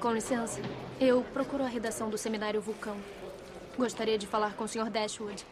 [0.00, 0.60] Com licença,
[1.00, 2.96] eu procuro a redação do seminário Vulcão.
[3.76, 4.90] Gostaria de falar com o Sr.
[4.90, 5.46] Dashwood.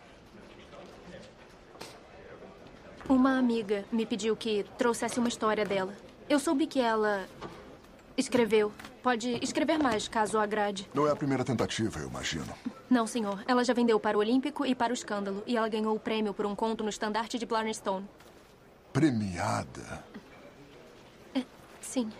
[3.08, 5.94] Uma amiga me pediu que trouxesse uma história dela.
[6.28, 7.26] Eu soube que ela
[8.16, 8.72] escreveu.
[9.02, 10.88] Pode escrever mais, caso agrade.
[10.94, 12.54] Não é a primeira tentativa, eu imagino.
[12.88, 13.42] Não, senhor.
[13.48, 15.42] Ela já vendeu para o Olímpico e para o Escândalo.
[15.46, 18.06] E ela ganhou o prêmio por um conto no estandarte de Blarney-Stone.
[18.92, 20.04] Premiada?
[21.92, 22.10] Sim.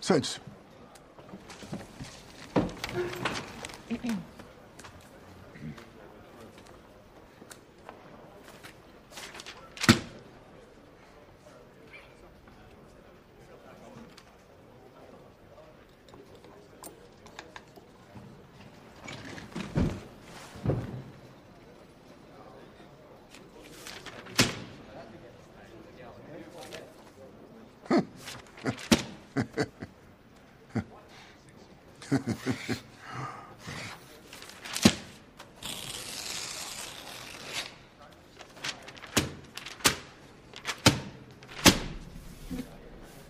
[0.00, 0.40] Sente-se.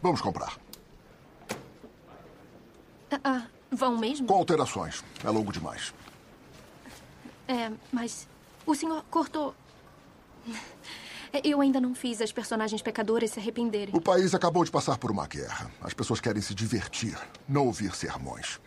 [0.07, 0.57] Vamos comprar.
[3.11, 4.25] Ah, ah, vão mesmo?
[4.25, 5.03] Com alterações.
[5.25, 5.93] É longo demais.
[7.49, 8.29] É, mas
[8.65, 9.53] o senhor cortou.
[11.43, 13.93] Eu ainda não fiz as personagens pecadoras se arrependerem.
[13.97, 15.69] O país acabou de passar por uma guerra.
[15.83, 17.19] As pessoas querem se divertir,
[17.49, 18.61] não ouvir sermões.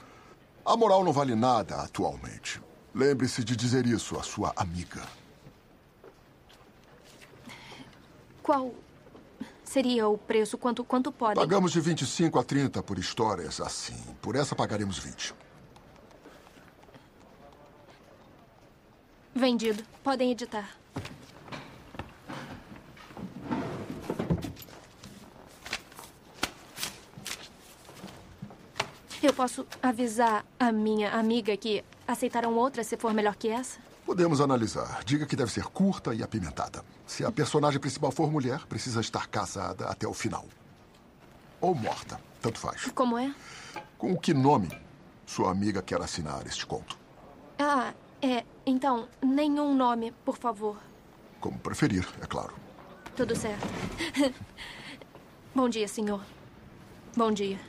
[0.66, 2.62] A moral não vale nada atualmente.
[2.94, 5.04] Lembre-se de dizer isso à sua amiga.
[8.44, 8.74] Qual
[9.70, 10.58] seria o preço?
[10.58, 11.36] Quanto, quanto podem?
[11.36, 13.96] Pagamos de 25 a 30 por histórias assim.
[14.20, 15.34] Por essa pagaremos 20.
[19.36, 19.84] Vendido.
[20.04, 20.68] Podem editar.
[29.22, 33.89] Eu posso avisar a minha amiga que aceitarão outra se for melhor que essa?
[34.10, 35.04] Podemos analisar.
[35.06, 36.84] Diga que deve ser curta e apimentada.
[37.06, 40.48] Se a personagem principal for mulher, precisa estar casada até o final.
[41.62, 42.20] Ou morta.
[42.42, 42.86] Tanto faz.
[42.96, 43.32] Como é?
[44.00, 44.68] Com que nome
[45.28, 46.98] sua amiga quer assinar este conto?
[47.60, 48.44] Ah, é.
[48.66, 50.78] Então, nenhum nome, por favor.
[51.40, 52.56] Como preferir, é claro.
[53.16, 53.68] Tudo certo.
[55.54, 56.24] Bom dia, senhor.
[57.16, 57.60] Bom dia.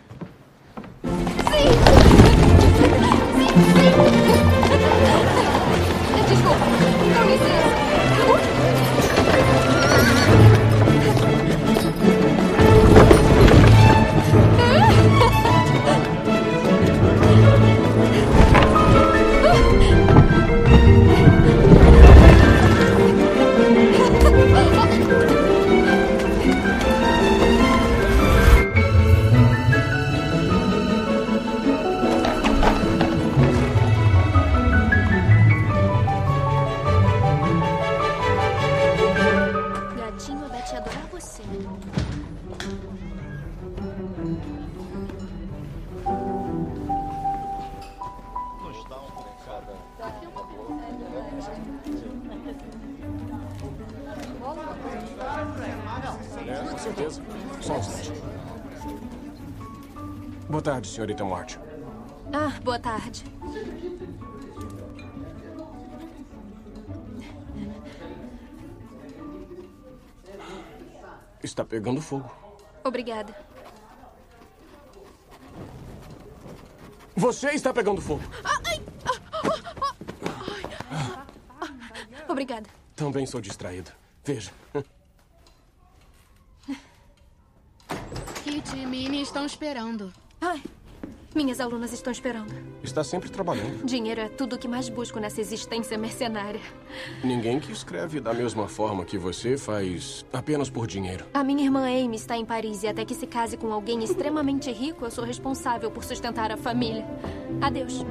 [60.90, 61.58] Senhorita Morte.
[62.32, 63.24] Ah, boa tarde.
[71.42, 72.30] Está pegando fogo.
[72.84, 73.34] Obrigada.
[77.16, 78.22] Você está pegando fogo.
[82.28, 82.68] Obrigada.
[82.94, 83.90] Também sou distraído.
[84.24, 84.52] Veja.
[88.44, 90.12] Kit e Minnie estão esperando.
[90.40, 90.62] Ai,
[91.34, 92.52] minhas alunas estão esperando.
[92.82, 93.84] Está sempre trabalhando.
[93.84, 96.60] Dinheiro é tudo o que mais busco nessa existência mercenária.
[97.22, 101.24] Ninguém que escreve da mesma forma que você faz apenas por dinheiro.
[101.32, 104.70] A minha irmã Amy está em Paris e até que se case com alguém extremamente
[104.72, 107.06] rico, eu sou responsável por sustentar a família.
[107.60, 108.04] Adeus.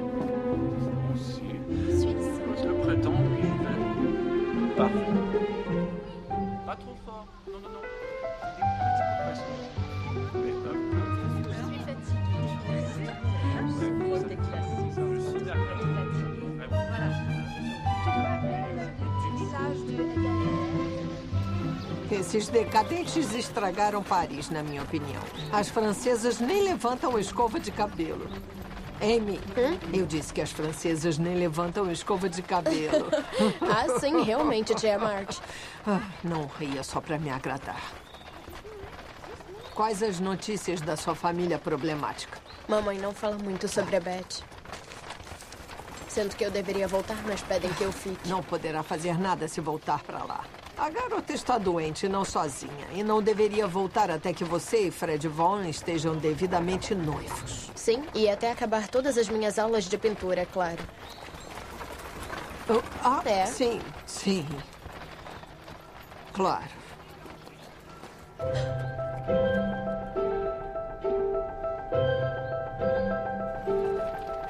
[4.80, 5.29] Parfait.
[22.12, 25.22] Esses decadentes estragaram Paris, na minha opinião.
[25.52, 28.28] As francesas nem levantam a escova de cabelo.
[29.02, 29.40] Amy,
[29.94, 33.10] eu disse que as francesas nem levantam escova de cabelo.
[33.62, 35.40] Ah, sim, realmente, tia March.
[35.86, 37.82] Ah, não ria só para me agradar.
[39.74, 42.40] Quais as notícias da sua família problemática?
[42.68, 44.44] Mamãe não fala muito sobre a Beth.
[46.10, 48.28] Sinto que eu deveria voltar, mas pedem que eu fique.
[48.28, 50.44] Não poderá fazer nada se voltar para lá.
[50.80, 52.88] A garota está doente, não sozinha.
[52.94, 57.70] E não deveria voltar até que você e Fred Vaughn estejam devidamente noivos.
[57.76, 60.80] Sim, e até acabar todas as minhas aulas de pintura, é claro.
[62.70, 63.46] Oh, ah, É?
[63.46, 64.48] sim, sim.
[66.32, 66.70] Claro.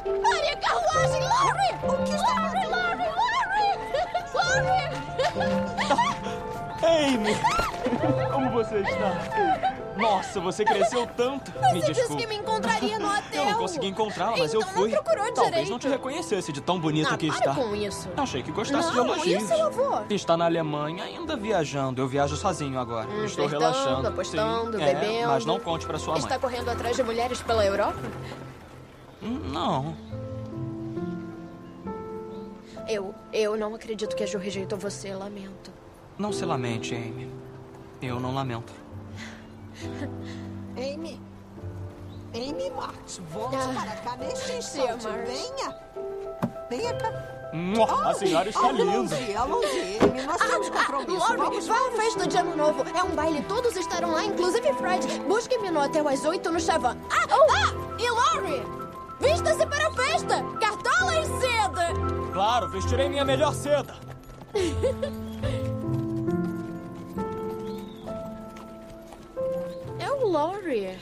[0.03, 1.71] Pare a carruagem, Larry!
[1.83, 4.69] O que está Larry, Larry, Larry!
[5.35, 6.15] Larry!
[6.83, 7.35] Amy!
[8.31, 9.75] Como você está?
[9.97, 11.51] Nossa, você cresceu tanto.
[11.51, 12.21] Me Você disse desculpe.
[12.23, 13.23] que me encontraria no hotel.
[13.43, 14.89] Eu não consegui encontrá-la, mas eu Então fui.
[14.91, 15.69] não procurou Talvez direito.
[15.71, 17.53] não te reconhecesse de tão bonito Ah, que está.
[17.53, 18.07] com isso.
[18.15, 19.43] Achei que gostasse de Não, elogios.
[19.43, 20.05] isso eu vou.
[20.09, 22.01] Está na Alemanha, ainda viajando.
[22.01, 23.07] Eu viajo sozinho agora.
[23.25, 24.07] Estou flertando, relaxando.
[24.07, 25.27] apostando, Sim, é, bebendo.
[25.27, 26.21] Mas não conte para sua mãe.
[26.21, 27.99] Está correndo atrás de mulheres pela Europa?
[29.21, 29.93] Não.
[32.87, 35.71] Eu, eu não acredito que a Ju rejeitou você, lamento.
[36.19, 37.31] Não se lamente, Amy.
[38.01, 38.73] Eu não lamento.
[40.75, 41.19] Amy.
[42.35, 43.73] Amy Marx, volte Ah.
[43.73, 45.07] para cá neste instante.
[45.07, 45.75] Venha.
[46.69, 47.11] Venha cá.
[47.51, 48.91] Mua, a senhora está linda.
[48.93, 51.17] Alonze, Alonze, Amy, nós temos compromisso.
[51.19, 51.95] Laurie, Vamos, vá à vamos.
[52.03, 52.83] festa de ano novo.
[52.95, 55.07] É um baile, todos estarão lá, inclusive Fred.
[55.27, 56.95] Busque-me no hotel às oito no Chavan.
[57.09, 57.73] Ah, ah!
[57.99, 58.61] E Laurie!
[59.19, 60.43] Vista-se para a festa!
[60.59, 61.87] Cartola e seda!
[62.33, 63.95] Claro, vestirei minha melhor seda.
[70.19, 70.97] o Laurie.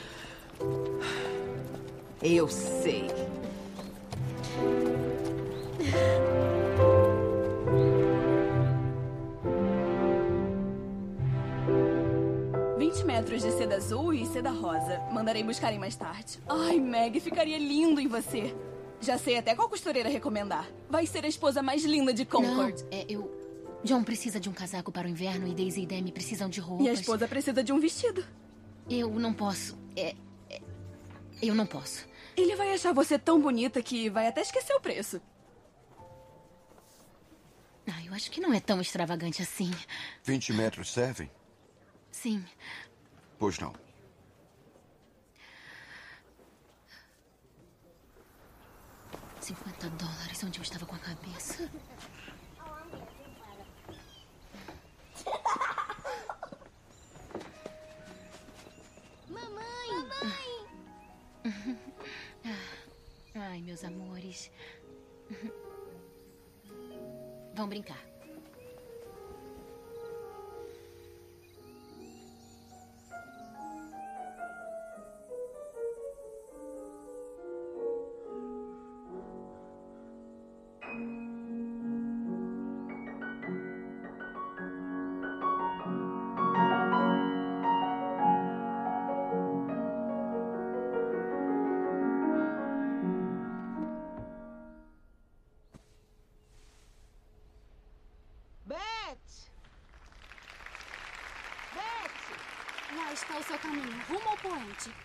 [2.22, 3.06] Eu sei.
[12.78, 15.00] 20 metros de seda azul e seda rosa.
[15.12, 16.38] Mandarei buscarem mais tarde.
[16.48, 18.54] Ai, Meg, ficaria lindo em você.
[19.00, 20.68] Já sei até qual costureira recomendar.
[20.88, 22.82] Vai ser a esposa mais linda de Concord.
[22.82, 23.30] Não, é, eu...
[23.84, 26.86] John precisa de um casaco para o inverno e Daisy e Demi precisam de roupas.
[26.86, 28.24] E a esposa precisa de um vestido.
[28.88, 29.76] Eu não posso.
[29.96, 30.14] É,
[30.50, 30.62] é-
[31.42, 32.06] Eu não posso.
[32.36, 35.20] Ele vai achar você tão bonita que vai até esquecer o preço.
[37.86, 39.70] Ah, eu acho que não é tão extravagante assim.
[40.22, 41.30] 20 metros servem?
[42.10, 42.44] Sim.
[43.38, 43.72] Pois não.
[49.40, 50.42] Cinquenta dólares.
[50.44, 51.70] Onde eu estava com a cabeça?
[63.34, 64.50] Ai, meus amores.
[67.54, 68.07] Vão brincar.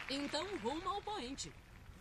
[0.10, 1.51] Então, rumo ao poente.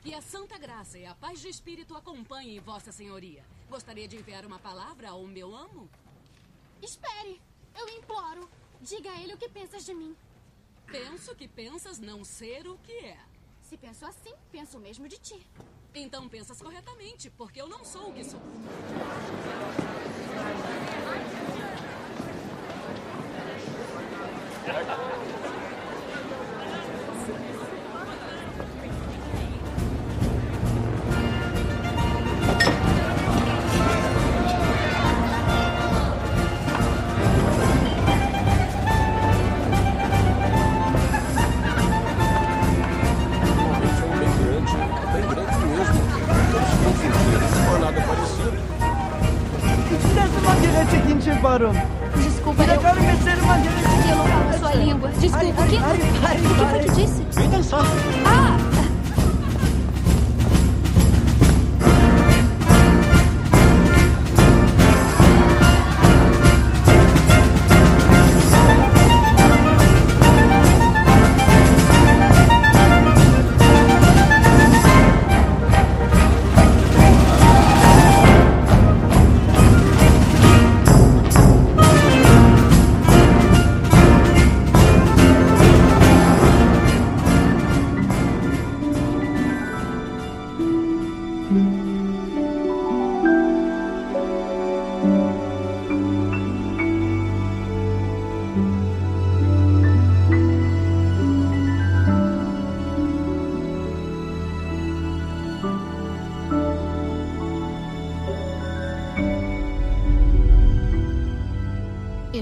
[0.01, 3.45] Que a santa graça e a paz de espírito acompanhem Vossa Senhoria.
[3.69, 5.89] Gostaria de enviar uma palavra ao meu amo?
[6.83, 7.41] Espere!
[7.79, 8.49] Eu imploro.
[8.81, 10.17] Diga a ele o que pensas de mim.
[10.87, 13.19] Penso que pensas não ser o que é.
[13.63, 15.47] Se penso assim, penso o mesmo de ti.
[15.95, 18.41] Então pensas corretamente, porque eu não sou o que sou.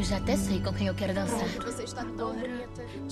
[0.00, 1.47] Eu já até sei com quem eu quero dançar.
[1.62, 2.35] Você está tão.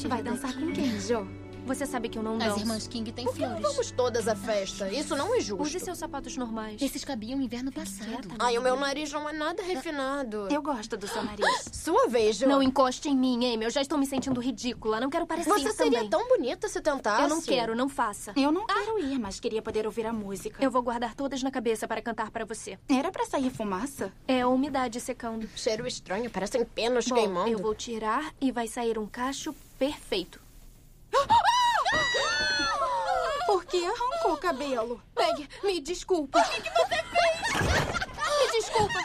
[0.09, 1.29] Vai dançar com quem, Jo?
[1.69, 2.61] Você sabe que eu não As danço.
[2.61, 3.69] irmãs King têm Por que não flores.
[3.69, 4.91] vamos todas à festa?
[4.91, 5.63] Isso não é justo.
[5.63, 6.81] Use seus sapatos normais.
[6.81, 8.29] Esses cabiam inverno passado.
[8.39, 10.49] Ai, o meu nariz não é nada refinado.
[10.51, 11.47] Eu gosto do seu nariz.
[11.73, 12.49] Sua vez, Jo.
[12.49, 13.65] Não encoste em mim, Amy.
[13.65, 14.99] Eu já estou me sentindo ridícula.
[14.99, 16.11] Não quero parecer Você seria também.
[16.11, 17.23] tão bonita se tentasse.
[17.23, 18.33] Eu não quero, não faça.
[18.35, 20.63] Eu não quero ir, mas queria poder ouvir a música.
[20.65, 22.79] Eu vou guardar todas na cabeça para cantar para você.
[22.89, 24.11] Era pra sair fumaça?
[24.27, 25.47] É a umidade secando.
[25.55, 27.51] Cheiro estranho, parecem penos Bom, queimando.
[27.51, 30.41] eu vou tirar e vai sair um cacho perfeito.
[33.69, 35.03] Que arrancou o cabelo?
[35.17, 36.39] Meg, me desculpa.
[36.39, 37.39] O que, que você fez?
[38.39, 38.99] Me desculpa.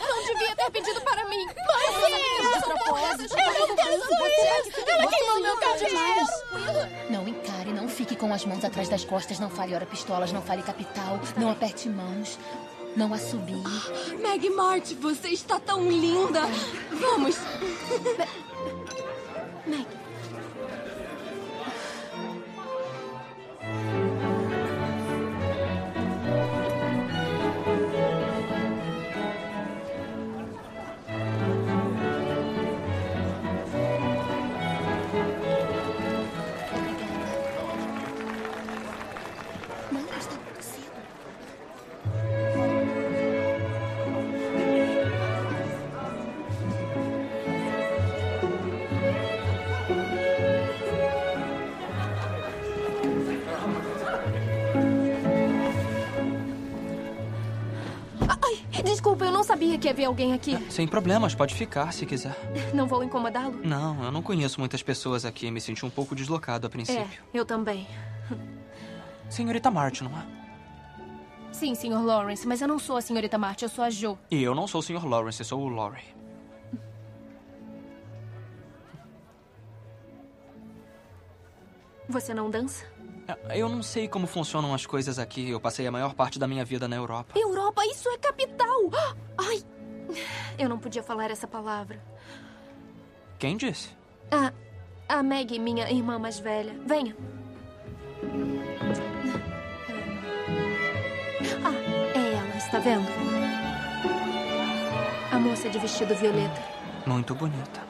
[0.00, 1.46] Não devia ter pedido para mim.
[1.46, 3.36] Mas propósito.
[3.38, 4.90] Eu não quero saber.
[4.90, 7.10] Ela queimou meu cabelo.
[7.10, 10.42] Não encare, não fique com as mãos atrás das costas, não fale hora pistolas, não
[10.42, 12.38] fale capital, não aperte mãos,
[12.96, 13.62] não assobie.
[14.20, 16.42] Meg Mart, você está tão linda.
[16.90, 17.36] Vamos.
[19.66, 19.97] Meg.
[59.88, 60.70] Eu não sabia que havia alguém aqui.
[60.72, 62.34] Sem problemas, pode ficar se quiser.
[62.74, 63.60] Não vou incomodá-lo?
[63.64, 65.50] Não, eu não conheço muitas pessoas aqui.
[65.50, 67.22] Me senti um pouco deslocado a É, princípio.
[67.32, 67.86] eu também.
[69.28, 70.26] Senhorita Martin, não é?
[71.52, 72.02] Sim, Sr.
[72.04, 74.16] Lawrence, mas eu não sou a senhorita Martin, eu sou a Jo.
[74.30, 75.04] E eu não sou o Sr.
[75.06, 76.16] Lawrence, eu sou o Laurie.
[82.08, 82.84] Você não dança?
[83.54, 85.50] Eu não sei como funcionam as coisas aqui.
[85.50, 87.38] Eu passei a maior parte da minha vida na Europa.
[87.38, 88.90] Europa, isso é capital!
[89.36, 89.62] Ai!
[90.58, 92.00] Eu não podia falar essa palavra.
[93.38, 93.90] Quem disse?
[94.30, 94.52] Ah,
[95.08, 96.74] a Maggie, minha irmã mais velha.
[96.84, 97.16] Venha.
[101.64, 103.06] Ah, é ela, está vendo?
[105.32, 106.62] A moça de vestido violeta.
[107.06, 107.86] Muito bonita.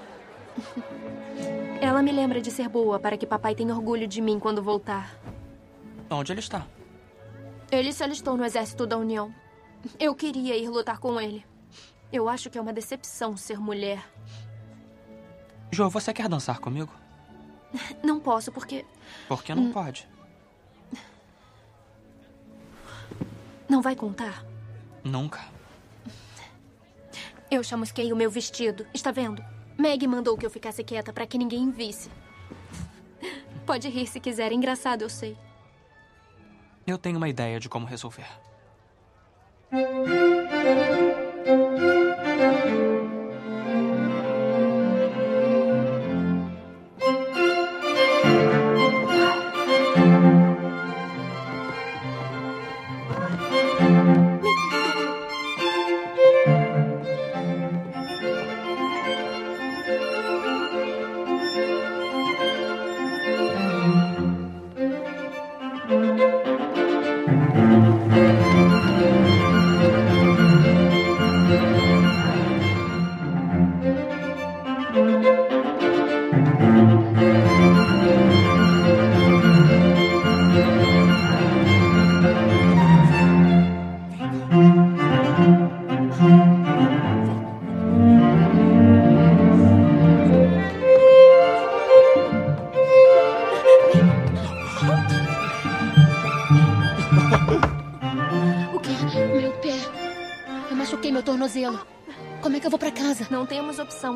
[1.80, 5.16] Ela me lembra de ser boa para que papai tenha orgulho de mim quando voltar.
[6.10, 6.66] Onde ele está?
[7.70, 9.32] Ele se alistou no exército da União.
[9.98, 11.44] Eu queria ir lutar com ele.
[12.12, 14.02] Eu acho que é uma decepção ser mulher.
[15.70, 16.92] Jo, você quer dançar comigo?
[18.02, 18.84] Não posso, porque
[19.28, 20.08] Por que não pode?
[23.68, 24.42] não vai contar.
[25.04, 25.40] Nunca.
[27.50, 28.86] Eu chamusquei o meu vestido.
[28.94, 29.44] Está vendo?
[29.76, 32.10] Meg mandou que eu ficasse quieta para que ninguém visse.
[33.66, 34.52] Pode rir se quiser.
[34.52, 35.36] Engraçado, eu sei.
[36.86, 38.26] Eu tenho uma ideia de como resolver.
[41.48, 43.17] O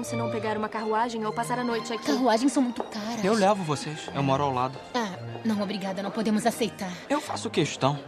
[0.05, 2.07] se não pegar uma carruagem ou passar a noite aqui.
[2.07, 3.25] Carruagens são muito caras.
[3.25, 4.09] Eu levo vocês.
[4.15, 4.79] Eu moro ao lado.
[4.95, 6.03] Ah, não, obrigada.
[6.03, 6.93] Não podemos aceitar.
[7.11, 7.99] Eu faço questão.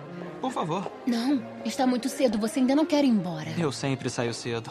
[0.40, 0.90] Por favor.
[1.04, 2.38] Não, está muito cedo.
[2.38, 3.50] Você ainda não quer ir embora.
[3.59, 4.71] Eu sempre saio cedo.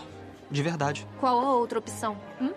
[0.49, 1.05] De verdade.
[1.19, 2.15] Qual a outra opção?
[2.41, 2.51] Hum?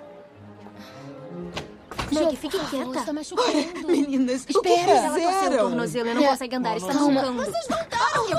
[2.12, 2.98] Meg, fique quieta.
[2.98, 3.86] Está machucando.
[3.86, 4.90] Meninas, o que Espera.
[4.92, 5.56] Ela torceu o fizeram?
[5.68, 6.28] tornozelo e não É.
[6.28, 6.76] consegue andar.
[6.76, 7.40] Está machucando.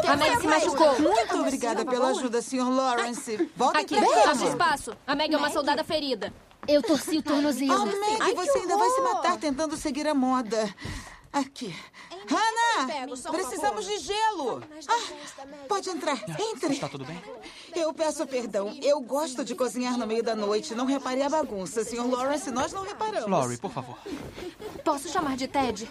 [0.08, 1.00] A Meg se machucou.
[1.00, 2.70] Muito obrigada pela ajuda, Sr.
[2.70, 3.50] Lawrence.
[3.56, 4.46] Volta Aqui, casa.
[4.48, 4.94] espaço.
[5.06, 6.34] A Meg é uma soldada ferida.
[6.68, 7.74] Eu torci o tornozelo.
[7.84, 10.74] Oh, Meg, você ainda vai se matar tentando seguir a moda.
[11.38, 11.76] Aqui.
[13.16, 14.64] só um precisamos de gelo.
[14.88, 16.18] Ah, pode entrar.
[16.40, 16.74] Entre.
[16.74, 17.22] Está tudo bem?
[17.76, 18.76] Eu peço perdão.
[18.82, 20.74] Eu gosto de cozinhar no meio da noite.
[20.74, 21.84] Não reparei a bagunça.
[21.86, 22.10] Sr.
[22.10, 23.30] Lawrence, nós não reparamos.
[23.30, 24.00] Laurie, por favor.
[24.84, 25.88] Posso chamar de Ted?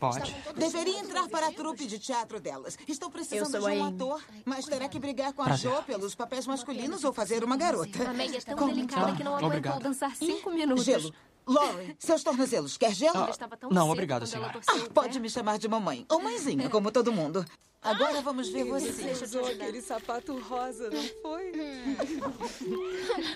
[0.00, 0.34] Pode.
[0.56, 2.78] Deveria entrar para a trupe de teatro delas.
[2.88, 5.70] Estou precisando Eu sou de um ator, mas terá que brigar com a Prazer.
[5.70, 8.08] Jo pelos papéis masculinos ou fazer uma garota.
[8.08, 9.82] A Meg é tão Com delicada que não aguentou obrigado.
[9.82, 10.84] dançar cinco minutos.
[10.84, 11.12] Gelo.
[11.46, 12.76] Laurie, seus tornozelos.
[12.76, 13.18] Quer gelo?
[13.18, 13.30] Ah,
[13.70, 14.60] não, obrigado, senhora.
[14.66, 16.06] Ah, pode me chamar de mamãe.
[16.08, 17.44] Ou mãezinha, como todo mundo.
[17.82, 18.90] Agora vamos ver você.
[18.92, 19.64] Deixa eu te ajudar.
[19.64, 21.52] aquele sapato rosa, não foi?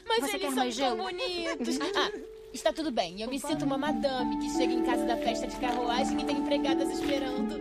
[0.09, 1.79] Mas Você eles são tão bonitos.
[1.95, 2.11] Ah,
[2.53, 3.21] está tudo bem.
[3.21, 6.39] Eu me sinto uma madame que chega em casa da festa de carruagem e tem
[6.39, 7.59] empregadas esperando.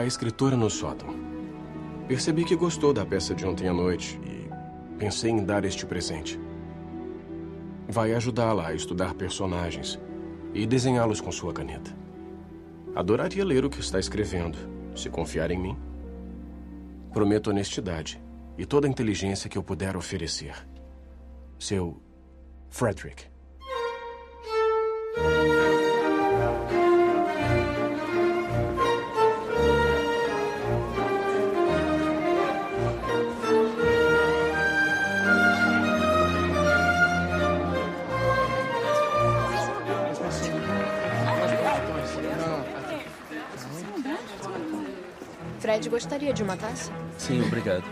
[0.00, 1.14] A escritora no sótão.
[2.08, 4.48] Percebi que gostou da peça de ontem à noite e
[4.96, 6.40] pensei em dar este presente.
[7.86, 10.00] Vai ajudá-la a estudar personagens
[10.54, 11.94] e desenhá-los com sua caneta.
[12.94, 14.56] Adoraria ler o que está escrevendo,
[14.96, 15.78] se confiar em mim.
[17.12, 18.18] Prometo honestidade
[18.56, 20.54] e toda a inteligência que eu puder oferecer.
[21.58, 22.00] Seu
[22.70, 23.26] Frederick.
[45.80, 46.92] Fred gostaria de uma taça?
[47.16, 47.84] Sim, obrigado.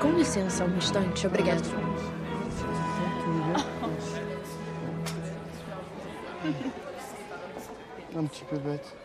[0.00, 1.28] Com licença, um instante.
[1.28, 1.62] Obrigado.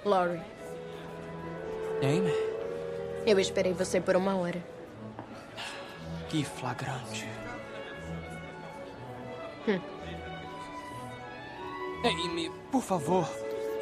[0.03, 0.41] Laurie,
[2.01, 2.33] Amy?
[3.27, 4.63] eu esperei você por uma hora.
[6.29, 7.29] Que flagrante.
[9.67, 9.96] Hum.
[12.09, 13.29] Amy, por favor.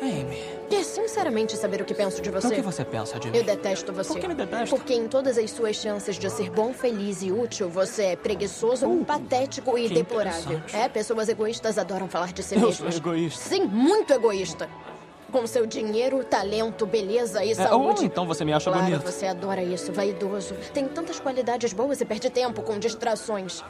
[0.02, 0.38] Amy.
[0.70, 2.48] Quer sinceramente saber o que penso de você?
[2.48, 3.38] O que você pensa de mim?
[3.38, 4.12] Eu detesto você.
[4.14, 4.76] Por que me detesta?
[4.76, 8.88] Porque em todas as suas chances de ser bom, feliz e útil, você é preguiçoso,
[9.06, 10.62] patético e Uh, que deplorável.
[10.74, 12.94] É, pessoas egoístas adoram falar de si Eu mesmas.
[12.96, 13.42] sou egoísta.
[13.50, 14.70] Sim, muito egoísta.
[15.32, 18.00] Com seu dinheiro, talento, beleza e É, saúde.
[18.02, 19.04] ou então você me acha claro, bonito.
[19.12, 20.56] você adora isso, vaidoso.
[20.74, 23.64] Tem tantas qualidades boas e perde tempo com distrações.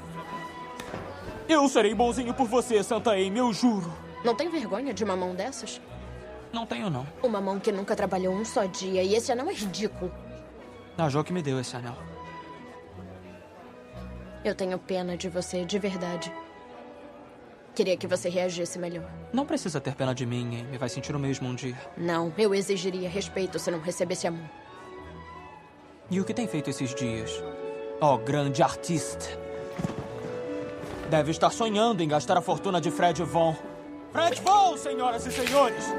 [1.48, 3.92] Eu serei bonzinho por você, Santa Amy, eu juro.
[4.26, 5.80] Não tem vergonha de uma mão dessas?
[6.52, 7.06] Não tenho, não.
[7.22, 9.04] Uma mão que nunca trabalhou um só dia.
[9.04, 10.12] E esse anel é ridículo.
[10.98, 11.96] A Jo que me deu esse anel.
[14.44, 16.34] Eu tenho pena de você, de verdade.
[17.76, 19.08] Queria que você reagisse melhor.
[19.32, 20.78] Não precisa ter pena de mim, Amy.
[20.78, 21.78] Vai sentir o mesmo um dia.
[21.96, 24.50] Não, eu exigiria respeito se não recebesse amor.
[26.10, 27.44] E o que tem feito esses dias?
[28.02, 29.26] Oh, grande artista.
[31.12, 33.56] Deve estar sonhando em gastar a fortuna de Fred Von.
[34.16, 35.94] Fred Von, senhoras e senhores!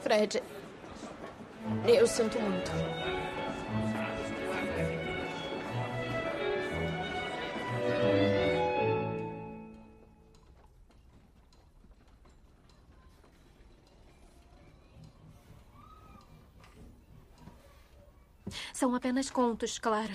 [0.00, 0.42] Fred,
[1.86, 2.72] eu sinto muito.
[18.86, 20.12] São apenas contos, claro.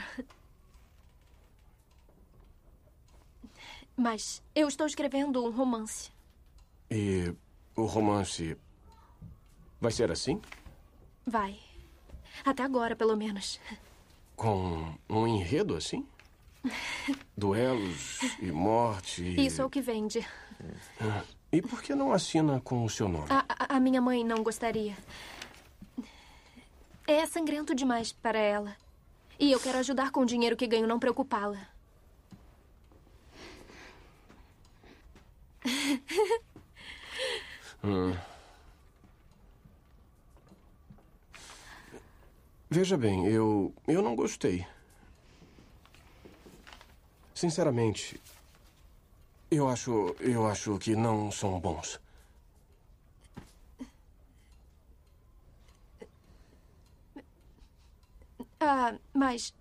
[3.97, 6.09] Mas eu estou escrevendo um romance.
[6.89, 7.33] E
[7.75, 8.55] o romance
[9.81, 10.41] vai ser assim?
[11.27, 11.59] Vai.
[12.45, 13.59] Até agora, pelo menos.
[14.37, 16.07] Com um enredo assim?
[17.35, 19.21] Duelos e morte.
[19.21, 20.25] e- Isso é o que vende.
[21.01, 23.27] Ah, E por que não assina com o seu nome?
[23.29, 24.95] A, a- a minha mãe não gostaria.
[27.07, 28.75] É sangrento demais para ela.
[29.39, 31.67] E eu quero ajudar com o dinheiro que ganho, não preocupá-la.
[37.83, 38.15] Hum.
[42.69, 43.73] Veja bem, eu.
[43.87, 44.65] Eu não gostei.
[47.33, 48.21] Sinceramente,
[49.49, 50.15] eu acho.
[50.19, 51.99] Eu acho que não são bons.
[58.61, 59.53] Ah, mas.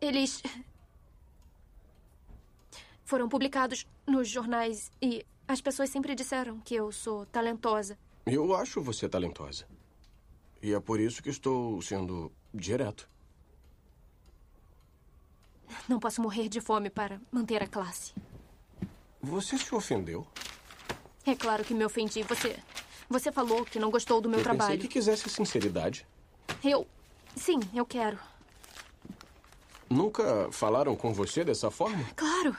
[0.00, 0.42] Eles.
[3.04, 7.98] Foram publicados nos jornais e as pessoas sempre disseram que eu sou talentosa.
[8.26, 9.66] Eu acho você talentosa.
[10.62, 13.08] E é por isso que estou sendo direto.
[15.88, 18.12] Não posso morrer de fome para manter a classe.
[19.20, 20.26] Você se ofendeu?
[21.24, 22.22] É claro que me ofendi.
[22.24, 22.58] Você.
[23.08, 24.72] Você falou que não gostou do meu eu trabalho.
[24.72, 26.06] pensei que quisesse sinceridade.
[26.62, 26.86] Eu.
[27.36, 28.18] Sim, eu quero.
[29.88, 32.04] Nunca falaram com você dessa forma?
[32.16, 32.56] Claro.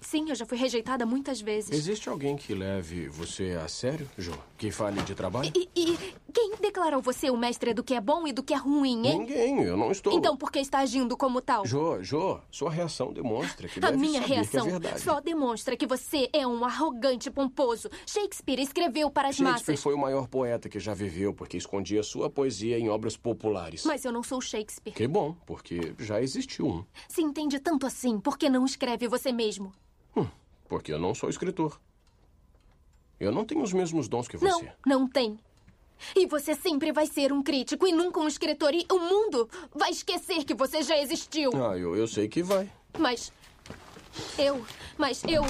[0.00, 1.70] Sim, eu já fui rejeitada muitas vezes.
[1.70, 4.32] Existe alguém que leve você a sério, Jo?
[4.64, 5.52] Que fale de trabalho?
[5.54, 5.98] E, e
[6.32, 9.18] quem declarou você o mestre do que é bom e do que é ruim, hein?
[9.18, 10.14] Ninguém, eu não estou.
[10.14, 11.66] Então por que está agindo como tal?
[11.66, 15.00] Jo, Jo, sua reação demonstra que A minha saber reação que é verdade.
[15.02, 17.90] só demonstra que você é um arrogante pomposo.
[18.06, 19.82] Shakespeare escreveu para as Shakespeare massas.
[19.82, 23.84] foi o maior poeta que já viveu porque escondia sua poesia em obras populares.
[23.84, 24.94] Mas eu não sou Shakespeare.
[24.94, 26.84] Que bom, porque já existiu um.
[27.06, 29.74] Se entende tanto assim, por que não escreve você mesmo?
[30.66, 31.78] Porque eu não sou escritor.
[33.18, 34.46] Eu não tenho os mesmos dons que você.
[34.46, 35.38] Não, não tem.
[36.14, 38.74] E você sempre vai ser um crítico e nunca um escritor.
[38.74, 41.50] E o mundo vai esquecer que você já existiu.
[41.54, 42.70] Ah, eu, eu sei que vai.
[42.98, 43.32] Mas.
[44.38, 44.64] Eu.
[44.98, 45.42] Mas eu.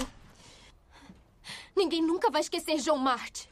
[1.75, 3.47] Ninguém nunca vai esquecer John Mart.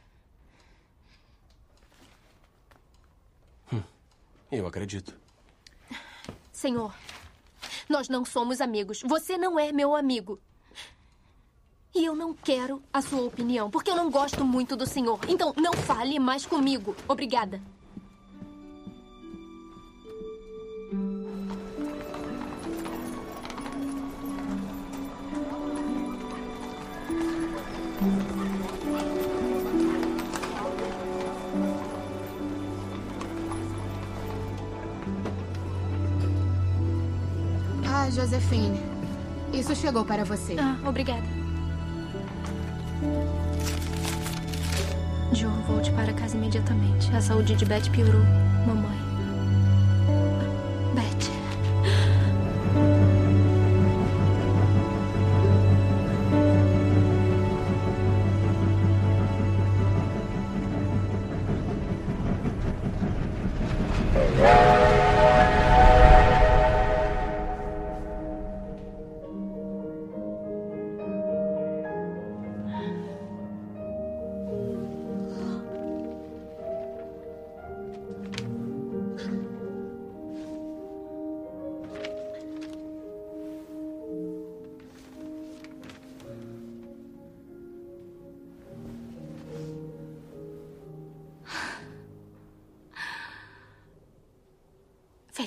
[4.51, 5.17] Eu acredito.
[6.51, 6.93] Senhor,
[7.89, 9.01] nós não somos amigos.
[9.03, 10.39] Você não é meu amigo.
[11.95, 15.19] E eu não quero a sua opinião, porque eu não gosto muito do senhor.
[15.27, 16.95] Então, não fale mais comigo.
[17.07, 17.61] Obrigada.
[37.85, 38.79] Ah, Josefine.
[39.53, 40.55] Isso chegou para você.
[40.59, 41.42] Ah, obrigada.
[45.33, 47.13] John, volte para casa imediatamente.
[47.15, 48.23] A saúde de Beth piorou.
[48.65, 49.12] Mamãe.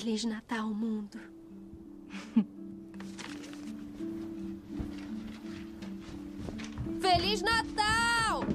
[0.07, 1.19] Feliz Natal, mundo.
[7.01, 8.45] Feliz Natal!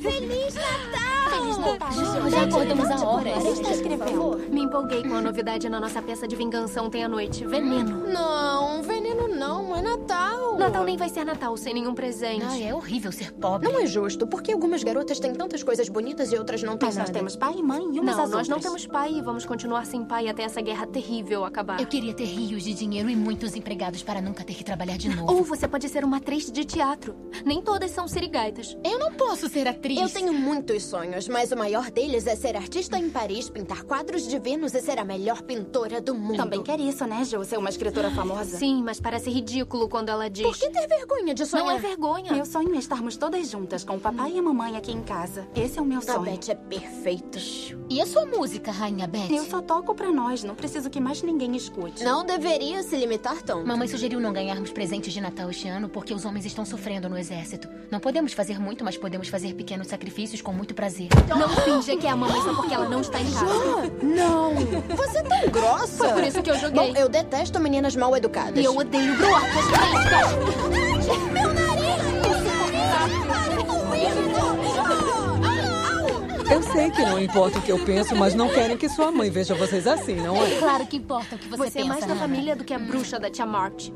[0.00, 1.28] Feliz Natal!
[1.28, 2.30] Feliz Natal!
[2.30, 3.36] Já acordamos há horas.
[3.36, 4.38] O que está escrevendo?
[4.48, 7.44] Me empolguei com a novidade na nossa peça de vingança ontem à noite.
[7.44, 8.06] Veneno.
[8.06, 10.45] Não, veneno não, é Natal.
[10.66, 12.44] Natal nem vai ser Natal sem nenhum presente.
[12.44, 13.68] Ai, é horrível ser pobre.
[13.70, 16.96] Não é justo, porque algumas garotas têm tantas coisas bonitas e outras não têm Mas
[16.96, 17.18] nós nada.
[17.18, 18.62] temos pai e mãe e umas Não, nós não outras.
[18.62, 21.80] temos pai e vamos continuar sem pai até essa guerra terrível acabar.
[21.80, 25.08] Eu queria ter rios de dinheiro e muitos empregados para nunca ter que trabalhar de
[25.08, 25.32] novo.
[25.32, 27.14] Ou você pode ser uma atriz de teatro.
[27.44, 28.76] Nem todas são sirigaitas.
[28.82, 30.00] Eu não posso ser atriz.
[30.00, 34.26] Eu tenho muitos sonhos, mas o maior deles é ser artista em Paris, pintar quadros
[34.26, 36.38] de Vênus e ser a melhor pintora do mundo.
[36.38, 37.44] Também quer isso, né, Jo?
[37.44, 38.58] Ser uma escritora famosa.
[38.58, 40.44] Sim, mas para se ridículo quando ela diz.
[40.44, 41.66] Por que ter vergonha de sonhar?
[41.66, 42.32] Não é vergonha.
[42.32, 45.46] Meu sonho é estarmos todas juntas, com o papai e a mamãe aqui em casa.
[45.54, 46.22] Esse é o meu A sonho.
[46.22, 47.38] Beth é perfeita.
[47.88, 49.30] E a sua música, Rainha Beth?
[49.30, 52.02] Eu só toco pra nós, não preciso que mais ninguém escute.
[52.02, 53.66] Não deveria se limitar tanto.
[53.66, 57.18] Mamãe sugeriu não ganharmos presentes de Natal este ano porque os homens estão sofrendo no
[57.18, 57.68] exército.
[57.90, 61.08] Não podemos fazer muito, mas podemos fazer pequenos sacrifícios com muito prazer.
[61.28, 63.92] Não finja que é a mamãe só porque ela não está em casa.
[64.02, 64.54] Não!
[64.96, 66.04] Você é tão grossa!
[66.04, 66.92] Foi por isso que eu joguei.
[66.92, 68.58] Bom, eu detesto meninas mal educadas.
[68.58, 70.45] E eu odeio bestas.
[71.32, 71.96] Meu nariz!
[76.50, 79.28] Eu sei que não importa o que eu penso, mas não querem que sua mãe
[79.30, 80.58] veja vocês assim, não é?
[80.58, 82.20] Claro que importa o que você, Você é pensa, mais da Hannah.
[82.20, 83.90] família do que a bruxa da tia March.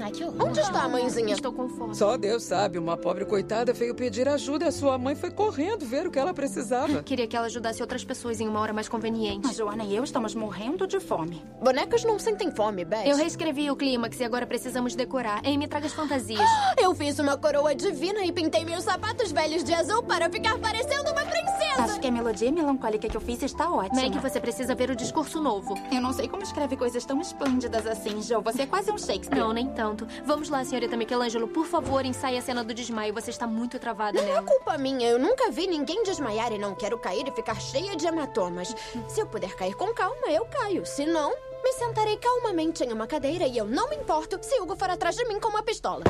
[0.00, 0.48] Ai, que horror.
[0.48, 1.34] Onde está a mãezinha?
[1.34, 1.94] Estou com fome.
[1.94, 5.84] Só Deus sabe, uma pobre coitada veio pedir ajuda e a sua mãe foi correndo
[5.84, 7.02] ver o que ela precisava.
[7.04, 9.48] Queria que ela ajudasse outras pessoas em uma hora mais conveniente.
[9.48, 11.44] A Joana e eu estamos morrendo de fome.
[11.62, 13.06] Bonecas não sentem fome, Beth.
[13.06, 15.42] Eu reescrevi o clímax e agora precisamos decorar.
[15.44, 16.48] Amy, traga as fantasias.
[16.80, 21.10] Eu fiz uma coroa divina e pintei meus sapatos velhos de azul para ficar parecendo
[21.10, 21.82] uma princesa.
[21.82, 24.00] Acho que a melodia melancólica que eu fiz está ótima.
[24.02, 25.74] Meg, você precisa ver o discurso novo.
[25.92, 28.40] Eu não sei como escreve coisas tão esplêndidas assim, Jo.
[28.42, 29.38] Você é quase um Shakespeare.
[29.38, 29.89] Não, nem tanto.
[30.24, 31.48] Vamos lá, senhorita Michelangelo.
[31.48, 33.14] Por favor, ensaie a cena do desmaio.
[33.14, 34.42] Você está muito travada Não é nela.
[34.46, 35.08] culpa minha.
[35.08, 38.74] Eu nunca vi ninguém desmaiar e não quero cair e ficar cheia de hematomas.
[39.08, 40.84] Se eu puder cair com calma, eu caio.
[40.86, 41.30] Se não,
[41.62, 45.16] me sentarei calmamente em uma cadeira e eu não me importo se Hugo for atrás
[45.16, 46.04] de mim com uma pistola.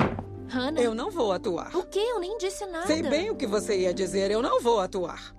[0.49, 0.81] Hannah?
[0.81, 1.75] Eu não vou atuar.
[1.77, 2.01] O quê?
[2.01, 2.87] Eu nem disse nada.
[2.87, 5.33] Sei bem o que você ia dizer, eu não vou atuar.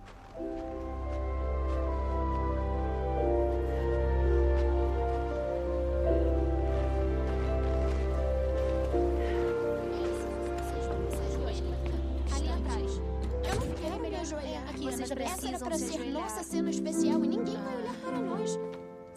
[15.08, 16.22] Vocês Essa era precisam pra se ser ajoelhar.
[16.22, 18.60] nossa cena especial e ninguém vai olhar para nós.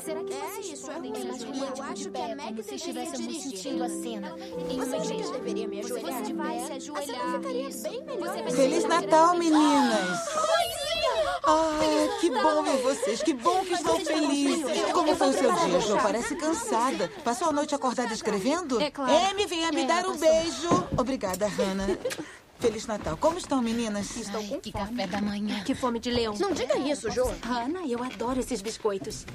[0.04, 1.72] Será que É, vocês isso é podem ruim, se ajoelhar?
[1.78, 3.50] eu acho que a Meg se estivéssemos dirigir.
[3.58, 4.36] sentindo a cena
[4.70, 6.34] em Você acha que eu deveria me Você ajoelhar?
[6.34, 7.06] vai se A ajoelhar.
[7.06, 7.82] cena ficaria isso.
[7.82, 8.50] bem melhor.
[8.50, 10.08] Feliz Natal, meninas!
[10.34, 11.34] Mãezinha!
[11.46, 14.92] Ai, que bom ver vocês, que bom que estão felizes.
[14.92, 15.96] Como foi o seu dia, Jo?
[15.98, 17.10] Parece cansada.
[17.22, 18.80] Passou a noite acordada escrevendo?
[18.80, 19.12] É claro.
[19.30, 20.28] Amy, venha me É, dar um passou.
[20.28, 20.88] beijo.
[20.98, 21.86] Obrigada, Hannah.
[22.64, 23.14] Feliz Natal.
[23.18, 24.16] Como estão, meninas?
[24.16, 24.87] Estou Ai, com que fome.
[24.87, 25.62] café da manhã.
[25.64, 26.33] Que fome de leão.
[26.40, 27.24] Não diga isso, Jo.
[27.42, 29.27] Hannah, eu adoro esses biscoitos.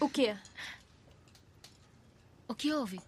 [0.00, 0.36] O quê?
[2.48, 3.00] O que houve?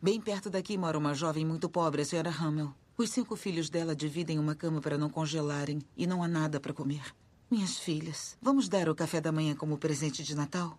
[0.00, 2.72] Bem perto daqui mora uma jovem muito pobre, a senhora Hamel.
[2.96, 6.72] Os cinco filhos dela dividem uma cama para não congelarem e não há nada para
[6.72, 7.02] comer.
[7.50, 10.78] Minhas filhas, vamos dar o café da manhã como presente de Natal?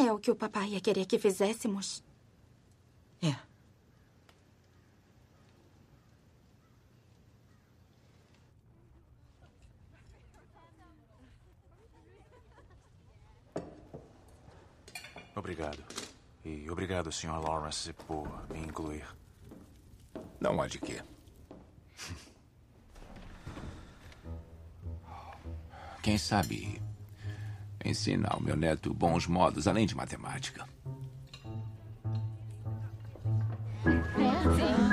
[0.00, 2.02] É o que o papai ia querer que fizéssemos.
[3.22, 3.36] É.
[15.36, 15.84] Obrigado.
[16.42, 17.38] E obrigado, Sr.
[17.38, 19.06] Lawrence, por me incluir.
[20.40, 21.02] Não há de quê.
[26.02, 26.80] Quem sabe
[27.84, 30.66] ensina ao meu neto bons modos, além de matemática.
[33.84, 34.89] Eu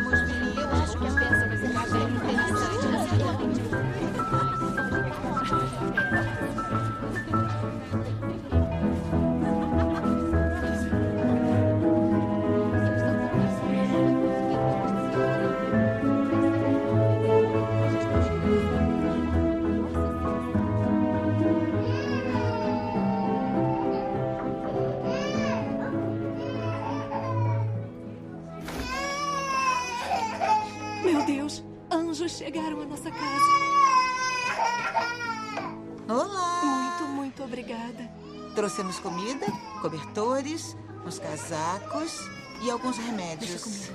[38.58, 39.46] Trouxemos comida,
[39.84, 42.28] cobertores, uns casacos
[42.60, 43.92] e alguns remédios.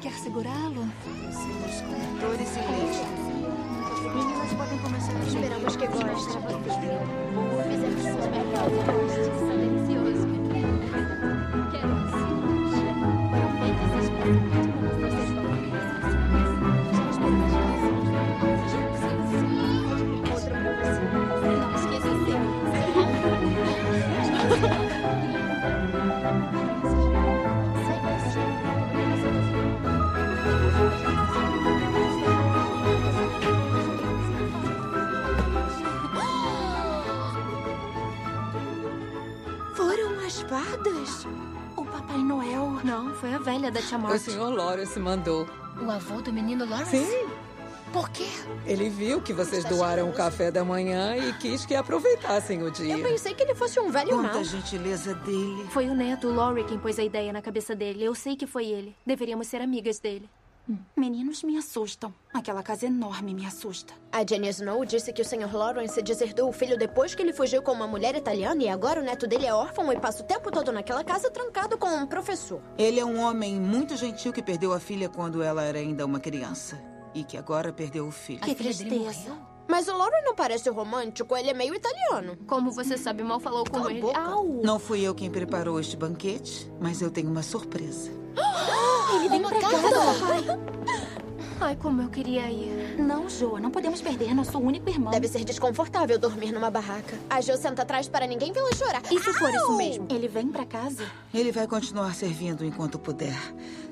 [0.00, 0.82] Quer segurá-lo?
[0.82, 3.02] Os cobertores e leite.
[4.14, 6.40] Meninas podem começar a Esperamos que gostem.
[7.68, 8.22] Fizemos isso
[9.58, 10.28] delicioso.
[11.72, 12.21] Quero
[43.72, 44.18] da tia O.
[44.18, 44.54] Sr.
[44.54, 45.46] Lawrence mandou.
[45.84, 46.96] O avô do menino Lawrence?
[46.96, 47.26] Sim.
[47.92, 48.26] Por quê?
[48.64, 52.96] Ele viu que vocês doaram o café da manhã e quis que aproveitassem o dia.
[52.96, 54.44] Eu pensei que ele fosse um velho Quanta mau.
[54.44, 55.66] gentileza dele.
[55.70, 58.02] Foi o neto, o Laurie, quem pôs a ideia na cabeça dele.
[58.02, 58.96] Eu sei que foi ele.
[59.06, 60.28] Deveríamos ser amigas dele.
[60.96, 62.14] Meninos me assustam.
[62.32, 63.94] Aquela casa enorme me assusta.
[64.12, 65.52] A Jenny Snow disse que o Sr.
[65.52, 69.04] Lawrence deserdou o filho depois que ele fugiu com uma mulher italiana e agora o
[69.04, 72.60] neto dele é órfão e passa o tempo todo naquela casa trancado com um professor.
[72.78, 76.20] Ele é um homem muito gentil que perdeu a filha quando ela era ainda uma
[76.20, 76.80] criança.
[77.14, 78.40] E que agora perdeu o filho.
[78.40, 79.36] Que tristeza.
[79.68, 82.36] Mas o Lauren não parece romântico, ele é meio italiano.
[82.46, 84.02] Como você sabe, mal falou com ele.
[84.14, 84.44] Au!
[84.62, 88.10] Não fui eu quem preparou este banquete, mas eu tenho uma surpresa.
[89.14, 91.12] Ele vem pra casa, papai.
[91.60, 92.98] Ai, como eu queria ir.
[92.98, 95.12] Não, Jo, não podemos perder nosso único irmão.
[95.12, 97.16] Deve ser desconfortável dormir numa barraca.
[97.30, 99.02] A Jo senta atrás para ninguém vê-la chorar.
[99.10, 100.06] E se for isso mesmo?
[100.10, 101.04] Ele vem pra casa?
[101.32, 103.38] Ele vai continuar servindo enquanto puder.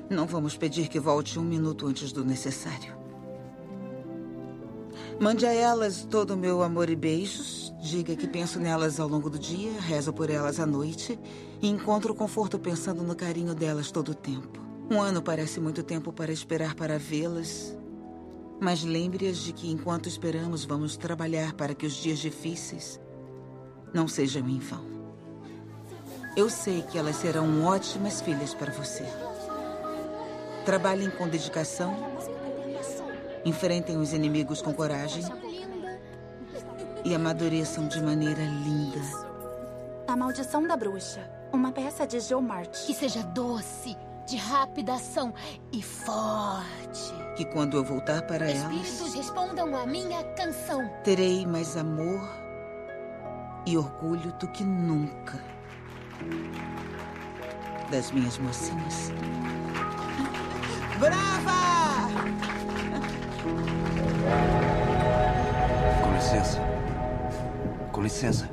[0.09, 3.00] Não vamos pedir que volte um minuto antes do necessário.
[5.21, 7.71] Mande a elas todo o meu amor e beijos.
[7.79, 11.19] Diga que penso nelas ao longo do dia, rezo por elas à noite
[11.61, 14.59] e encontro conforto pensando no carinho delas todo o tempo.
[14.89, 17.77] Um ano parece muito tempo para esperar para vê-las.
[18.59, 22.99] Mas lembre-as de que enquanto esperamos, vamos trabalhar para que os dias difíceis
[23.93, 24.87] não sejam em vão.
[26.35, 29.05] Eu sei que elas serão ótimas filhas para você.
[30.65, 31.95] Trabalhem com dedicação,
[33.45, 35.23] enfrentem os inimigos com coragem
[37.03, 38.99] e amadureçam de maneira linda.
[40.07, 41.29] A Maldição da Bruxa.
[41.51, 42.85] Uma peça de Joe March.
[42.85, 45.33] Que seja doce, de rápida ação
[45.71, 47.13] e forte.
[47.35, 50.87] Que quando eu voltar para Espíritos elas, respondam à minha canção.
[51.03, 52.21] terei mais amor
[53.65, 55.43] e orgulho do que nunca.
[57.89, 59.11] Das minhas mocinhas.
[60.99, 62.70] Brava!
[66.03, 66.61] Com licença.
[67.91, 68.49] Com licença.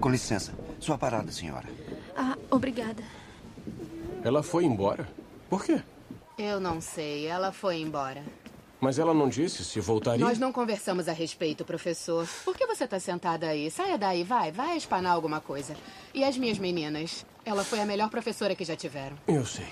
[0.00, 0.52] Com licença.
[0.80, 1.68] Sua parada, senhora.
[2.16, 3.02] Ah, obrigada.
[4.24, 5.08] Ela foi embora?
[5.48, 5.82] Por quê?
[6.38, 8.22] Eu não sei, ela foi embora.
[8.80, 10.24] Mas ela não disse se voltaria?
[10.24, 12.26] Nós não conversamos a respeito, professor.
[12.44, 13.70] Por que você tá sentada aí?
[13.70, 15.76] Saia daí, vai, vai espanar alguma coisa.
[16.12, 17.24] E as minhas meninas?
[17.44, 19.16] Ela foi a melhor professora que já tiveram.
[19.28, 19.68] Eu sei.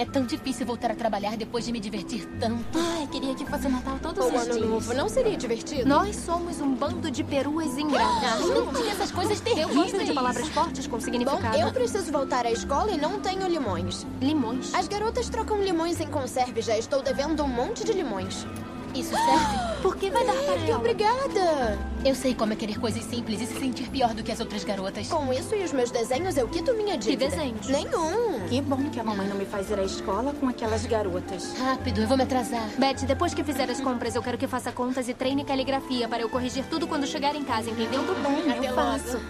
[0.00, 2.78] É tão difícil voltar a trabalhar depois de me divertir tanto.
[2.78, 4.66] Ai, queria que fosse Natal todos O os ano dias.
[4.66, 5.86] novo não seria divertido?
[5.86, 8.40] Nós somos um bando de peruas ingratas.
[8.40, 9.76] Não diga essas coisas Eu terríveis.
[9.76, 11.42] gosto de palavras fortes com significado.
[11.58, 14.06] Bom, eu preciso voltar à escola e não tenho limões.
[14.22, 14.72] Limões?
[14.72, 16.62] As garotas trocam limões em conserve.
[16.62, 18.46] Já estou devendo um monte de limões.
[18.94, 19.69] Isso serve?
[19.82, 20.78] Por que vai dar para Que ela?
[20.78, 21.78] obrigada!
[22.04, 24.62] Eu sei como é querer coisas simples e se sentir pior do que as outras
[24.64, 25.08] garotas.
[25.08, 27.28] Com isso e os meus desenhos, eu quito minha dívida.
[27.28, 27.66] desenhos?
[27.68, 28.40] Nenhum.
[28.48, 31.54] Que bom que a mamãe não me faz ir à escola com aquelas garotas.
[31.58, 32.68] Rápido, eu vou me atrasar.
[32.78, 36.22] Beth, depois que fizer as compras, eu quero que faça contas e treine caligrafia para
[36.22, 38.02] eu corrigir tudo quando chegar em casa, entendeu?
[38.04, 38.74] Tudo bem, Até eu logo.
[38.74, 39.20] faço.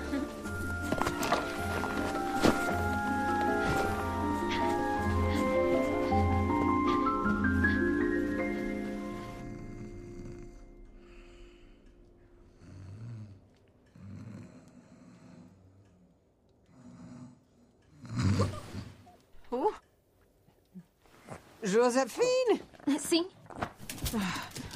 [21.71, 22.61] Josefine!
[22.99, 23.29] Sim,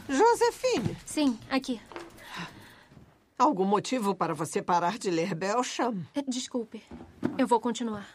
[0.08, 0.96] Josefine!
[1.04, 1.80] sim, aqui.
[3.36, 6.06] Algum motivo para você parar de ler Belsham?
[6.14, 6.84] Eh, Desculpe.
[7.36, 8.08] Eu vou continuar.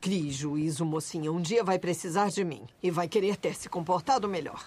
[0.00, 1.32] Crie juízo, mocinha.
[1.32, 4.64] Um dia vai precisar de mim e vai querer ter se comportado melhor.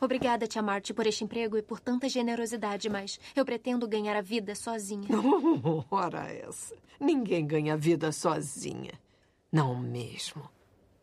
[0.00, 4.20] Obrigada, Tia Marty, por este emprego e por tanta generosidade, mas eu pretendo ganhar a
[4.22, 5.08] vida sozinha.
[5.90, 6.74] Ora essa.
[6.98, 8.92] Ninguém ganha vida sozinha.
[9.52, 10.42] Não mesmo.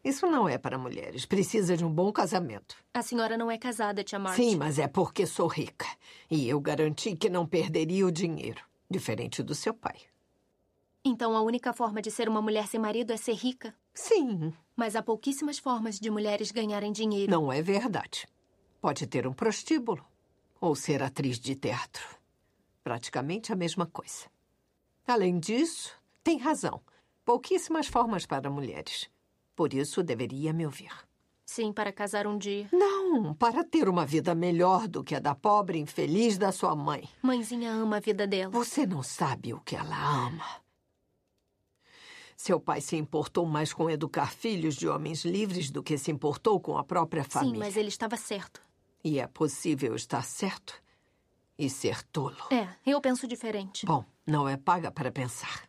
[0.07, 1.25] Isso não é para mulheres.
[1.25, 2.77] Precisa de um bom casamento.
[2.93, 4.41] A senhora não é casada, Tia Marty.
[4.41, 5.85] Sim, mas é porque sou rica.
[6.31, 8.61] E eu garanti que não perderia o dinheiro.
[8.89, 9.97] Diferente do seu pai.
[11.03, 13.75] Então a única forma de ser uma mulher sem marido é ser rica?
[13.93, 14.53] Sim.
[14.77, 17.29] Mas há pouquíssimas formas de mulheres ganharem dinheiro.
[17.29, 18.25] Não é verdade.
[18.79, 20.05] Pode ter um prostíbulo
[20.61, 22.07] ou ser atriz de teatro.
[22.81, 24.27] Praticamente a mesma coisa.
[25.05, 25.93] Além disso,
[26.23, 26.79] tem razão.
[27.25, 29.09] Pouquíssimas formas para mulheres.
[29.57, 30.91] Por isso deveria me ouvir.
[31.43, 32.69] Sim, para casar um dia.
[32.71, 37.09] Não, para ter uma vida melhor do que a da pobre infeliz da sua mãe.
[37.23, 38.51] Mãezinha ama a vida dela.
[38.51, 40.45] Você não sabe o que ela ama.
[42.37, 46.59] Seu pai se importou mais com educar filhos de homens livres do que se importou
[46.59, 47.55] com a própria família.
[47.55, 48.61] Sim, mas ele estava certo.
[49.03, 50.75] E é possível estar certo
[51.57, 52.37] e ser tolo.
[52.51, 53.87] É, eu penso diferente.
[53.87, 55.66] Bom, não é paga para pensar.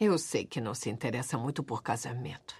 [0.00, 2.54] Eu sei que não se interessa muito por casamento.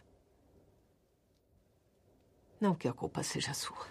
[2.61, 3.87] Não que a culpa seja sua.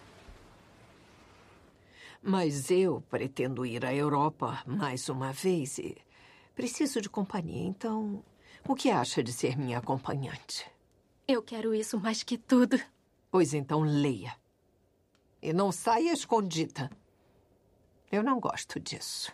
[2.21, 5.95] Mas eu pretendo ir à Europa mais uma vez e
[6.53, 7.65] preciso de companhia.
[7.65, 8.21] Então,
[8.67, 10.69] o que acha de ser minha acompanhante?
[11.25, 12.77] Eu quero isso mais que tudo.
[13.31, 14.35] Pois então, leia.
[15.41, 16.89] E não saia escondida.
[18.11, 19.31] Eu não gosto disso.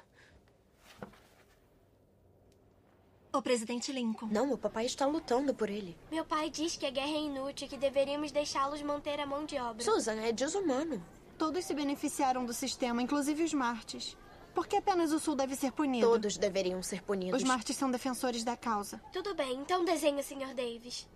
[3.34, 4.28] O presidente Lincoln.
[4.28, 5.98] Não, o papai está lutando por ele.
[6.12, 9.44] Meu pai diz que a guerra é inútil e que deveríamos deixá-los manter a mão
[9.44, 9.84] de obra.
[9.84, 11.04] Susan, é desumano.
[11.36, 14.16] Todos se beneficiaram do sistema, inclusive os Martes.
[14.54, 16.08] Por que apenas o Sul deve ser punido?
[16.08, 17.42] Todos deveriam ser punidos.
[17.42, 19.02] Os Martes são defensores da causa.
[19.12, 20.54] Tudo bem, então desenhe o Sr.
[20.54, 21.08] Davis.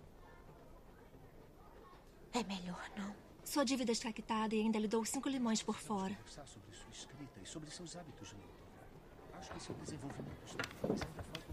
[2.34, 3.16] É melhor não.
[3.44, 6.18] Sua dívida está quitada e ainda lhe dou cinco limões por fora.
[6.26, 8.57] sobre sua escrita e sobre seus hábitos leitura.
[9.40, 11.48] Acho que seu desenvolvimento está ainda falta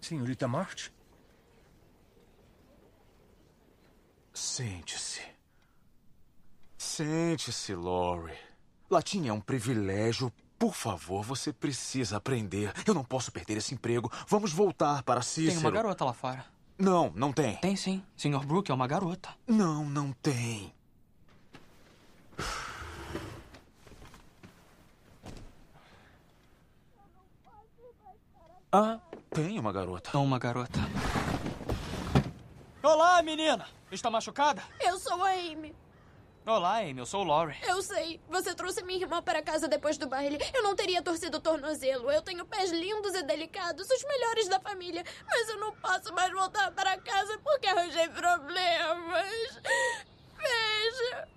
[0.00, 0.90] Senhorita Marte?
[4.32, 5.20] Sente-se.
[6.78, 8.38] Sente-se, Lori.
[8.88, 10.32] Latim é um privilégio.
[10.58, 12.72] Por favor, você precisa aprender.
[12.84, 14.10] Eu não posso perder esse emprego.
[14.26, 15.52] Vamos voltar para Cícero.
[15.52, 16.44] Tem uma garota lá fora.
[16.76, 17.56] Não, não tem.
[17.56, 18.02] Tem sim.
[18.16, 18.44] Sr.
[18.44, 19.30] Brooke é uma garota.
[19.46, 20.74] Não, não tem.
[28.72, 28.98] Ah,
[29.30, 30.18] tem uma garota.
[30.18, 30.78] Uma garota.
[32.82, 33.66] Olá, menina!
[33.90, 34.62] Está machucada?
[34.80, 35.74] Eu sou a Amy.
[36.48, 36.98] Olá, Amy.
[36.98, 37.58] Eu sou o Laurie.
[37.62, 38.22] Eu sei.
[38.26, 40.38] Você trouxe minha irmã para casa depois do baile.
[40.54, 42.10] Eu não teria torcido o tornozelo.
[42.10, 45.04] Eu tenho pés lindos e delicados, os melhores da família.
[45.26, 49.60] Mas eu não posso mais voltar para casa porque arranjei problemas.
[50.38, 51.28] Veja.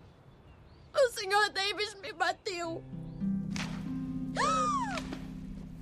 [0.93, 1.51] O Sr.
[1.51, 2.82] Davis me bateu.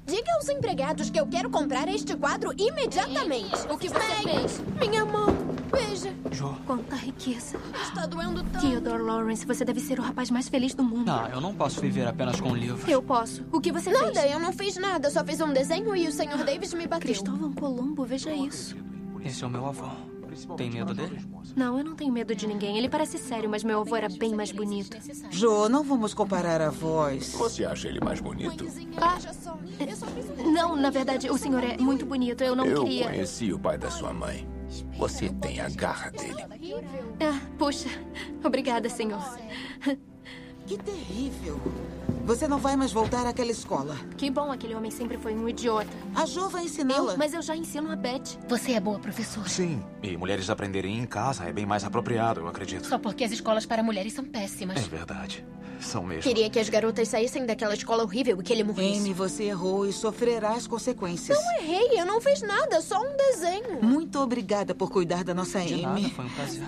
[0.10, 3.56] Diga aos empregados que eu quero comprar este quadro imediatamente.
[3.70, 4.62] O que você fez?
[4.80, 5.28] Minha mão.
[5.72, 6.12] Veja.
[6.32, 6.56] Jo.
[6.66, 7.60] Quanta riqueza.
[7.82, 8.60] Está doendo tanto.
[8.68, 11.06] Theodore Lawrence, você deve ser o rapaz mais feliz do mundo.
[11.06, 12.88] Não, eu não posso viver apenas com livros.
[12.88, 13.46] Eu posso.
[13.52, 14.32] O que você Nada, fez?
[14.32, 15.10] eu não fiz nada.
[15.12, 16.44] Só fiz um desenho e o Sr.
[16.44, 17.02] Davis me bateu.
[17.08, 18.76] Cristóvão Colombo, veja isso.
[19.24, 19.90] Esse é o meu avô.
[20.58, 21.20] Tem medo dele?
[21.56, 22.78] Não, eu não tenho medo de ninguém.
[22.78, 24.98] Ele parece sério, mas meu avô era bem mais bonito.
[25.30, 27.34] Jo, não vamos comparar a voz.
[27.34, 28.66] Você acha ele mais bonito?
[28.98, 29.18] Ah,
[30.44, 32.44] não, na verdade, o senhor é muito bonito.
[32.44, 33.06] Eu não Eu queria.
[33.06, 34.48] conheci o pai da sua mãe.
[34.98, 36.46] Você tem a garra dele.
[37.20, 37.90] Ah, puxa.
[38.44, 39.20] Obrigada, senhor.
[40.70, 41.60] Que terrível.
[42.26, 43.98] Você não vai mais voltar àquela escola.
[44.16, 45.90] Que bom, aquele homem sempre foi um idiota.
[46.14, 47.18] A Jo vai ensiná-la.
[47.18, 48.38] Mas eu já ensino a Beth.
[48.48, 49.50] Você é boa professora.
[49.50, 49.84] Sim.
[50.04, 52.86] E mulheres aprenderem em casa é bem mais apropriado, eu acredito.
[52.86, 54.78] Só porque as escolas para mulheres são péssimas.
[54.78, 55.44] É verdade.
[55.82, 56.22] São mesmo.
[56.22, 59.00] Queria que as garotas saíssem daquela escola horrível e que ele morresse.
[59.00, 61.36] Amy, você errou e sofrerá as consequências.
[61.36, 63.82] Não errei, eu não fiz nada, só um desenho.
[63.82, 65.82] Muito obrigada por cuidar da nossa De Amy.
[66.04, 66.64] nada, foi um prazer.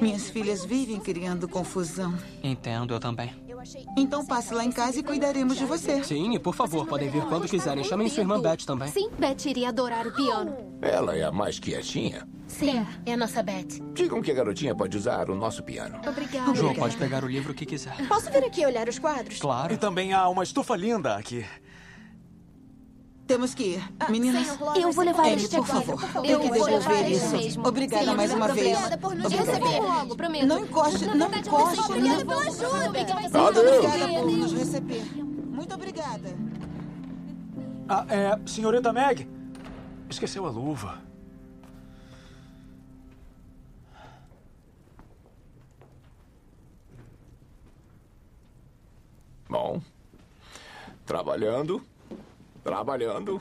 [0.00, 2.14] Minhas filhas vivem criando confusão.
[2.42, 3.19] Entendo, eu também.
[3.96, 6.02] Então passe lá em casa e cuidaremos de você.
[6.02, 7.84] Sim, e por favor, podem vir quando quiserem.
[7.84, 8.88] Chamem sua irmã Beth também.
[8.88, 10.56] Sim, Beth iria adorar o piano.
[10.80, 12.26] Ela é a mais quietinha.
[12.48, 13.80] Sim, é a nossa Beth.
[13.92, 16.00] Digam que a garotinha pode usar o nosso piano.
[16.06, 16.54] Obrigada.
[16.54, 17.96] Jo, pode pegar o livro que quiser.
[18.08, 19.38] Posso vir aqui olhar os quadros?
[19.38, 19.72] Claro.
[19.74, 21.44] E também há uma estufa linda aqui.
[23.30, 23.92] Temos que ir.
[24.08, 26.26] Meninas, Eu vou levar este por favor.
[26.26, 27.36] Eu que devolver isso.
[27.36, 27.68] mesmo.
[27.68, 28.76] Obrigada Sim, mais uma vez.
[28.76, 29.52] Obrigada por nos Obrigada.
[29.52, 29.80] receber.
[29.80, 30.46] logo, prometo.
[30.46, 31.80] Não encoste, não encoste.
[31.80, 32.90] Obrigada pela ajuda.
[32.90, 35.04] Muito obrigada por nos receber.
[35.14, 36.36] Muito obrigada.
[37.88, 38.40] Ah, é.
[38.46, 39.28] Senhorita Meg.
[40.10, 40.98] Esqueceu a luva.
[49.48, 49.80] Bom,
[51.06, 51.80] trabalhando,
[52.62, 53.40] trabalhando.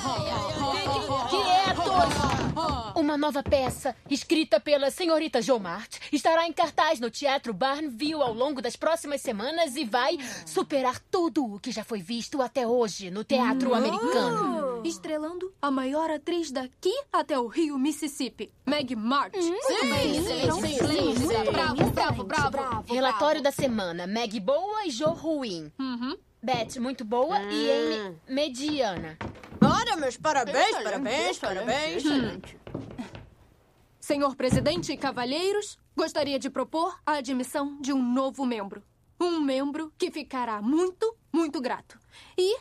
[0.00, 0.29] Quietos!
[3.00, 8.60] Uma nova peça, escrita pela senhorita Jomart, estará em cartaz no Teatro Barnville ao longo
[8.60, 13.24] das próximas semanas e vai superar tudo o que já foi visto até hoje no
[13.24, 14.82] teatro americano.
[14.84, 19.34] Estrelando a maior atriz daqui até o Rio, Mississippi, Meg March.
[19.34, 21.52] Sim, sim, sim, sim, sim.
[21.52, 22.92] Bravo, bravo, bravo.
[22.92, 25.72] Relatório da semana: Meg boa e Jo ruim.
[26.42, 29.18] Beth muito boa e Amy mediana.
[29.62, 32.02] Ora, meus parabéns, parabéns, parabéns.
[34.00, 38.82] Senhor presidente e cavalheiros, gostaria de propor a admissão de um novo membro.
[39.20, 41.98] Um membro que ficará muito, muito grato.
[42.38, 42.58] E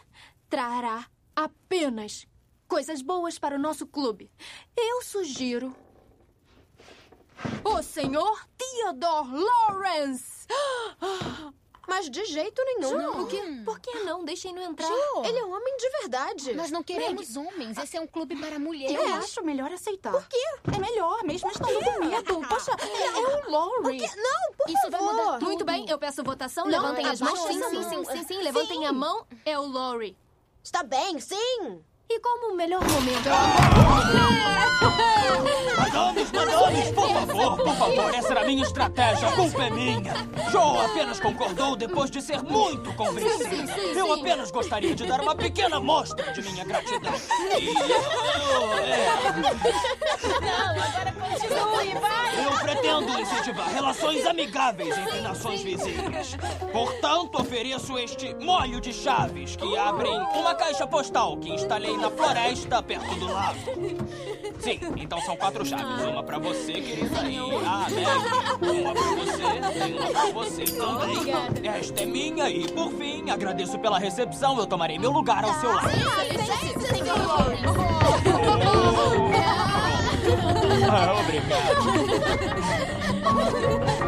[0.49, 2.27] trará apenas
[2.67, 4.29] coisas boas para o nosso clube.
[4.75, 5.73] Eu sugiro.
[7.63, 10.45] O senhor Theodore Lawrence!
[11.89, 12.97] Mas de jeito nenhum.
[12.97, 13.25] Não.
[13.27, 13.41] Quê?
[13.65, 14.23] Por que não?
[14.23, 14.87] Deixem-no entrar.
[14.87, 15.23] Jo.
[15.25, 16.53] Ele é um homem de verdade.
[16.53, 17.77] Nós não queremos homens.
[17.77, 18.95] Esse é um clube para mulheres.
[18.95, 20.11] Eu acho melhor aceitar.
[20.11, 20.37] Por quê?
[20.73, 22.41] É melhor, mesmo estando com medo.
[22.47, 23.99] Poxa, é o Laurie.
[24.15, 25.13] Não, por Isso vai favor.
[25.13, 25.45] mudar tudo.
[25.45, 26.65] Muito bem, eu peço votação.
[26.65, 27.39] Não, Levantem as mãos.
[27.39, 28.41] Sim, sim, sim, sim, sim.
[28.41, 29.25] Levantem a mão.
[29.45, 30.15] É o Laurie.
[30.63, 31.83] Está bem, sim.
[32.11, 33.29] E como o melhor momento.
[35.77, 40.13] Madames, madames, por favor, por favor, essa era a minha estratégia, a culpa é minha.
[40.51, 45.77] Joe apenas concordou depois de ser muito sim, Eu apenas gostaria de dar uma pequena
[45.77, 47.13] amostra de minha gratidão.
[47.59, 49.05] E eu, é,
[50.41, 52.45] Não, agora continue, vai!
[52.45, 56.35] eu pretendo incentivar relações amigáveis entre nações vizinhas.
[56.71, 62.81] Portanto, ofereço este molho de chaves que abrem uma caixa postal que instalei na floresta
[62.81, 63.59] perto do lago.
[64.59, 66.05] Sim, então são quatro chaves.
[66.05, 68.79] Uma pra você, querida, e a Meg.
[68.81, 69.43] Uma pra você
[69.87, 71.69] e uma pra você também.
[71.69, 74.57] Esta é minha e, por fim, agradeço pela recepção.
[74.57, 75.89] Eu tomarei meu lugar ao seu lado.
[80.91, 81.59] Ah, obrigado.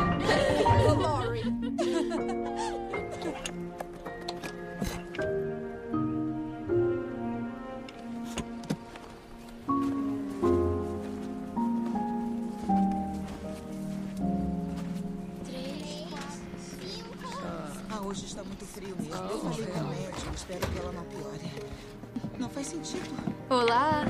[22.62, 23.09] faz sentido.
[23.49, 24.05] Olá.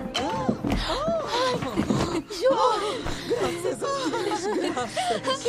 [3.29, 5.43] Graças a Deus, graças.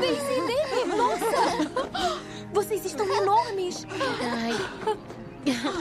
[0.00, 2.20] Daisy, Daisy, nossa!
[2.52, 3.86] Vocês estão enormes.
[4.22, 4.54] Ai.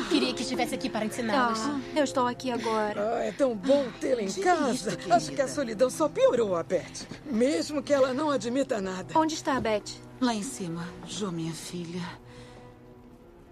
[0.10, 1.60] Queria que estivesse aqui para ensiná-los.
[1.60, 3.18] Ah, eu estou aqui agora.
[3.18, 4.92] Ah, é tão bom tê-la em casa.
[4.92, 5.14] isso.
[5.14, 7.08] Acho que a solidão só piorou a Beth.
[7.26, 9.18] Mesmo que ela não admita nada.
[9.18, 9.84] Onde está a Beth?
[10.20, 12.02] Lá em cima, Jo, minha filha.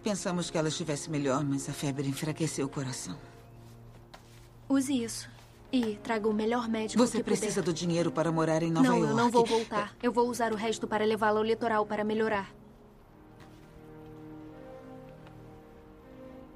[0.08, 3.18] Pensamos que ela estivesse melhor, mas a febre enfraqueceu o coração.
[4.70, 5.30] Use isso.
[5.70, 7.66] E traga o melhor médico Você que precisa puder.
[7.66, 9.12] do dinheiro para morar em Nova não, York.
[9.12, 9.94] eu não vou voltar.
[10.02, 12.50] Eu vou usar o resto para levá-la ao litoral para melhorar.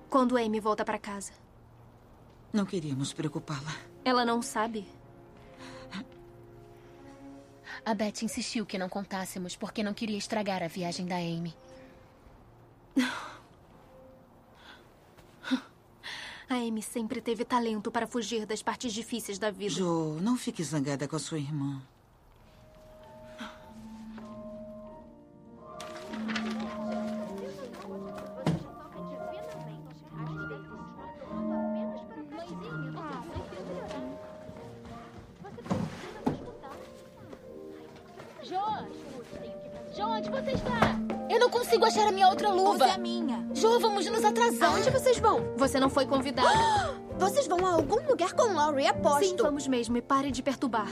[0.10, 1.34] Quando Amy volta para casa.
[2.54, 3.76] Não queríamos preocupá-la.
[4.06, 4.88] Ela não sabe?
[7.84, 11.54] A Beth insistiu que não contássemos porque não queria estragar a viagem da Amy.
[16.52, 19.74] A Amy sempre teve talento para fugir das partes difíceis da vida.
[19.74, 21.82] Jo, não fique zangada com a sua irmã.
[38.44, 38.60] Jo!
[39.96, 41.11] Jo, onde você está?
[41.32, 42.86] Eu não consigo achar a minha outra luva.
[42.86, 43.48] Use a minha.
[43.54, 44.70] Jo, vamos nos atrasar.
[44.70, 45.54] Aonde vocês vão?
[45.56, 46.50] Você não foi convidada.
[47.18, 49.24] Vocês vão a algum lugar com Laurie, aposto.
[49.26, 49.96] Sim, vamos mesmo.
[49.96, 50.88] E pare de perturbar.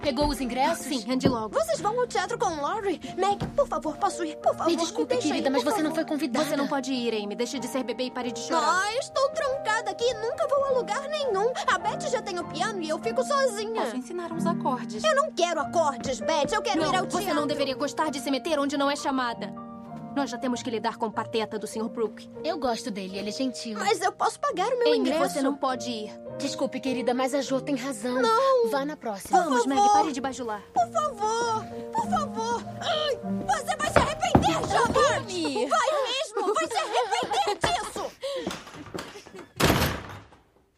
[0.00, 0.86] Pegou os ingressos?
[0.86, 1.50] Sim, ande logo.
[1.52, 2.98] Vocês vão ao teatro com Laurie?
[3.18, 4.36] Meg, por favor, posso ir?
[4.36, 5.94] Por favor, Me desculpe, deixa querida, ir, mas você não favor.
[5.96, 6.44] foi convidada.
[6.46, 7.34] Você não pode ir, Amy.
[7.36, 8.82] Deixe de ser bebê e pare de chorar.
[8.82, 11.52] Ah, estou trancada aqui e nunca vou a lugar nenhum.
[11.66, 13.82] A Beth já tem o piano e eu fico sozinha.
[13.82, 15.04] Posso ensinar uns acordes.
[15.04, 16.52] Eu não quero acordes, Beth.
[16.52, 17.34] Eu quero ir ao Não, você teatro.
[17.40, 19.52] não deveria gostar de se meter onde não é chamada.
[20.18, 21.88] Nós já temos que lidar com o pateta do Sr.
[21.88, 22.28] Brooke.
[22.42, 23.78] Eu gosto dele, ele é gentil.
[23.78, 25.34] Mas eu posso pagar o meu Amy, ingresso.
[25.34, 26.10] você não pode ir.
[26.38, 28.20] Desculpe, querida, mas a Jo tem razão.
[28.20, 28.68] Não.
[28.68, 29.40] Vá na próxima.
[29.44, 29.92] Vamos, Meg, favor.
[29.92, 30.60] pare de bajular.
[30.74, 32.64] Por favor, por favor.
[32.80, 33.14] Ai,
[33.46, 35.68] você vai se arrepender, Jovem.
[35.68, 38.12] Vai mesmo, vai se arrepender disso.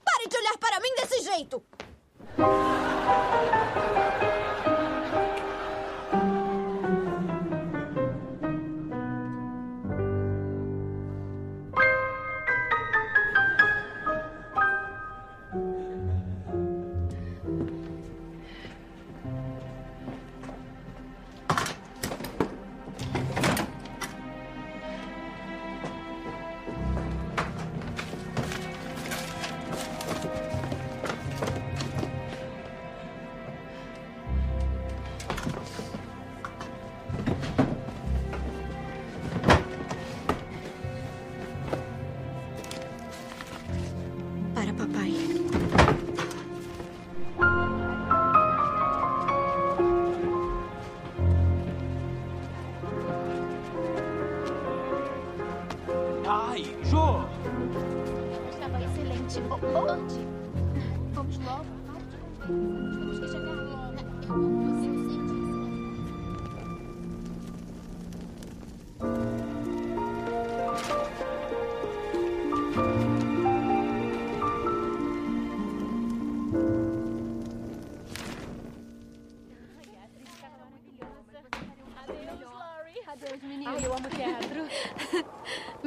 [0.05, 1.63] Pare de olhar para mim desse jeito.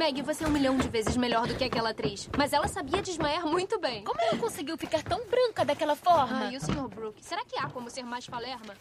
[0.03, 2.29] Meg, você é um milhão de vezes melhor do que aquela atriz.
[2.37, 4.03] Mas ela sabia desmaiar muito bem.
[4.03, 6.47] Como ela conseguiu ficar tão branca daquela forma?
[6.47, 6.89] Ah, e o Sr.
[6.89, 7.23] Brooke?
[7.23, 8.75] Será que há como ser mais falerma?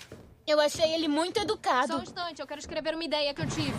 [0.44, 1.92] Eu achei ele muito educado.
[1.92, 3.72] Só um instante, eu quero escrever uma ideia que eu tive.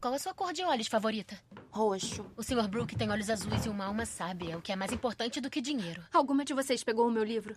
[0.00, 1.38] Qual a sua cor de olhos favorita?
[1.70, 2.26] Roxo.
[2.36, 2.66] O Sr.
[2.66, 5.60] Brooke tem olhos azuis e uma alma sábia, o que é mais importante do que
[5.60, 6.02] dinheiro.
[6.12, 7.56] Alguma de vocês pegou o meu livro?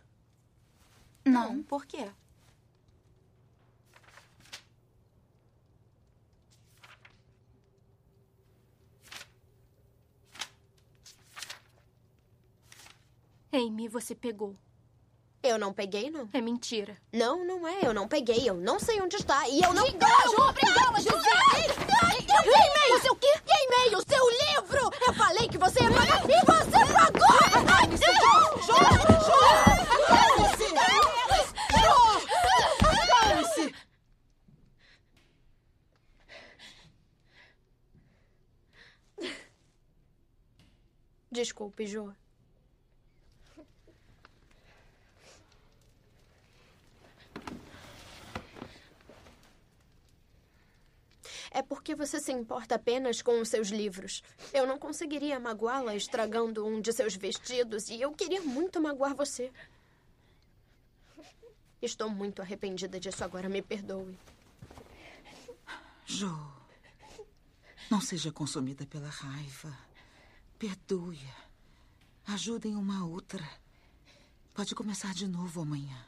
[1.26, 2.11] Não, por quê?
[13.51, 14.55] Amy, você pegou.
[15.41, 16.29] Eu não peguei, não.
[16.33, 16.97] É mentira.
[17.13, 17.79] Não, não é.
[17.83, 18.47] Eu não peguei.
[18.47, 19.47] Eu não sei onde está.
[19.47, 19.85] E eu não...
[19.85, 21.09] Diga, Ju, aprendeu a dizer.
[22.29, 23.33] Eu queimei o seu quê?
[23.45, 24.91] Queimei o seu livro!
[25.07, 27.65] Eu falei que você ia pagar e você pagou!
[27.65, 28.05] Calme-se!
[28.05, 28.89] Calme-se!
[41.31, 42.13] Desculpe, Jo.
[51.51, 54.21] É porque você se importa apenas com os seus livros.
[54.53, 59.51] Eu não conseguiria magoá-la estragando um de seus vestidos e eu queria muito magoar você.
[61.81, 64.17] Estou muito arrependida disso agora, me perdoe.
[66.05, 66.35] Jo,
[67.89, 69.75] não seja consumida pela raiva.
[70.57, 71.49] Perdoe-a.
[72.33, 73.47] Ajudem uma outra.
[74.53, 76.05] Pode começar de novo amanhã.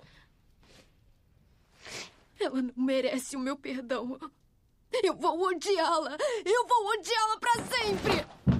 [2.39, 4.19] Ela não merece o meu perdão.
[5.03, 6.17] Eu vou odiá-la!
[6.45, 8.50] Eu vou odiá-la pra sempre!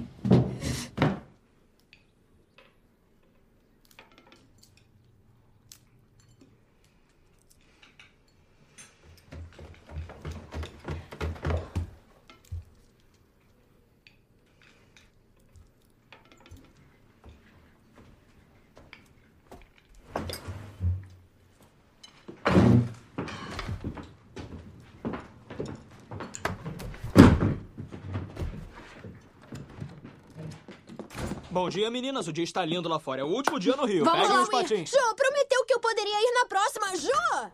[31.62, 32.28] Bom dia, meninas.
[32.28, 33.22] O dia está lindo lá fora.
[33.22, 34.04] É o último dia no Rio.
[34.04, 34.90] Vamos Peguem lá, os patins.
[34.90, 36.96] Jo, prometeu que eu poderia ir na próxima.
[36.98, 37.52] Jo!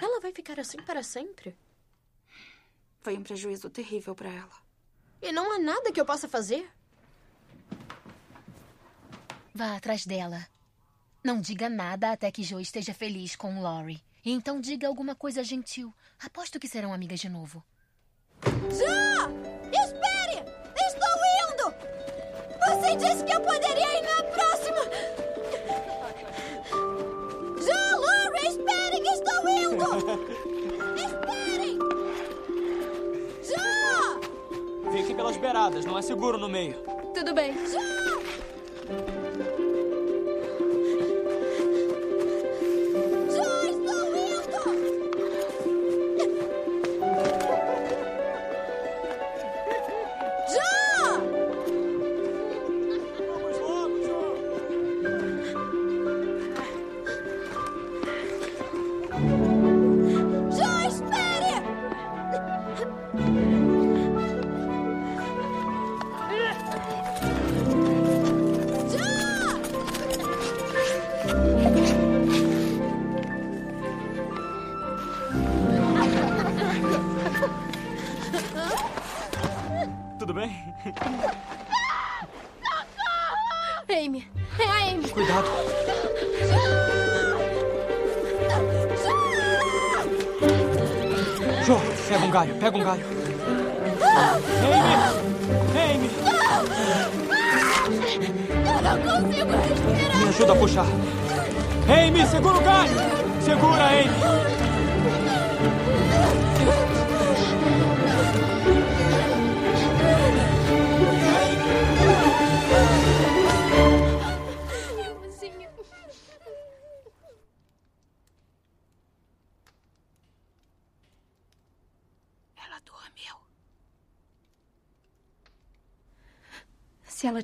[0.00, 1.54] Ela vai ficar assim para sempre?
[3.02, 4.56] Foi um prejuízo terrível para ela.
[5.20, 6.66] E não há nada que eu possa fazer?
[9.54, 10.46] Vá atrás dela.
[11.22, 14.02] Não diga nada até que Joe esteja feliz com Lori.
[14.24, 15.92] E então diga alguma coisa gentil.
[16.24, 17.62] Aposto que serão amigas de novo.
[18.70, 19.83] Jo!
[22.84, 24.80] Você disse que eu poderia ir na próxima!
[27.58, 29.02] Jo, Lori, esperem!
[29.10, 29.88] Estou indo!
[30.94, 31.78] Esperem!
[33.42, 34.90] Jo!
[34.92, 35.86] Fique pelas beiradas.
[35.86, 36.74] Não é seguro no meio.
[37.14, 37.54] Tudo bem.
[37.54, 37.80] Jo,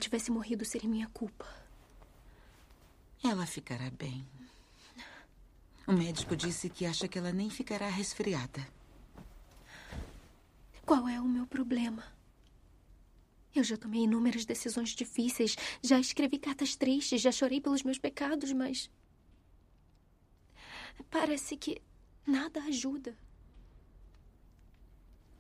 [0.01, 1.47] tivesse morrido, seria minha culpa.
[3.23, 4.27] Ela ficará bem.
[5.87, 8.67] O médico disse que acha que ela nem ficará resfriada.
[10.85, 12.05] Qual é o meu problema?
[13.55, 18.53] Eu já tomei inúmeras decisões difíceis, já escrevi cartas tristes, já chorei pelos meus pecados,
[18.53, 18.91] mas.
[21.11, 21.83] Parece que
[22.27, 23.17] nada ajuda.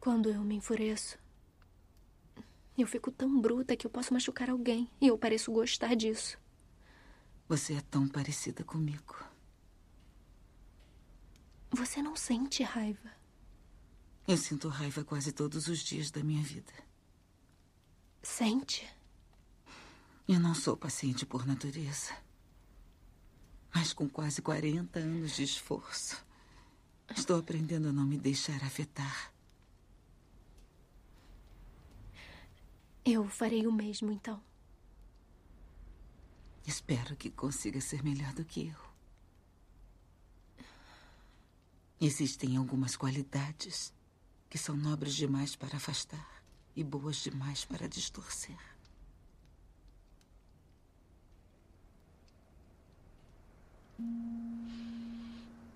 [0.00, 1.18] Quando eu me enfureço,
[2.80, 6.38] eu fico tão bruta que eu posso machucar alguém e eu pareço gostar disso.
[7.48, 9.16] Você é tão parecida comigo.
[11.70, 13.10] Você não sente raiva.
[14.26, 16.72] Eu sinto raiva quase todos os dias da minha vida.
[18.22, 18.88] Sente?
[20.28, 22.14] Eu não sou paciente por natureza.
[23.74, 26.24] Mas com quase 40 anos de esforço,
[27.16, 29.32] estou aprendendo a não me deixar afetar.
[33.04, 34.42] Eu farei o mesmo, então.
[36.66, 38.90] Espero que consiga ser melhor do que eu.
[42.00, 43.92] Existem algumas qualidades
[44.48, 46.42] que são nobres demais para afastar
[46.74, 48.58] e boas demais para distorcer.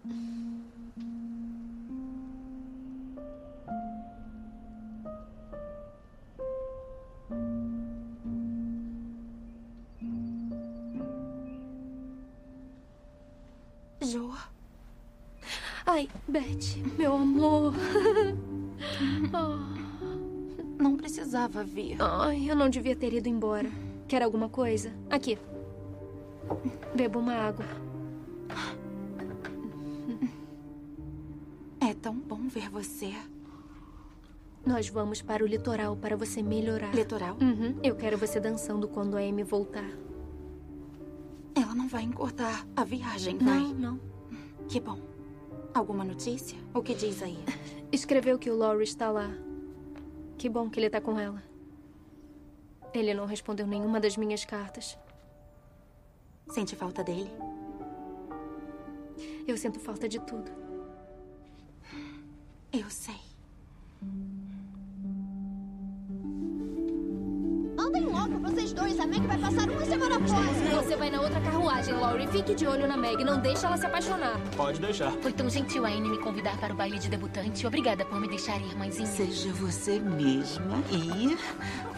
[0.04, 0.53] Jo.
[15.94, 17.72] Ai, Beth, meu amor.
[19.32, 19.74] Oh.
[20.82, 21.96] Não precisava vir.
[22.00, 23.70] Ai, eu não devia ter ido embora.
[24.08, 24.92] Quer alguma coisa?
[25.08, 25.38] Aqui.
[26.96, 27.64] Beba uma água.
[31.80, 33.14] É tão bom ver você.
[34.66, 36.92] Nós vamos para o litoral para você melhorar.
[36.92, 37.38] Litoral?
[37.40, 37.78] Uhum.
[37.84, 39.88] Eu quero você dançando quando a Amy voltar.
[41.54, 43.60] Ela não vai encurtar a viagem, vai?
[43.60, 44.00] Não, não.
[44.68, 45.13] Que bom.
[45.74, 46.56] Alguma notícia?
[46.72, 47.36] O que diz aí?
[47.90, 49.28] Escreveu que o Laurie está lá.
[50.38, 51.42] Que bom que ele está com ela.
[52.92, 54.96] Ele não respondeu nenhuma das minhas cartas.
[56.48, 57.30] Sente falta dele?
[59.48, 60.50] Eu sinto falta de tudo.
[62.72, 63.20] Eu sei.
[68.44, 69.00] Vocês dois.
[69.00, 70.82] A Meg vai passar uma semana fora.
[70.82, 72.26] Você vai na outra carruagem, Laurie.
[72.28, 73.24] Fique de olho na Meg.
[73.24, 74.38] Não deixe ela se apaixonar.
[74.56, 75.12] Pode deixar.
[75.22, 77.66] Foi tão gentil a Anne me convidar para o baile de debutante.
[77.66, 79.06] Obrigada por me deixar ir, mãezinha.
[79.06, 81.36] Seja você mesma e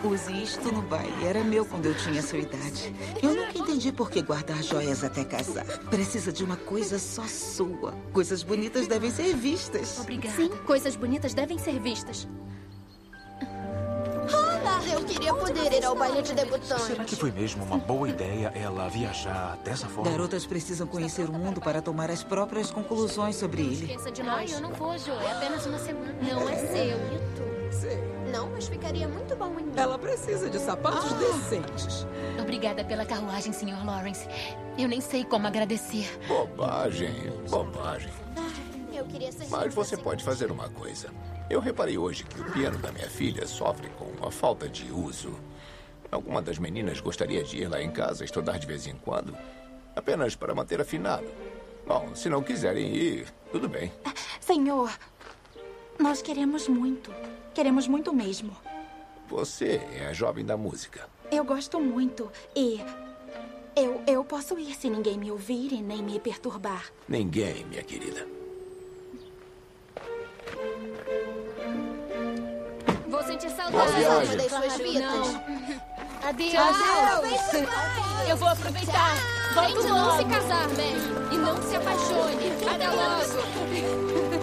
[0.07, 1.25] use isto no baile.
[1.25, 2.95] Era meu quando eu tinha sua idade.
[3.23, 5.67] Eu nunca entendi por que guardar joias até casar.
[5.91, 7.93] Precisa de uma coisa só sua.
[8.13, 9.99] Coisas bonitas devem ser vistas.
[10.01, 10.37] Obrigada.
[10.37, 12.27] Sim, coisas bonitas devem ser vistas.
[15.17, 16.83] Queria poder ir ao baile de debutante.
[16.83, 20.11] Será que foi mesmo uma boa ideia ela viajar dessa forma?
[20.11, 23.85] Garotas precisam conhecer o mundo para tomar as próprias conclusões sobre ele.
[23.87, 24.53] Esqueça de Ai, nós.
[24.53, 25.13] eu não vou, Jo.
[25.13, 26.15] É apenas uma semana.
[26.23, 27.27] Não é seu.
[28.31, 29.73] Não, mas ficaria muito bom em mim.
[29.77, 31.17] Ela precisa de sapatos Ah.
[31.17, 32.07] decentes.
[32.39, 33.85] Obrigada pela carruagem, Sr.
[33.87, 34.29] Lawrence.
[34.77, 36.07] Eu nem sei como agradecer.
[36.29, 38.11] Bobagem, bobagem.
[38.93, 41.09] Eu queria ser Mas você pode fazer uma coisa.
[41.49, 45.33] Eu reparei hoje que o piano da minha filha sofre com uma falta de uso.
[46.11, 49.37] Alguma das meninas gostaria de ir lá em casa estudar de vez em quando?
[49.95, 51.27] Apenas para manter afinado.
[51.87, 53.93] Bom, se não quiserem ir, tudo bem.
[54.41, 54.91] Senhor,
[56.01, 57.15] nós queremos muito.
[57.55, 58.57] Queremos muito mesmo.
[59.29, 61.09] Você é a jovem da música.
[61.31, 62.31] Eu gosto muito.
[62.57, 62.81] E
[63.77, 66.87] eu, eu posso ir se ninguém me ouvir e nem me perturbar.
[67.09, 68.27] Ninguém, minha querida.
[73.39, 74.37] Viagem.
[74.37, 75.41] das suas vidas.
[76.27, 76.53] Adeus.
[76.53, 77.23] Tchau.
[78.29, 79.15] Eu vou aproveitar.
[79.55, 80.97] Volto Tente não se casar, Meg.
[81.33, 82.53] E não se apaixone.
[82.69, 84.36] Até logo.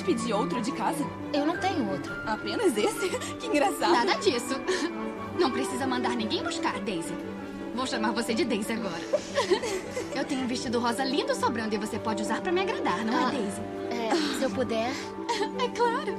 [0.00, 1.04] Pode pedir outro de casa?
[1.32, 2.12] Eu não tenho outro.
[2.26, 3.10] Apenas esse?
[3.38, 3.92] Que engraçado.
[3.92, 4.54] Nada disso.
[5.38, 7.14] Não precisa mandar ninguém buscar, Daisy.
[7.74, 9.00] Vou chamar você de Daisy agora.
[10.14, 13.14] Eu tenho um vestido rosa lindo sobrando e você pode usar pra me agradar, não
[13.14, 13.60] Ah, é, Daisy?
[13.90, 14.90] É, se eu puder.
[15.60, 16.16] É claro.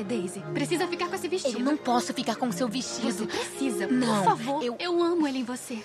[0.00, 0.40] Você, Daisy.
[0.54, 1.58] Precisa ficar com esse vestido.
[1.58, 3.12] Eu não posso ficar com seu vestido.
[3.12, 3.86] Você precisa.
[3.86, 4.62] Não, Por favor.
[4.64, 5.84] eu- eu amo ele em você.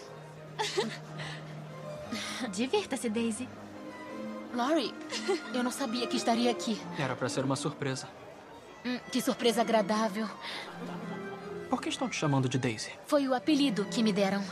[2.52, 3.48] Divirta-se, Daisy.
[4.54, 4.94] Laurie,
[5.54, 6.80] eu não sabia que estaria aqui.
[6.98, 8.08] Era pra ser uma surpresa.
[8.86, 10.30] Hum, que surpresa agradável.
[11.70, 12.92] Por que estão te chamando de Daisy?
[13.06, 14.44] Foi o apelido que me deram.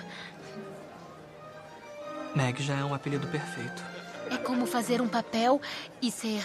[2.35, 3.81] Meg já é um apelido perfeito.
[4.29, 5.61] É como fazer um papel
[6.01, 6.43] e ser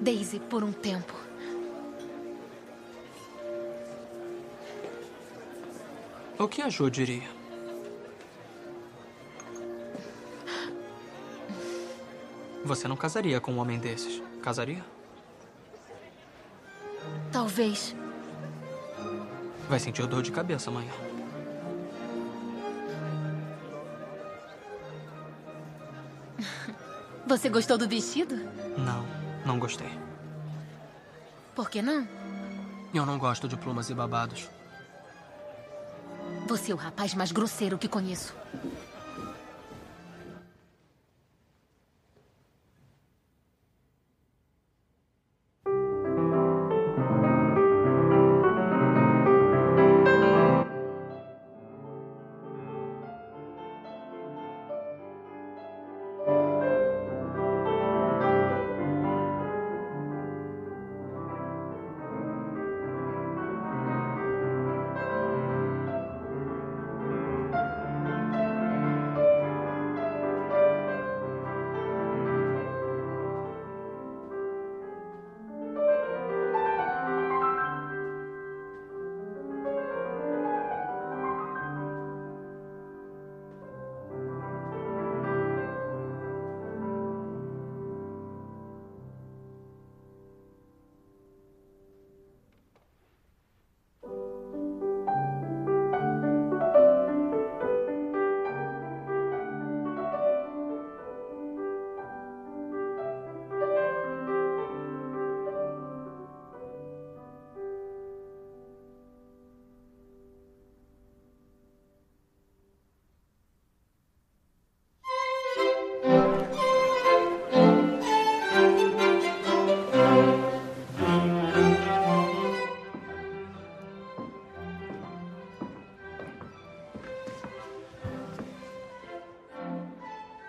[0.00, 1.14] Daisy por um tempo.
[6.38, 7.28] O que a Jo diria?
[12.64, 14.84] Você não casaria com um homem desses, casaria?
[17.32, 17.96] Talvez.
[19.68, 20.92] Vai sentir dor de cabeça amanhã.
[27.26, 28.36] Você gostou do vestido?
[28.78, 29.04] Não,
[29.44, 29.90] não gostei.
[31.56, 32.06] Por que não?
[32.94, 34.48] Eu não gosto de plumas e babados.
[36.48, 38.34] Você é o rapaz mais grosseiro que conheço.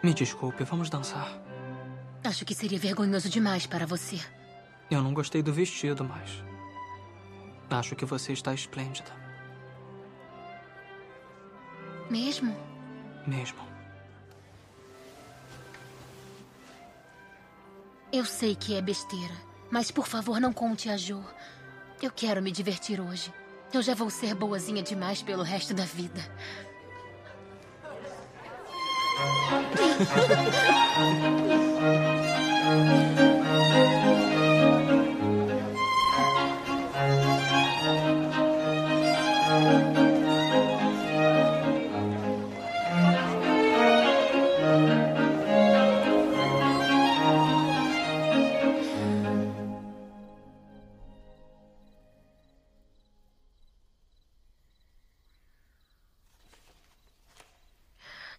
[0.09, 1.39] Me desculpe, vamos dançar.
[2.23, 4.19] Acho que seria vergonhoso demais para você.
[4.89, 6.43] Eu não gostei do vestido, mas.
[7.69, 9.11] Acho que você está esplêndida.
[12.09, 12.57] Mesmo?
[13.27, 13.59] Mesmo.
[18.11, 19.35] Eu sei que é besteira,
[19.69, 21.23] mas por favor não conte a Jo.
[22.01, 23.31] Eu quero me divertir hoje.
[23.71, 26.27] Eu já vou ser boazinha demais pelo resto da vida.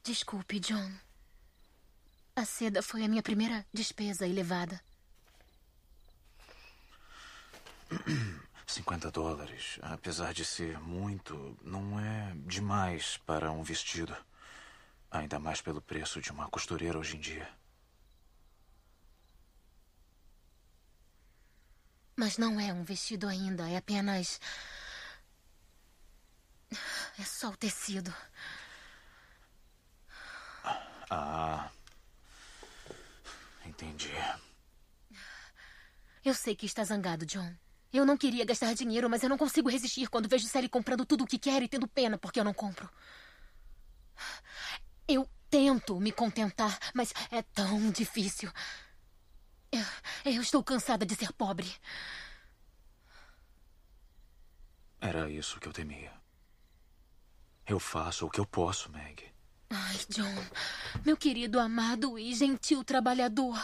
[0.02, 1.09] Desculpe, John.
[2.40, 4.80] A seda foi a minha primeira despesa elevada.
[8.66, 14.16] 50 dólares, apesar de ser muito, não é demais para um vestido.
[15.10, 17.46] Ainda mais pelo preço de uma costureira hoje em dia.
[22.16, 24.40] Mas não é um vestido ainda, é apenas.
[27.18, 28.14] É só o tecido.
[31.10, 31.70] Ah.
[33.80, 34.10] Entendi.
[36.22, 37.54] Eu sei que está zangado, John.
[37.90, 41.24] Eu não queria gastar dinheiro, mas eu não consigo resistir quando vejo Sally comprando tudo
[41.24, 42.88] o que quer e tendo pena porque eu não compro.
[45.08, 48.52] Eu tento me contentar, mas é tão difícil.
[49.72, 49.84] Eu,
[50.26, 51.72] eu estou cansada de ser pobre.
[55.00, 56.12] Era isso que eu temia.
[57.66, 59.29] Eu faço o que eu posso, Meg.
[59.70, 60.34] Ai, John,
[61.04, 63.56] meu querido, amado e gentil trabalhador.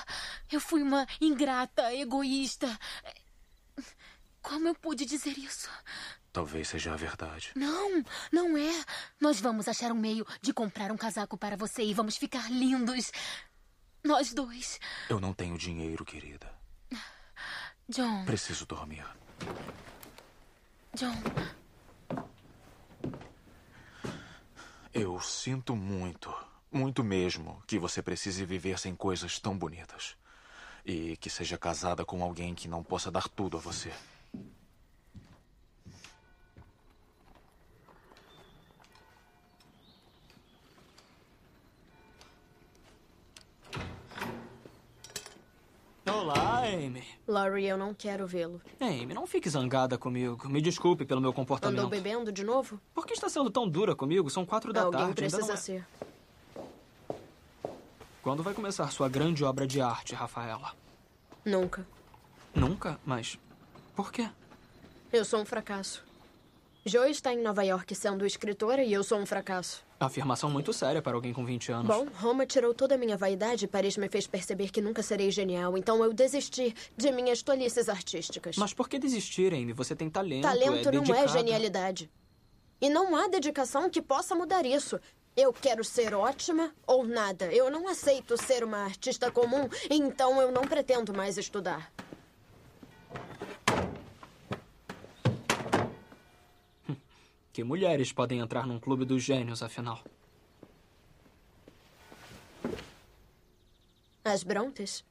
[0.50, 2.78] Eu fui uma ingrata, egoísta.
[4.40, 5.68] Como eu pude dizer isso?
[6.32, 7.50] Talvez seja a verdade.
[7.56, 8.84] Não, não é.
[9.20, 13.10] Nós vamos achar um meio de comprar um casaco para você e vamos ficar lindos.
[14.04, 14.78] Nós dois.
[15.08, 16.54] Eu não tenho dinheiro, querida.
[17.88, 18.24] John.
[18.24, 19.04] Preciso dormir.
[20.94, 21.14] John.
[24.98, 26.34] Eu sinto muito,
[26.72, 30.16] muito mesmo, que você precise viver sem coisas tão bonitas.
[30.86, 33.92] E que seja casada com alguém que não possa dar tudo a você.
[46.06, 47.04] Olá, Amy.
[47.28, 48.62] Laurie, eu não quero vê-lo.
[48.80, 50.48] Amy, não fique zangada comigo.
[50.48, 51.78] Me desculpe pelo meu comportamento.
[51.80, 52.80] Andou bebendo de novo?
[53.16, 54.28] Está sendo tão dura comigo?
[54.28, 55.14] São quatro da Alguém tarde.
[55.14, 55.56] precisa é...
[55.56, 55.86] ser.
[58.22, 60.74] Quando vai começar sua grande obra de arte, Rafaela?
[61.42, 61.86] Nunca.
[62.54, 63.00] Nunca?
[63.06, 63.38] Mas
[63.94, 64.28] por quê?
[65.10, 66.04] Eu sou um fracasso.
[66.84, 69.82] Joe está em Nova York sendo escritora e eu sou um fracasso.
[69.98, 71.86] Afirmação muito séria para alguém com 20 anos.
[71.86, 75.30] Bom, Roma tirou toda a minha vaidade e Paris me fez perceber que nunca serei
[75.30, 78.56] genial, então eu desisti de minhas tolices artísticas.
[78.56, 79.72] Mas por que desistir, Amy?
[79.72, 80.42] Você tem talento.
[80.42, 82.10] Talento é não é genialidade.
[82.80, 85.00] E não há dedicação que possa mudar isso.
[85.36, 87.52] Eu quero ser ótima ou nada.
[87.52, 91.92] Eu não aceito ser uma artista comum, então eu não pretendo mais estudar.
[97.52, 100.04] Que mulheres podem entrar num clube dos gênios, afinal?
[104.22, 105.02] As Brontes?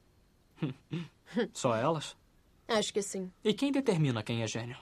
[1.52, 2.16] Só elas?
[2.68, 3.32] Acho que sim.
[3.42, 4.78] E quem determina quem é gênio?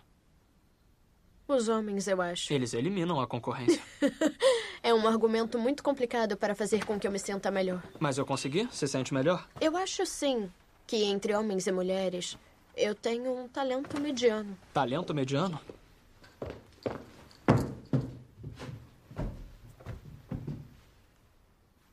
[1.47, 2.53] Os homens, eu acho.
[2.53, 3.81] Eles eliminam a concorrência.
[4.83, 7.83] É um argumento muito complicado para fazer com que eu me sinta melhor.
[7.99, 8.69] Mas eu consegui?
[8.71, 9.49] Se sente melhor?
[9.59, 10.53] Eu acho sim
[10.87, 12.37] que entre homens e mulheres
[12.77, 14.55] eu tenho um talento mediano.
[14.75, 15.59] Talento mediano?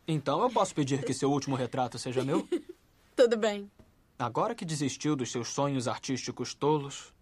[0.07, 2.47] Então eu posso pedir que seu último retrato seja meu?
[3.15, 3.69] Tudo bem.
[4.17, 7.13] Agora que desistiu dos seus sonhos artísticos tolos,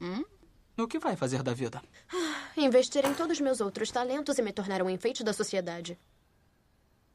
[0.00, 0.22] Hum?
[0.82, 1.82] O que vai fazer da vida?
[2.56, 5.98] Investir em todos os meus outros talentos e me tornar um enfeite da sociedade.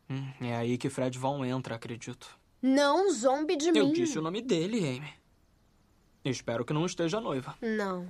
[0.09, 2.37] Hum, é aí que Fred Von entra, acredito.
[2.61, 3.93] Não zombe de Eu mim.
[3.93, 5.13] disse o nome dele, Amy.
[6.23, 7.55] Espero que não esteja noiva.
[7.61, 8.07] Não.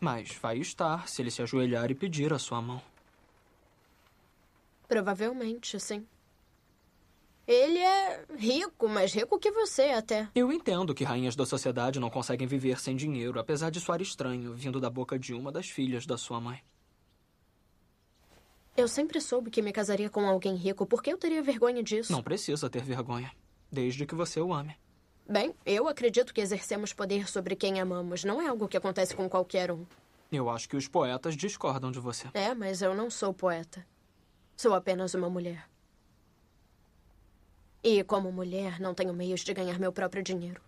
[0.00, 2.82] Mas vai estar se ele se ajoelhar e pedir a sua mão.
[4.88, 6.04] Provavelmente, sim.
[7.46, 10.28] Ele é rico, mais rico que você até.
[10.34, 14.54] Eu entendo que rainhas da sociedade não conseguem viver sem dinheiro, apesar de soar estranho,
[14.54, 16.62] vindo da boca de uma das filhas da sua mãe.
[18.76, 20.86] Eu sempre soube que me casaria com alguém rico.
[20.86, 22.12] Por que eu teria vergonha disso?
[22.12, 23.30] Não precisa ter vergonha,
[23.70, 24.76] desde que você o ame.
[25.28, 28.24] Bem, eu acredito que exercemos poder sobre quem amamos.
[28.24, 29.84] Não é algo que acontece com qualquer um.
[30.30, 32.28] Eu acho que os poetas discordam de você.
[32.32, 33.84] É, mas eu não sou poeta.
[34.56, 35.68] Sou apenas uma mulher.
[37.84, 40.60] E, como mulher, não tenho meios de ganhar meu próprio dinheiro.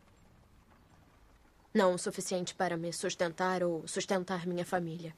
[1.73, 5.15] Não o suficiente para me sustentar ou sustentar minha família.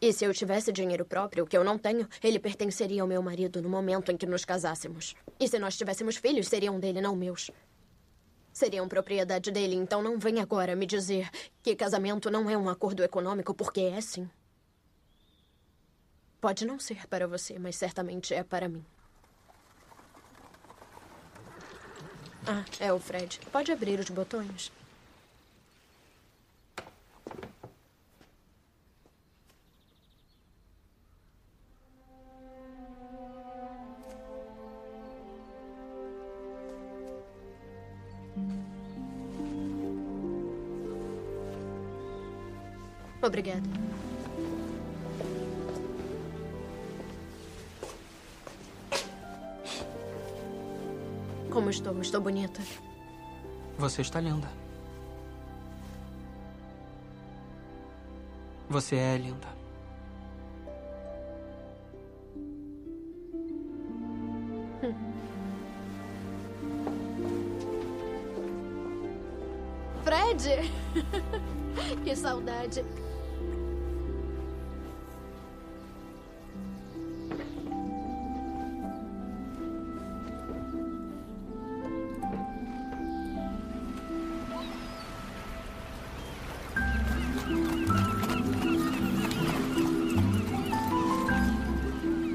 [0.00, 3.22] E se eu tivesse dinheiro próprio, o que eu não tenho, ele pertenceria ao meu
[3.22, 5.14] marido no momento em que nos casássemos.
[5.38, 7.50] E se nós tivéssemos filhos, seriam dele, não meus.
[8.52, 11.28] Seriam propriedade dele, então não venha agora me dizer
[11.62, 14.28] que casamento não é um acordo econômico, porque é sim.
[16.40, 18.84] Pode não ser para você, mas certamente é para mim.
[22.48, 23.40] Ah, é o Fred.
[23.50, 24.70] Pode abrir os botões?
[43.20, 43.85] Obrigada.
[51.56, 51.98] Como estou?
[52.02, 52.60] Estou bonita?
[53.78, 54.46] Você está linda.
[58.68, 59.48] Você é linda.
[70.04, 70.70] Fred!
[72.04, 72.84] que saudade.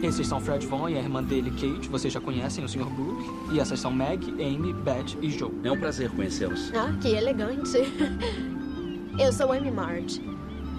[0.03, 1.87] Esses são Fred Vaughn e a irmã dele, Kate.
[1.87, 2.85] Vocês já conhecem o Sr.
[2.85, 3.23] Brooke.
[3.53, 5.51] E essas são Meg, Amy, Beth e Joe.
[5.63, 6.71] É um prazer conhecê-los.
[6.73, 7.77] Ah, que elegante.
[9.19, 10.19] Eu sou Amy Marge.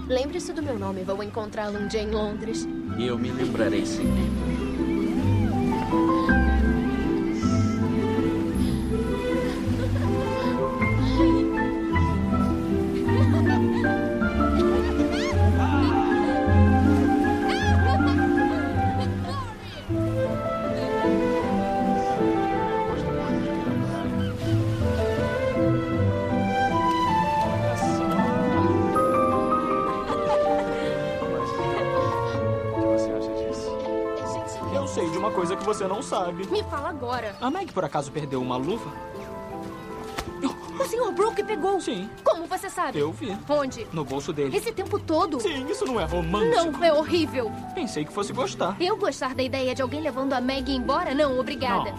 [0.08, 2.66] Lembre-se do meu nome, vou encontrá-lo um dia em Londres.
[2.98, 4.02] E eu me lembrarei sim.
[35.72, 36.46] Você não sabe.
[36.48, 37.34] Me fala agora.
[37.40, 38.90] A Meg por acaso perdeu uma luva?
[40.78, 41.12] O Sr.
[41.12, 41.80] Brooke pegou.
[41.80, 42.10] Sim.
[42.24, 42.98] Como você sabe?
[42.98, 43.36] Eu vi.
[43.48, 43.86] Onde?
[43.92, 44.56] No bolso dele.
[44.56, 45.40] Esse tempo todo?
[45.40, 46.72] Sim, isso não é romântico.
[46.72, 47.52] Não, é horrível.
[47.74, 48.76] Pensei que fosse gostar.
[48.80, 51.14] Eu gostar da ideia de alguém levando a Maggie embora?
[51.14, 51.94] Não, obrigada.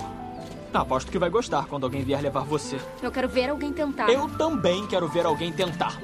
[0.74, 2.80] Aposto que vai gostar quando alguém vier levar você.
[3.02, 4.10] Eu quero ver alguém tentar.
[4.10, 5.98] Eu também quero ver alguém tentar.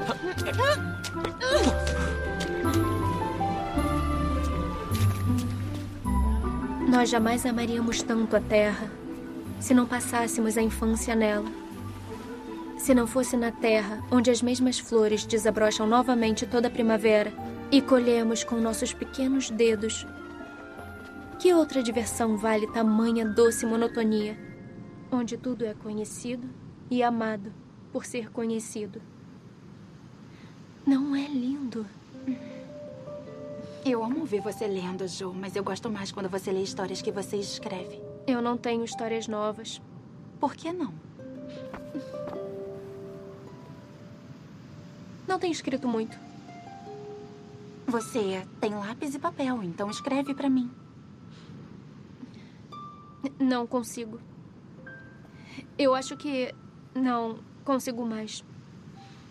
[6.90, 8.90] Nós jamais amaríamos tanto a Terra
[9.60, 11.48] se não passássemos a infância nela.
[12.80, 17.32] Se não fosse na Terra, onde as mesmas flores desabrocham novamente toda primavera
[17.72, 20.08] e colhemos com nossos pequenos dedos.
[21.38, 24.36] Que outra diversão vale tamanha doce monotonia,
[25.12, 26.50] onde tudo é conhecido
[26.90, 27.54] e amado
[27.94, 29.00] por ser conhecido?
[30.88, 31.86] Não é lindo?
[33.86, 37.12] Eu amo ver você lendo, Jo, mas eu gosto mais quando você lê histórias que
[37.12, 38.02] você escreve.
[38.28, 39.82] Eu não tenho histórias novas.
[40.40, 40.94] Por que não?
[45.28, 46.18] Não tenho escrito muito.
[47.88, 50.70] Você tem lápis e papel, então escreve pra mim.
[53.40, 54.20] Não consigo.
[55.78, 56.54] Eu acho que
[56.94, 58.44] não consigo mais.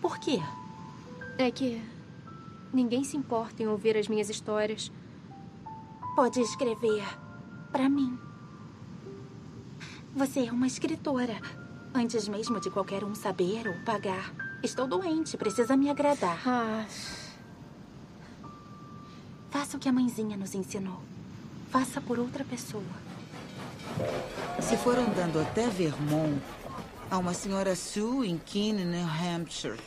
[0.01, 0.39] Por quê?
[1.37, 1.81] É que
[2.73, 4.91] ninguém se importa em ouvir as minhas histórias.
[6.15, 7.03] Pode escrever
[7.71, 8.17] pra mim.
[10.15, 11.39] Você é uma escritora.
[11.93, 14.33] Antes mesmo de qualquer um saber ou pagar.
[14.61, 16.41] Estou doente, precisa me agradar.
[16.47, 16.85] Ah.
[19.49, 20.99] Faça o que a mãezinha nos ensinou.
[21.71, 22.83] Faça por outra pessoa.
[24.61, 26.41] Se for andando até Vermont,
[27.09, 29.79] há uma senhora Sue em Keene, New Hampshire.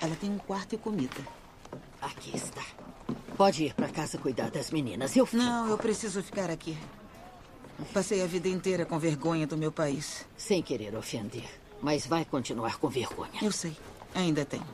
[0.00, 1.36] Ela tem um quarto e comida.
[2.06, 2.62] Aqui está.
[3.36, 5.16] Pode ir para casa cuidar das meninas.
[5.16, 6.78] Eu Não, eu preciso ficar aqui.
[7.92, 10.24] Passei a vida inteira com vergonha do meu país.
[10.36, 11.48] Sem querer ofender.
[11.82, 13.40] Mas vai continuar com vergonha.
[13.42, 13.76] Eu sei.
[14.14, 14.64] Ainda tenho.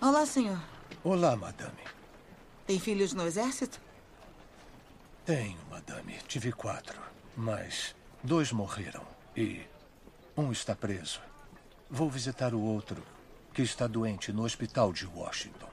[0.00, 0.58] Olá, senhor.
[1.02, 1.82] Olá, madame.
[2.64, 3.80] Tem filhos no exército?
[5.26, 6.16] Tenho, madame.
[6.28, 6.98] Tive quatro.
[7.36, 9.02] Mas dois morreram.
[9.36, 9.60] E
[10.40, 11.20] um está preso.
[11.88, 13.02] Vou visitar o outro,
[13.52, 15.68] que está doente no hospital de Washington.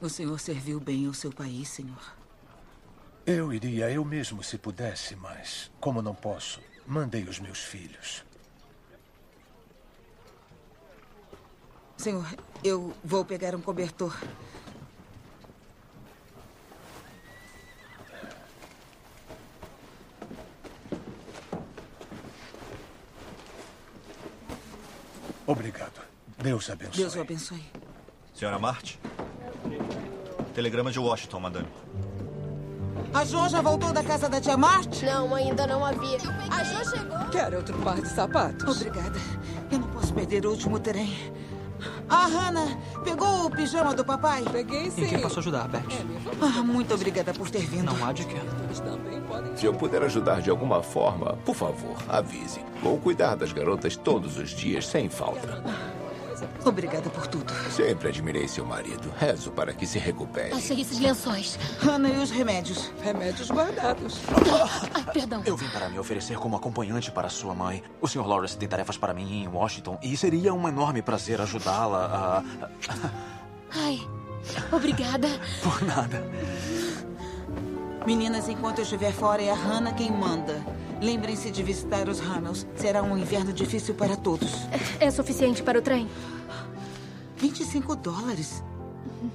[0.00, 2.14] O senhor serviu bem ao seu país, senhor.
[3.24, 8.24] Eu iria eu mesmo se pudesse, mas como não posso, mandei os meus filhos.
[11.96, 12.26] Senhor,
[12.64, 14.18] eu vou pegar um cobertor.
[25.46, 26.00] Obrigado.
[26.38, 26.96] Deus abençoe.
[26.96, 27.62] Deus o abençoe.
[28.34, 28.98] Senhora Marte?
[30.54, 31.68] Telegrama de Washington, madame.
[33.14, 35.04] A Jo já voltou da casa da tia Marte?
[35.04, 36.18] Não, ainda não havia.
[36.50, 37.18] A Jo chegou.
[37.30, 38.80] Quer outro par de sapatos?
[38.80, 39.18] Obrigada.
[39.70, 41.12] Eu não posso perder o último trem.
[42.14, 44.44] Ah, Hannah, pegou o pijama do papai?
[44.52, 45.80] Peguei Em quem posso ajudar, Beth?
[46.42, 47.86] Ah, muito obrigada por ter vindo.
[47.86, 48.36] Não há de quê.
[49.56, 52.60] Se eu puder ajudar de alguma forma, por favor, avise.
[52.82, 55.62] Vou cuidar das garotas todos os dias, sem falta.
[56.64, 57.52] Obrigada por tudo.
[57.70, 59.12] Sempre admirei seu marido.
[59.18, 60.52] Rezo para que se recupere.
[60.54, 61.58] Achei esses lençóis.
[61.80, 62.90] Hannah e os remédios.
[63.02, 64.20] Remédios guardados.
[64.94, 65.42] Ai, perdão.
[65.44, 67.82] Eu vim para me oferecer como acompanhante para sua mãe.
[68.00, 68.26] O Sr.
[68.26, 72.68] Lawrence tem tarefas para mim em Washington e seria um enorme prazer ajudá-la a.
[73.74, 74.00] Ai,
[74.70, 75.28] obrigada.
[75.62, 76.22] Por nada.
[78.06, 80.60] Meninas, enquanto eu estiver fora, é a Hannah quem manda.
[81.02, 82.64] Lembrem-se de visitar os Hamels.
[82.76, 84.48] Será um inverno difícil para todos.
[85.00, 86.08] É suficiente para o trem?
[87.36, 88.62] 25 dólares?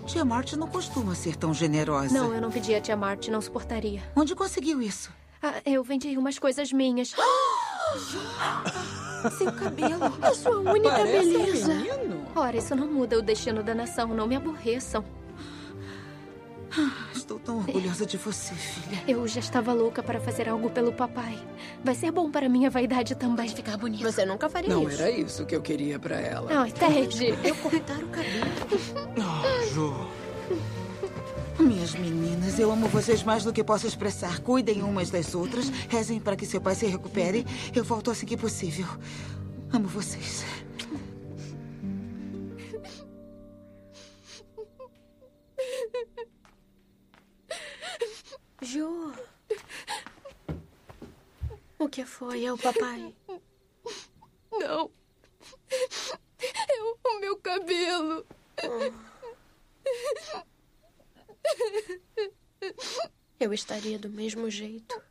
[0.06, 2.14] Tia Marty não costuma ser tão generosa.
[2.14, 4.02] Não, eu não pedi a tia Marty, não suportaria.
[4.16, 5.12] Onde conseguiu isso?
[5.44, 7.14] Ah, eu vendi umas coisas minhas.
[9.38, 11.74] Seu cabelo, a sua única Parece um beleza.
[11.74, 12.26] menino.
[12.34, 15.04] Ora, isso não muda o destino da nação, não me aborreçam.
[17.14, 19.04] Estou tão orgulhosa de você, filha.
[19.08, 21.38] Eu já estava louca para fazer algo pelo papai.
[21.84, 23.50] Vai ser bom para minha vaidade também.
[23.50, 24.04] ficar bonito.
[24.04, 25.02] Você nunca faria Não isso.
[25.02, 26.50] era isso que eu queria pra ela.
[26.62, 27.26] Ai, Ted.
[27.44, 28.46] Eu cortar o cabelo.
[29.18, 30.08] Oh, Ju.
[31.60, 34.40] Minhas meninas, eu amo vocês mais do que posso expressar.
[34.42, 35.70] Cuidem umas das outras.
[35.90, 37.46] Rezem para que seu pai se recupere.
[37.76, 38.86] Eu volto assim que possível.
[39.74, 40.46] Amo vocês.
[48.68, 49.14] Jo.
[51.80, 52.44] O que foi?
[52.44, 53.16] É o papai.
[54.52, 54.92] Não.
[56.70, 58.26] É o, o meu cabelo.
[63.40, 65.02] Eu estaria do mesmo jeito.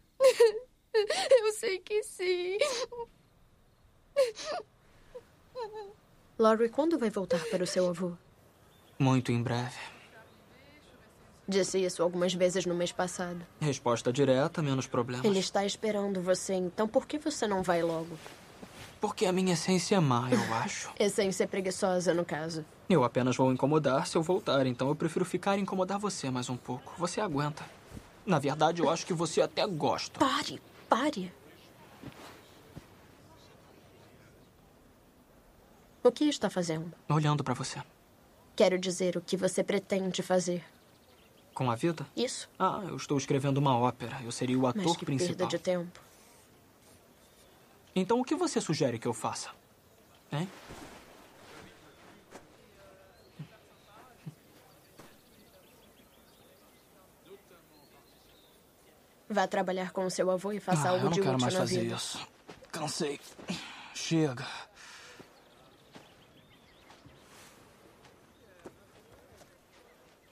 [0.93, 2.59] Eu sei que sim.
[6.39, 8.13] Laurie, quando vai voltar para o seu avô?
[8.99, 9.96] Muito em breve.
[11.49, 13.47] Disse isso algumas vezes no mês passado.
[13.61, 15.25] Resposta direta, menos problemas.
[15.25, 18.19] Ele está esperando você, então por que você não vai logo?
[19.01, 20.91] Porque a minha essência é má, eu acho.
[20.99, 22.65] Essência preguiçosa, no caso.
[22.89, 26.51] Eu apenas vou incomodar se eu voltar, então eu prefiro ficar e incomodar você mais
[26.51, 26.93] um pouco.
[26.99, 27.65] Você aguenta.
[28.25, 30.19] Na verdade, eu acho que você até gosta.
[30.19, 31.33] Pare, pare.
[36.03, 36.93] O que está fazendo?
[37.09, 37.81] Olhando pra você.
[38.57, 40.65] Quero dizer, o que você pretende fazer?
[41.57, 42.07] Com a vida?
[42.15, 42.51] Isso.
[42.59, 44.21] Ah, eu estou escrevendo uma ópera.
[44.23, 45.37] Eu seria o Mas ator que principal.
[45.37, 46.01] perda de tempo.
[47.95, 49.49] Então o que você sugere que eu faça?
[50.31, 50.47] Hein?
[59.31, 61.41] Vá trabalhar com o seu avô e faça ah, algo eu não de quero útil
[61.43, 61.95] mais na fazer vida.
[61.95, 62.29] isso.
[62.71, 63.19] Cansei.
[63.95, 64.47] Chega.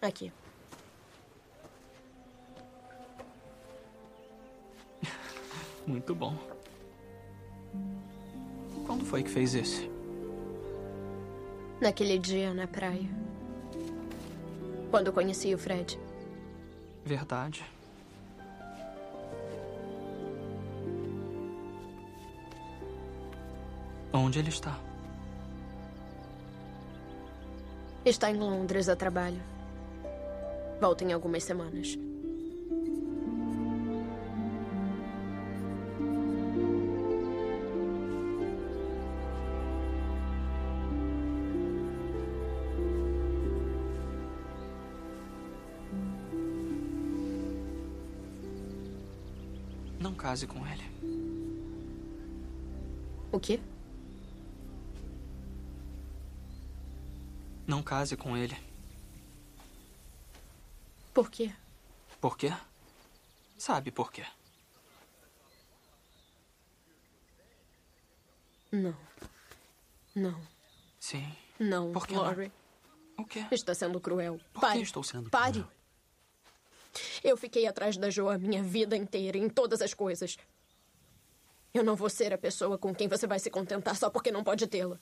[0.02, 0.30] Aqui.
[5.86, 6.36] Muito bom.
[8.86, 9.90] Quando foi que fez esse?
[11.80, 13.08] Naquele dia na praia.
[14.90, 15.98] Quando conheci o Fred.
[17.04, 17.64] Verdade.
[24.12, 24.78] Onde ele está?
[28.04, 29.42] Está em Londres a trabalho.
[30.80, 31.98] Volta em algumas semanas.
[50.24, 50.82] Case com ele.
[53.30, 53.60] O quê?
[57.66, 58.56] Não case com ele.
[61.12, 61.52] Por quê?
[62.22, 62.50] Por quê?
[63.58, 64.24] Sabe por quê?
[68.72, 68.96] Não.
[70.14, 70.40] Não.
[70.98, 71.36] Sim.
[71.60, 72.22] Não, Por que não?
[72.22, 72.50] Laurie.
[73.18, 73.44] O quê?
[73.50, 74.40] Está sendo cruel.
[74.54, 74.78] Por Pare.
[74.78, 75.60] que estou sendo Pare.
[75.60, 75.73] cruel?
[77.24, 80.36] Eu fiquei atrás da Jo a minha vida inteira, em todas as coisas.
[81.72, 84.44] Eu não vou ser a pessoa com quem você vai se contentar só porque não
[84.44, 85.00] pode tê-la.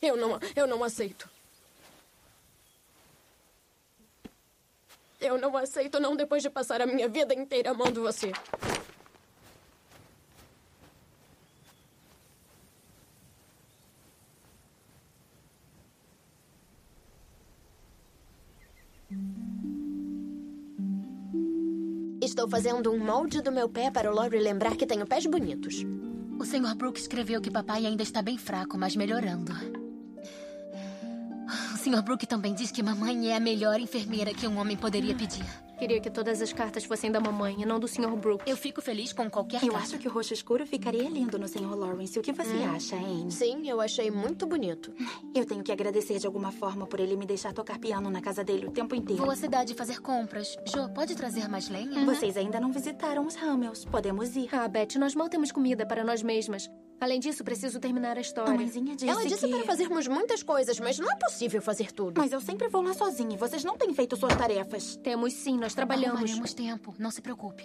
[0.00, 1.28] Eu não, eu não aceito.
[5.20, 8.30] Eu não aceito, não depois de passar a minha vida inteira amando você.
[22.38, 25.84] Estou fazendo um molde do meu pé para o Laurie lembrar que tenho pés bonitos.
[26.38, 26.72] O Sr.
[26.76, 29.52] Brooke escreveu que papai ainda está bem fraco, mas melhorando.
[31.74, 32.00] O Sr.
[32.00, 35.44] Brooke também diz que mamãe é a melhor enfermeira que um homem poderia pedir.
[35.78, 38.16] Queria que todas as cartas fossem da mamãe e não do Sr.
[38.16, 38.44] Brooks.
[38.50, 39.78] Eu fico feliz com qualquer Eu carta.
[39.86, 41.72] acho que o roxo escuro ficaria lindo no Sr.
[41.76, 42.18] Lawrence.
[42.18, 42.74] O que você Hum.
[42.74, 43.30] acha, Anne?
[43.30, 44.92] Sim, eu achei muito bonito.
[45.34, 48.42] Eu tenho que agradecer de alguma forma por ele me deixar tocar piano na casa
[48.42, 49.22] dele o tempo inteiro.
[49.22, 50.56] Vou à cidade fazer compras.
[50.66, 52.04] Jo, pode trazer mais lenha?
[52.04, 53.84] Vocês ainda não visitaram os Hamels.
[53.84, 54.48] Podemos ir.
[54.52, 56.68] Ah, Beth, nós mal temos comida para nós mesmas.
[57.00, 58.52] Além disso, preciso terminar a história.
[58.52, 59.54] A mãezinha disse Ela disse que...
[59.54, 62.20] para fazermos muitas coisas, mas não é possível fazer tudo.
[62.20, 64.96] Mas eu sempre vou lá sozinha e vocês não têm feito suas tarefas.
[64.96, 66.16] Temos sim, nós trabalhamos.
[66.18, 67.64] Arrumaremos tempo, não se preocupe.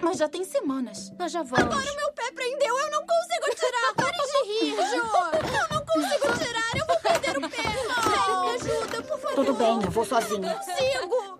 [0.00, 1.12] Mas já tem semanas.
[1.18, 1.58] Nós já vamos.
[1.58, 3.92] Agora o meu pé prendeu, eu não consigo tirar.
[3.94, 5.02] Pare de rir, Jo.
[5.36, 7.62] Eu não consigo tirar, eu vou perder o pé.
[8.02, 9.34] Sério, me ajuda, por favor.
[9.34, 10.58] Tudo bem, eu vou sozinha.
[10.62, 11.38] Sigo.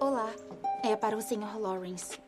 [0.00, 0.30] Olá.
[0.84, 1.58] É para o Sr.
[1.58, 2.18] Lawrence.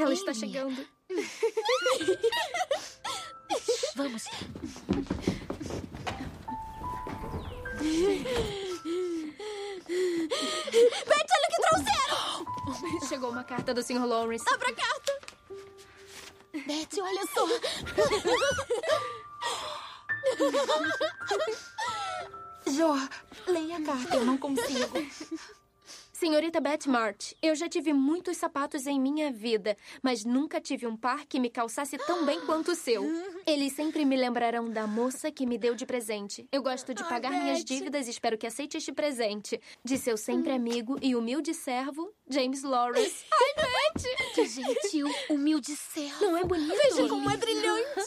[0.00, 0.86] Ela está chegando.
[3.96, 4.22] Vamos.
[11.06, 12.46] Beth, olha o que trouxeram.
[13.08, 14.06] Chegou uma carta do Sr.
[14.06, 14.44] Lawrence.
[14.50, 15.20] Abra a carta.
[16.66, 17.46] Beth, olha só.
[22.70, 22.94] Jo,
[23.48, 24.96] leia a carta, eu não consigo.
[26.20, 30.94] Senhorita Beth Mart, eu já tive muitos sapatos em minha vida, mas nunca tive um
[30.94, 33.02] par que me calçasse tão bem quanto o seu.
[33.46, 36.46] Eles sempre me lembrarão da moça que me deu de presente.
[36.52, 39.58] Eu gosto de pagar minhas dívidas e espero que aceite este presente.
[39.82, 43.24] De seu sempre amigo e humilde servo, James Lawrence.
[43.32, 44.34] Ai, Beth!
[44.34, 46.22] Que gentil, humilde servo.
[46.22, 46.76] Não é bonito?
[46.76, 48.04] Veja como é brilhante.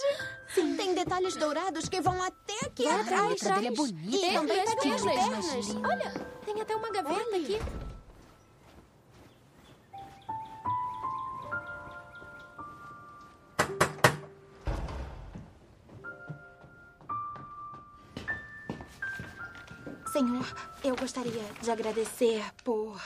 [0.53, 3.21] Sim, tem detalhes dourados que vão até aqui Olha, atrás.
[3.21, 4.27] a letra dele é bonita.
[4.27, 5.75] E também as tem as pernas.
[5.77, 6.13] Olha,
[6.45, 7.57] tem até uma gaveta aqui.
[20.13, 20.45] Senhor,
[20.83, 23.01] eu gostaria de agradecer por.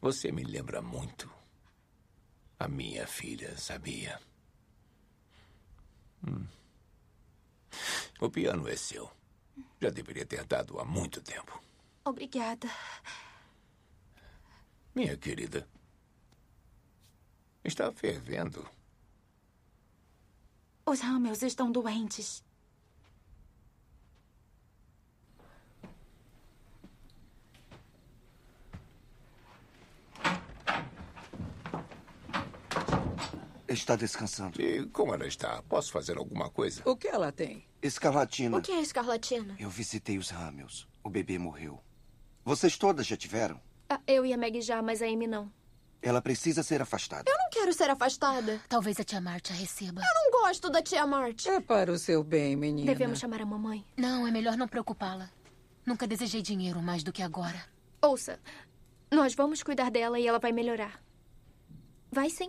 [0.00, 1.30] Você me lembra muito
[2.58, 4.18] a minha filha, sabia?
[6.26, 6.46] Hum.
[8.18, 9.10] O piano é seu.
[9.78, 11.62] Já deveria ter dado há muito tempo.
[12.02, 12.66] Obrigada.
[14.98, 15.64] Minha querida.
[17.62, 18.68] Está fervendo.
[20.84, 22.42] Os Hamels estão doentes.
[33.68, 34.60] Está descansando.
[34.60, 35.62] E como ela está?
[35.62, 36.82] Posso fazer alguma coisa?
[36.84, 37.64] O que ela tem?
[37.80, 38.56] Escarlatina.
[38.56, 39.54] O que é escarlatina?
[39.60, 40.88] Eu visitei os Hamels.
[41.04, 41.80] O bebê morreu.
[42.44, 43.67] Vocês todas já tiveram?
[43.88, 45.50] Ah, eu e a Meg já, mas a Amy não.
[46.00, 47.28] Ela precisa ser afastada.
[47.28, 48.60] Eu não quero ser afastada.
[48.68, 50.00] Talvez a tia Marta a receba.
[50.00, 51.48] Eu não gosto da tia Marte.
[51.48, 52.86] É para o seu bem, menina.
[52.92, 53.84] Devemos chamar a mamãe.
[53.96, 55.30] Não, é melhor não preocupá-la.
[55.84, 57.64] Nunca desejei dinheiro mais do que agora.
[58.00, 58.38] Ouça,
[59.10, 61.02] nós vamos cuidar dela e ela vai melhorar.
[62.12, 62.48] Vai sim.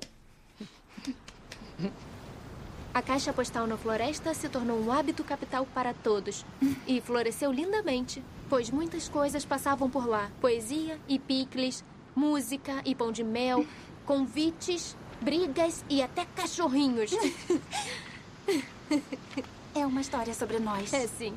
[2.93, 6.45] A caixa postal na floresta se tornou um hábito capital para todos
[6.87, 11.83] e floresceu lindamente, pois muitas coisas passavam por lá: poesia e picles,
[12.15, 13.65] música e pão de mel,
[14.05, 17.11] convites, brigas e até cachorrinhos.
[19.75, 20.91] É uma história sobre nós.
[20.91, 21.33] É sim.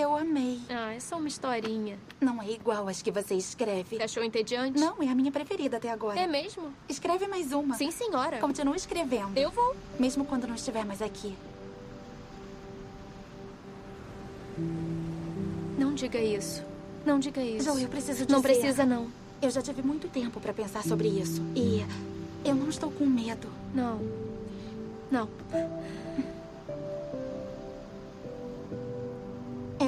[0.00, 0.58] Eu amei.
[0.70, 1.98] Ah, é só uma historinha.
[2.18, 4.02] Não é igual às que você escreve.
[4.02, 4.80] Achou entediante?
[4.80, 6.18] Não, é a minha preferida até agora.
[6.18, 6.72] É mesmo?
[6.88, 7.76] Escreve mais uma.
[7.76, 8.38] Sim, senhora.
[8.38, 9.36] Continua escrevendo.
[9.36, 9.76] Eu vou.
[9.98, 11.36] Mesmo quando não estiver mais aqui.
[15.78, 16.64] Não diga isso.
[17.04, 17.66] Não diga isso.
[17.66, 18.32] Joe, eu preciso dizer...
[18.32, 19.06] Não precisa, não.
[19.42, 21.42] Eu já tive muito tempo para pensar sobre isso.
[21.54, 21.84] E
[22.42, 23.48] eu não estou com medo.
[23.74, 24.00] Não.
[25.10, 25.28] Não.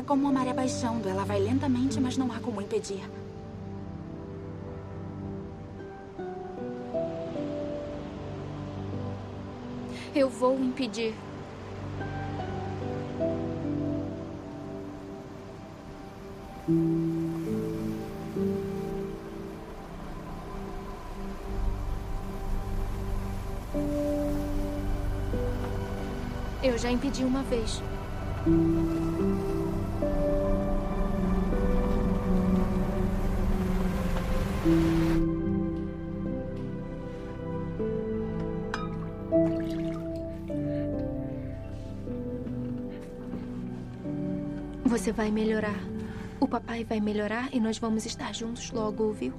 [0.02, 1.08] É como a maré baixando.
[1.08, 3.08] Ela vai lentamente, mas não há como impedir.
[10.12, 11.14] Eu vou impedir.
[26.60, 27.80] Eu já impedi uma vez.
[45.02, 45.80] Você vai melhorar.
[46.38, 49.34] O papai vai melhorar e nós vamos estar juntos logo, ouviu?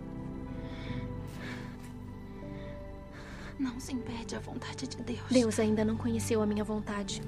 [3.57, 5.21] Não se impede a vontade de Deus.
[5.31, 7.21] Deus ainda não conheceu a minha vontade.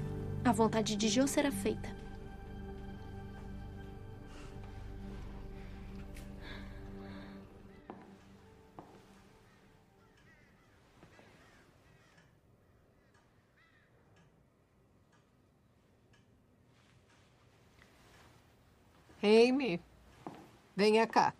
[0.44, 1.95] A vontade de Jo será feita.
[19.56, 19.80] Amy,
[20.76, 21.34] venha cá.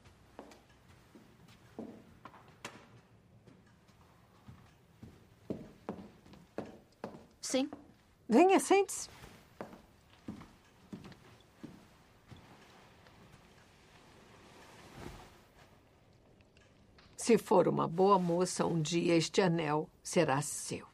[7.43, 7.71] Sim.
[8.27, 9.11] Venha, sente-se.
[17.17, 20.87] Se for uma boa moça, um dia este anel será seu.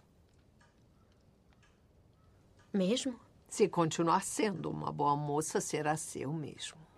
[2.73, 3.19] Mesmo?
[3.49, 6.92] Se continuar sendo uma boa moça, será seu mesmo.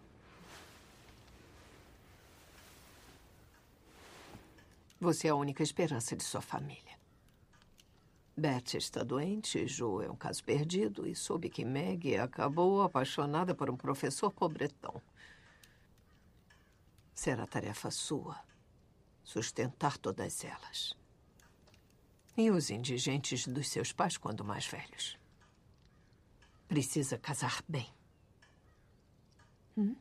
[5.05, 6.99] Você é a única esperança de sua família.
[8.35, 13.69] Beth está doente, Joe é um caso perdido e soube que Maggie acabou apaixonada por
[13.69, 15.03] um professor pobretão.
[17.15, 18.43] Será tarefa sua
[19.23, 20.97] sustentar todas elas.
[22.35, 25.19] E os indigentes dos seus pais quando mais velhos.
[26.67, 27.93] Precisa casar bem.
[29.77, 29.95] Hum?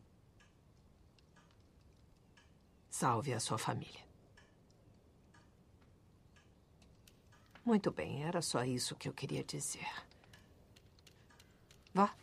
[2.90, 4.03] Salve a sua família.
[7.66, 9.88] Muito bem, era só isso que eu queria dizer.
[11.94, 12.14] Vá,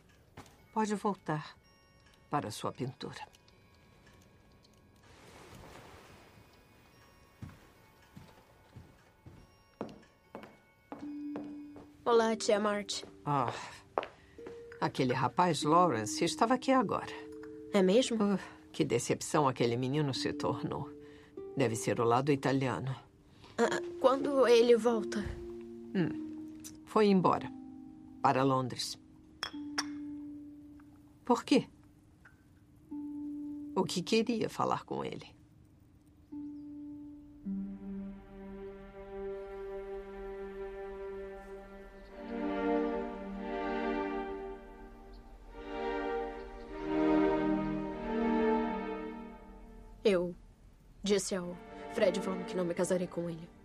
[0.73, 1.57] pode voltar
[2.29, 3.27] para a sua pintura.
[12.05, 13.05] Olá, tia March.
[13.25, 13.53] Ah,
[14.79, 17.13] aquele rapaz Lawrence estava aqui agora.
[17.73, 18.23] É mesmo?
[18.23, 18.39] Ah,
[18.73, 20.91] que decepção aquele menino se tornou.
[21.57, 22.95] Deve ser o lado italiano.
[23.57, 23.81] Ah,
[24.11, 25.21] quando ele volta?
[25.95, 27.49] Hum, foi embora.
[28.21, 28.99] Para Londres.
[31.25, 31.69] Por quê?
[33.73, 35.29] O que queria falar com ele?
[50.05, 50.35] Eu
[51.01, 51.57] disse ao
[51.95, 53.60] Fred Von que não me casarei com ele.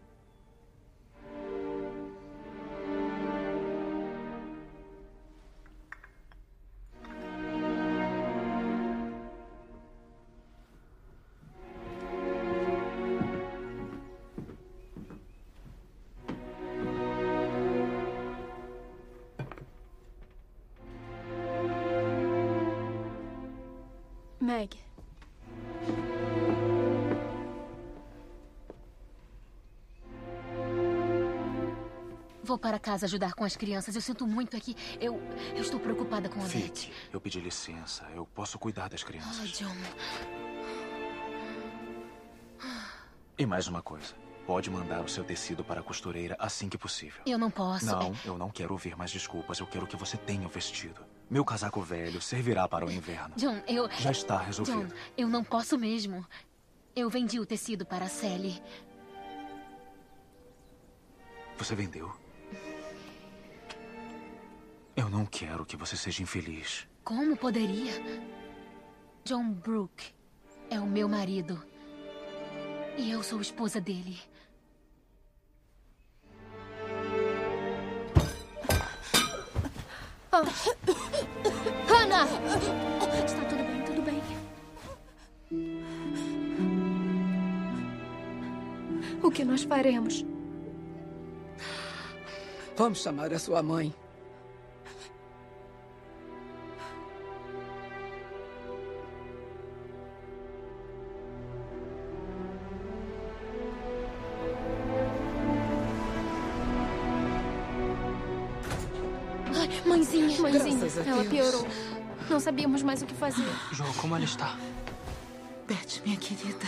[32.95, 33.93] Casa ajudar com as crianças.
[33.95, 34.75] Eu sinto muito aqui.
[34.99, 35.21] Eu,
[35.53, 36.49] eu estou preocupada com a Beth.
[36.49, 36.91] Fique.
[37.11, 38.05] Eu pedi licença.
[38.15, 39.49] Eu posso cuidar das Ai, crianças.
[39.51, 39.75] John.
[43.37, 44.15] E mais uma coisa.
[44.47, 47.21] Pode mandar o seu tecido para a costureira assim que possível.
[47.25, 47.85] Eu não posso.
[47.85, 49.59] Não, eu não quero ouvir mais desculpas.
[49.59, 51.01] Eu quero que você tenha o vestido.
[51.29, 53.35] Meu casaco velho servirá para o inverno.
[53.35, 53.89] John, eu.
[53.99, 54.87] Já está resolvido.
[54.87, 56.25] John, eu não posso mesmo.
[56.95, 58.61] Eu vendi o tecido para a Sally.
[61.57, 62.24] Você vendeu?
[64.95, 66.87] Eu não quero que você seja infeliz.
[67.03, 67.91] Como poderia?
[69.25, 70.13] John Brooke
[70.69, 71.61] é o meu marido.
[72.97, 74.17] E eu sou esposa dele.
[80.31, 80.43] Ah.
[81.89, 82.25] Hannah!
[83.25, 84.21] Está tudo bem, tudo bem.
[89.21, 90.25] O que nós faremos?
[92.77, 93.93] Vamos chamar a sua mãe.
[111.15, 111.49] Ela Deus.
[111.51, 111.67] piorou.
[112.29, 113.45] Não sabíamos mais o que fazer.
[113.71, 114.55] Jo, como ela está?
[115.67, 116.65] Beth, minha querida.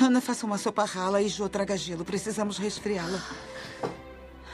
[0.00, 2.04] Ana, faça uma sopa rala e Jo traga gelo.
[2.04, 3.22] Precisamos resfriá-la.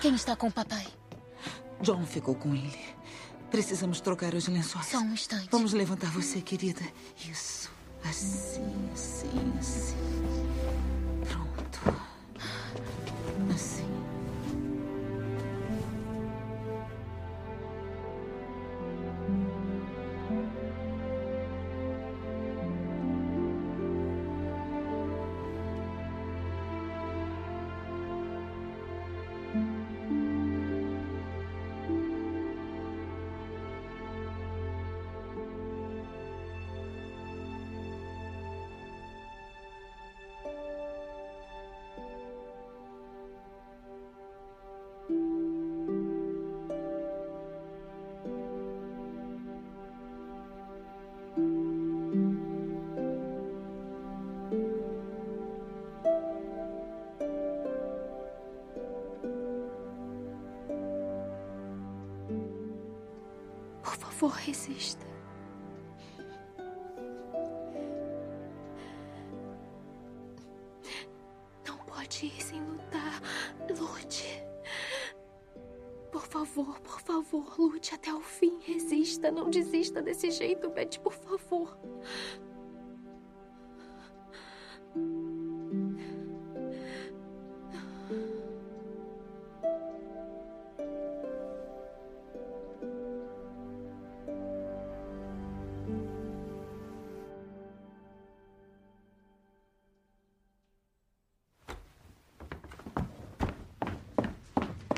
[0.00, 0.86] Quem está com o papai?
[1.80, 2.78] John ficou com ele.
[3.50, 4.86] Precisamos trocar os lençóis.
[4.86, 5.48] Só um instante.
[5.50, 6.82] Vamos levantar você, querida.
[7.28, 7.70] Isso.
[8.04, 9.96] Assim, assim, assim.
[80.40, 81.78] Jeito, Betty, por favor.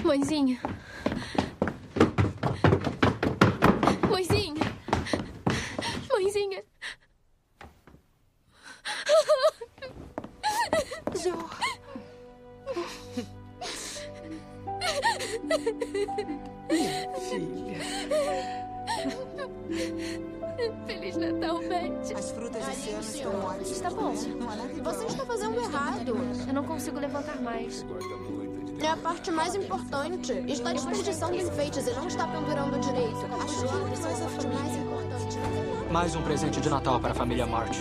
[0.05, 0.60] Mãezinha.
[24.93, 26.19] Você está fazendo errado.
[26.47, 27.82] Eu não consigo levantar mais.
[28.78, 30.32] É a parte mais importante.
[30.47, 33.27] Está desperdiçando enfeites e não está pendurando direito.
[33.43, 35.39] As flores são a parte mais importante.
[35.90, 37.78] Mais um presente de Natal para a família March.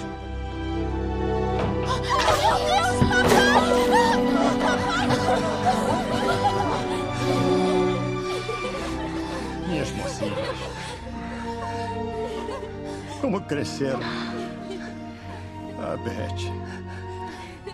[9.67, 10.57] Minhas mocinhas.
[13.19, 13.99] Como cresceram.
[15.83, 16.80] Ah, Beth.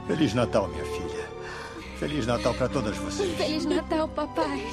[0.08, 1.28] Feliz Natal, minha filha.
[2.00, 3.36] Feliz Natal para todas vocês.
[3.36, 4.64] Feliz Natal, papai.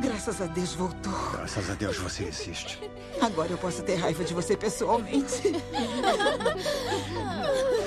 [0.00, 1.12] Graças a Deus voltou.
[1.32, 2.78] Graças a Deus você existe.
[3.20, 5.52] Agora eu posso ter raiva de você pessoalmente.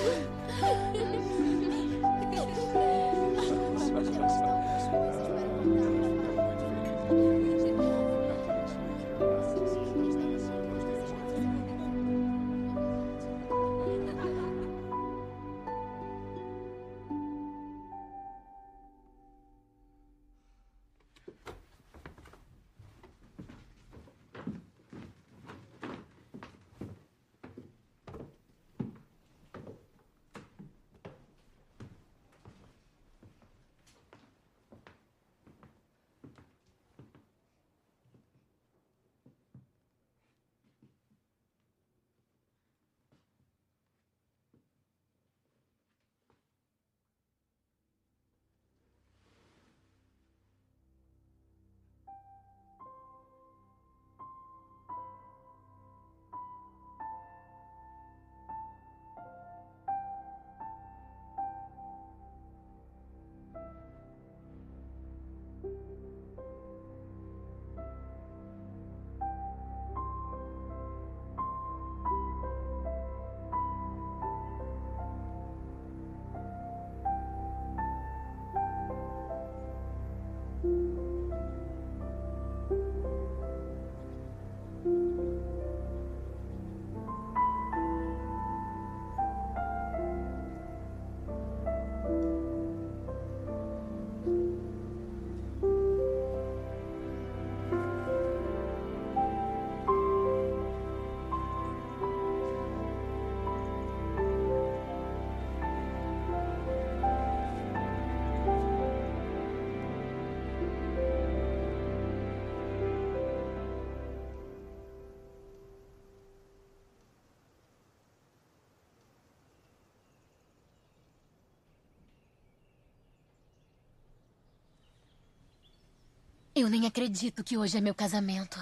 [126.55, 128.57] Eu nem acredito que hoje é meu casamento.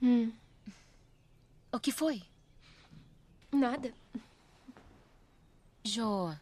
[0.00, 0.30] Hum,
[1.72, 2.22] O que foi?
[3.52, 3.92] nada.
[5.84, 6.34] Jo,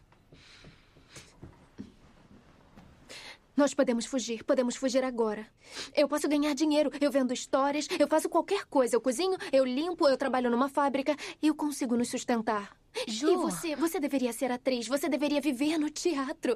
[3.55, 5.47] Nós podemos fugir, podemos fugir agora.
[5.95, 8.97] Eu posso ganhar dinheiro, eu vendo histórias, eu faço qualquer coisa.
[8.97, 11.15] Eu cozinho, eu limpo, eu trabalho numa fábrica.
[11.41, 12.75] Eu consigo nos sustentar.
[13.07, 13.31] Jo.
[13.31, 13.75] E você?
[13.77, 16.53] Você deveria ser atriz, você deveria viver no teatro.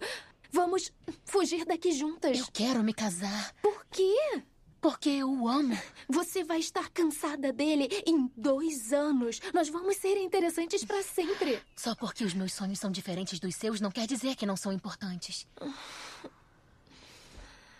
[0.51, 0.91] Vamos
[1.25, 2.37] fugir daqui juntas.
[2.37, 3.53] eu quero me casar.
[3.61, 4.43] Por quê?
[4.81, 5.77] Porque eu o amo.
[6.07, 9.39] Você vai estar cansada dele em dois anos.
[9.53, 11.61] Nós vamos ser interessantes para sempre.
[11.75, 14.71] Só porque os meus sonhos são diferentes dos seus não quer dizer que não são
[14.71, 15.45] importantes.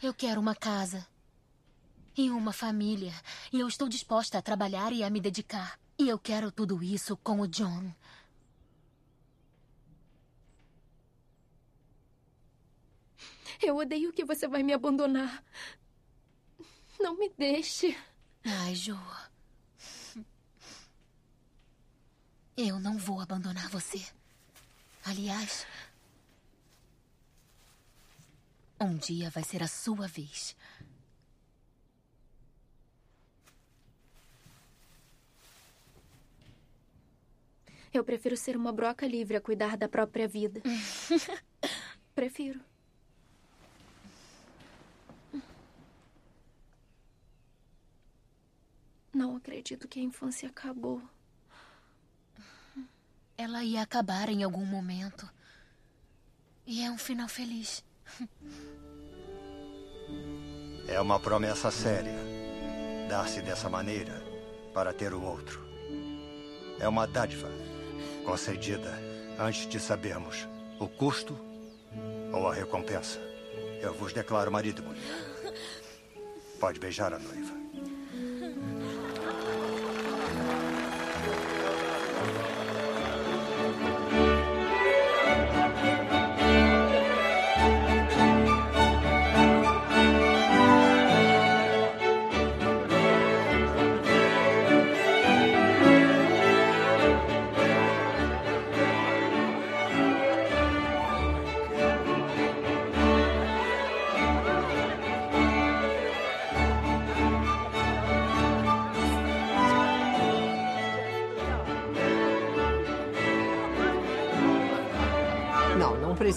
[0.03, 1.07] Eu quero uma casa.
[2.17, 3.13] E uma família.
[3.51, 5.79] E eu estou disposta a trabalhar e a me dedicar.
[5.97, 7.93] E eu quero tudo isso com o John.
[13.61, 15.43] Eu odeio que você vai me abandonar.
[16.99, 17.95] Não me deixe.
[18.43, 18.97] Ai, Jo.
[22.55, 24.03] Eu não vou abandonar você.
[25.05, 25.65] Aliás,
[28.79, 30.55] um dia vai ser a sua vez.
[37.93, 40.61] Eu prefiro ser uma broca livre a cuidar da própria vida.
[42.13, 42.68] prefiro.
[49.19, 51.01] Não acredito que a infância acabou.
[53.37, 55.29] Ela ia acabar em algum momento.
[56.65, 57.83] E é um final feliz.
[60.87, 62.15] É uma promessa séria.
[63.09, 64.23] Dar-se dessa maneira
[64.73, 65.67] para ter o outro.
[66.79, 67.49] É uma dádiva
[68.23, 68.89] concedida
[69.37, 70.47] antes de sabermos
[70.79, 71.37] o custo
[72.31, 73.19] ou a recompensa.
[73.81, 75.53] Eu vos declaro marido e mulher.
[76.57, 77.58] Pode beijar a noiva.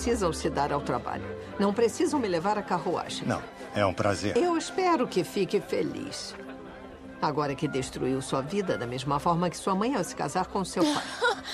[0.02, 1.22] Precisam se dar ao trabalho.
[1.60, 3.24] Não precisam me levar à carruagem.
[3.26, 3.40] Não,
[3.72, 4.36] é um prazer.
[4.36, 6.34] Eu espero que fique feliz.
[7.20, 10.64] Agora que destruiu sua vida da mesma forma que sua mãe ao se casar com
[10.64, 11.04] seu pai.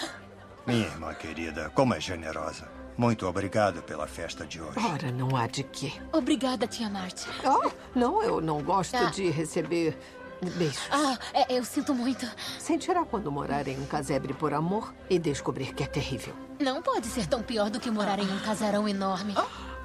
[0.66, 2.66] Minha irmã querida, como é generosa.
[2.96, 4.78] Muito obrigado pela festa de hoje.
[4.92, 5.92] Ora, não há de quê.
[6.10, 7.28] Obrigada, tia Marty.
[7.44, 9.04] Oh, não, eu não gosto Ah.
[9.10, 9.96] de receber
[10.40, 10.80] beijos.
[10.90, 12.26] Ah, é, eu sinto muito.
[12.58, 16.34] Sentirá quando morar em um casebre por amor e descobrir que é terrível.
[16.60, 19.34] Não pode ser tão pior do que morar em um casarão enorme.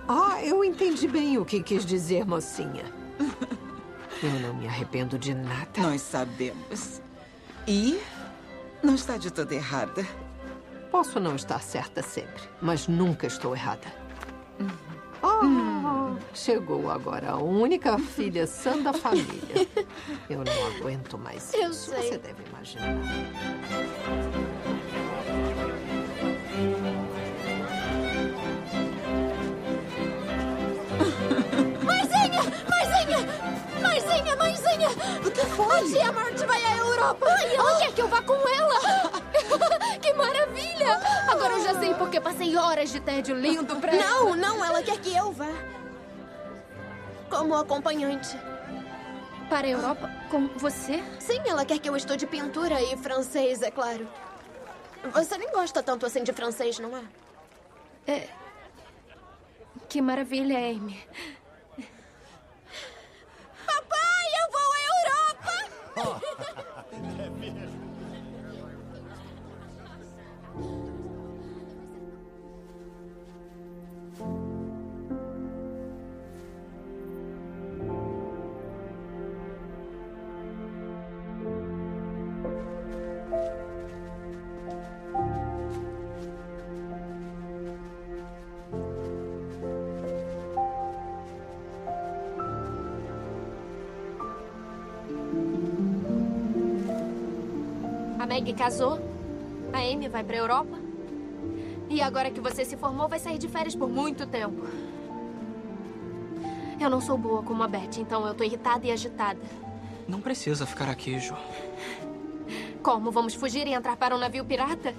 [0.08, 2.84] Ah, eu entendi bem o que quis dizer, mocinha.
[4.22, 5.70] Eu não me arrependo de nada.
[5.78, 7.02] Nós sabemos.
[7.68, 8.00] E
[8.82, 10.06] não está de todo errada.
[10.92, 13.88] Posso não estar certa sempre, mas nunca estou errada.
[15.24, 19.68] Ah, chegou agora a única filha sã da família.
[20.30, 21.92] Eu não aguento mais Eu isso.
[21.92, 22.10] sei.
[22.10, 22.98] Você deve imaginar.
[31.84, 32.42] Mãezinha!
[32.70, 33.20] Mãezinha!
[33.82, 34.90] Mãezinha, mãezinha!
[35.26, 35.80] O que foi?
[35.80, 37.26] A tia Marty vai à Europa!
[37.30, 38.80] Ai, ela quer que eu vá com ela!
[40.04, 41.00] Que maravilha!
[41.30, 45.00] Agora eu já sei porque passei horas de tédio lindo pra Não, não, ela quer
[45.00, 45.48] que eu vá.
[47.30, 48.38] Como acompanhante.
[49.50, 50.12] Para a Europa?
[50.30, 51.02] Com você?
[51.20, 54.08] Sim, ela quer que eu estude pintura e francês, é claro.
[55.14, 57.04] Você nem gosta tanto assim de francês, não é?
[58.06, 58.30] É.
[59.88, 61.02] Que maravilha, Amy.
[63.66, 65.56] Papai, eu vou à Europa!
[66.50, 66.53] É
[98.44, 99.00] Meg casou.
[99.72, 100.78] A Amy vai pra Europa.
[101.90, 104.68] E agora que você se formou, vai sair de férias por muito tempo.
[106.80, 109.40] Eu não sou boa como a Beth, então eu tô irritada e agitada.
[110.08, 111.36] Não precisa ficar aqui, Jo.
[112.82, 113.12] Como?
[113.12, 114.94] Vamos fugir e entrar para um navio pirata?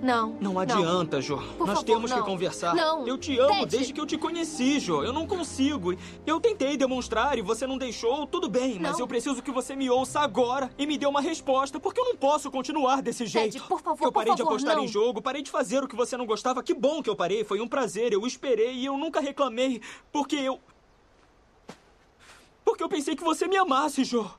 [0.00, 0.52] Não, não.
[0.52, 1.36] Não adianta, Jo.
[1.36, 2.26] Por Nós favor, temos que não.
[2.26, 2.74] conversar.
[2.74, 3.06] Não.
[3.06, 3.66] Eu te amo Ted.
[3.76, 5.02] desde que eu te conheci, Jo.
[5.02, 5.94] Eu não consigo.
[6.26, 8.26] Eu tentei demonstrar e você não deixou.
[8.26, 9.00] Tudo bem, mas Não.
[9.00, 12.16] eu preciso que você me ouça agora e me dê uma resposta, porque eu não
[12.16, 13.62] posso continuar desse jeito.
[13.64, 14.84] por favor, eu parei de favor, apostar não.
[14.84, 16.62] em jogo, parei de fazer o que você não gostava.
[16.62, 17.42] Que bom que eu parei.
[17.44, 18.12] Foi um prazer.
[18.12, 19.80] Eu esperei e eu nunca reclamei,
[20.12, 20.60] porque eu
[22.64, 24.30] porque eu pensei que você me amasse, Jo.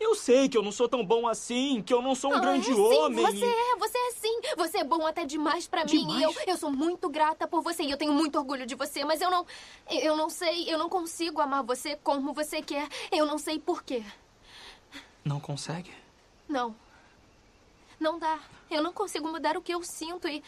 [0.00, 2.40] Eu sei que eu não sou tão bom assim, que eu não sou um Ah,
[2.40, 3.24] grande é sim, homem.
[3.24, 4.40] Você é, você é sim.
[4.56, 6.18] Você é bom até demais pra mim.
[6.18, 9.04] E eu, eu sou muito grata por você e eu tenho muito orgulho de você,
[9.04, 9.46] mas eu não.
[9.88, 12.88] Eu não sei, eu não consigo amar você como você quer.
[13.12, 14.02] Eu não sei por quê.
[15.24, 15.92] Não consegue?
[16.48, 16.74] Não.
[18.00, 18.40] Não dá.
[18.68, 20.42] Eu não consigo mudar o que eu sinto e.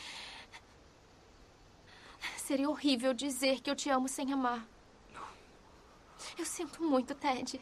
[2.36, 4.66] Seria horrível dizer que eu te amo sem amar.
[6.36, 7.60] Eu sinto muito, Ted.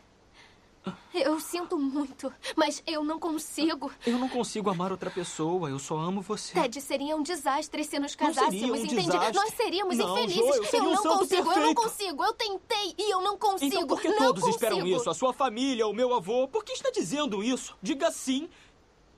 [1.14, 3.92] Eu sinto muito, mas eu não consigo.
[4.06, 6.54] Eu não consigo amar outra pessoa, eu só amo você.
[6.54, 9.06] Ted, seria um desastre se nos Não seria casássemos, um entende?
[9.06, 9.34] desastre.
[9.34, 10.36] Nós seríamos Não, infelizes.
[10.36, 11.82] Jo, eu seria um não consigo, eu não perfeito.
[11.82, 12.24] consigo.
[12.24, 13.74] Eu tentei e eu não consigo.
[13.74, 14.64] Então por que não todos consigo.
[14.64, 15.10] esperam isso?
[15.10, 16.48] A sua família, o meu avô.
[16.48, 17.76] Por que está dizendo isso?
[17.82, 18.48] Diga sim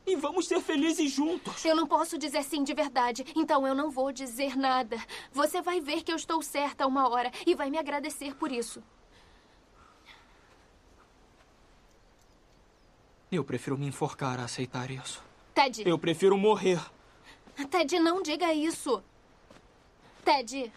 [0.06, 1.64] e vamos ser felizes juntos.
[1.64, 4.98] Eu não posso dizer sim de verdade, então eu não vou dizer nada.
[5.32, 8.82] Você vai ver que eu estou certa uma hora e vai me agradecer por isso.
[13.34, 15.22] Eu prefiro me enforcar a aceitar isso.
[15.54, 15.82] Ted.
[15.88, 16.80] Eu prefiro morrer.
[17.70, 19.02] Ted, não diga isso.
[20.24, 20.72] Ted.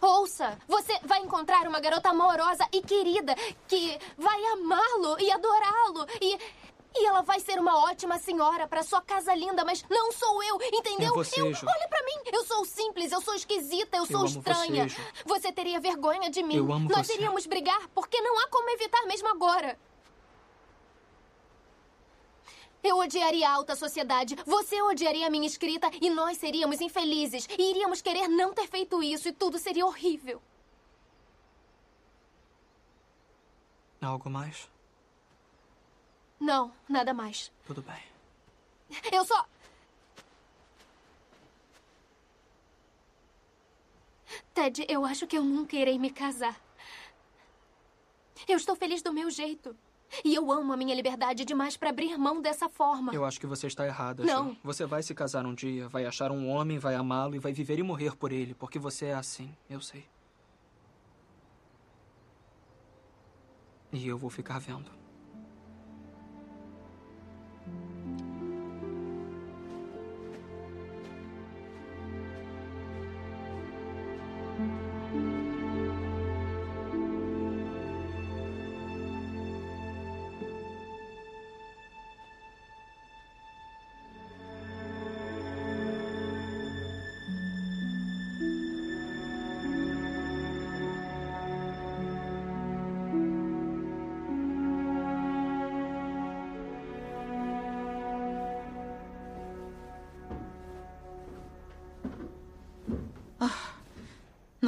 [0.00, 3.34] Ouça, você vai encontrar uma garota amorosa e querida
[3.68, 6.38] que vai amá-lo e adorá-lo e
[6.94, 10.58] e ela vai ser uma ótima senhora para sua casa linda, mas não sou eu,
[10.74, 11.10] entendeu?
[11.12, 11.66] É você, eu, Jo.
[11.66, 14.86] olha pra mim, eu sou simples, eu sou esquisita, eu Eu sou estranha.
[14.86, 16.54] você, você teria vergonha de mim.
[16.56, 17.14] Eu amo Nós você.
[17.14, 19.78] iríamos brigar porque não há como evitar mesmo agora.
[22.82, 27.46] Eu odiaria a alta sociedade, você odiaria a minha escrita e nós seríamos infelizes.
[27.56, 30.42] E iríamos querer não ter feito isso e tudo seria horrível.
[34.00, 34.68] Algo mais?
[36.40, 37.52] Não, nada mais.
[37.64, 38.02] Tudo bem.
[39.12, 39.46] Eu só.
[44.52, 46.60] Ted, eu acho que eu nunca irei me casar.
[48.48, 49.76] Eu estou feliz do meu jeito.
[50.24, 53.14] E eu amo a minha liberdade demais para abrir mão dessa forma.
[53.14, 54.24] Eu acho que você está errada.
[54.24, 54.56] Não.
[54.62, 57.78] Você vai se casar um dia, vai achar um homem, vai amá-lo e vai viver
[57.78, 60.04] e morrer por ele, porque você é assim, eu sei.
[63.92, 64.90] E eu vou ficar vendo.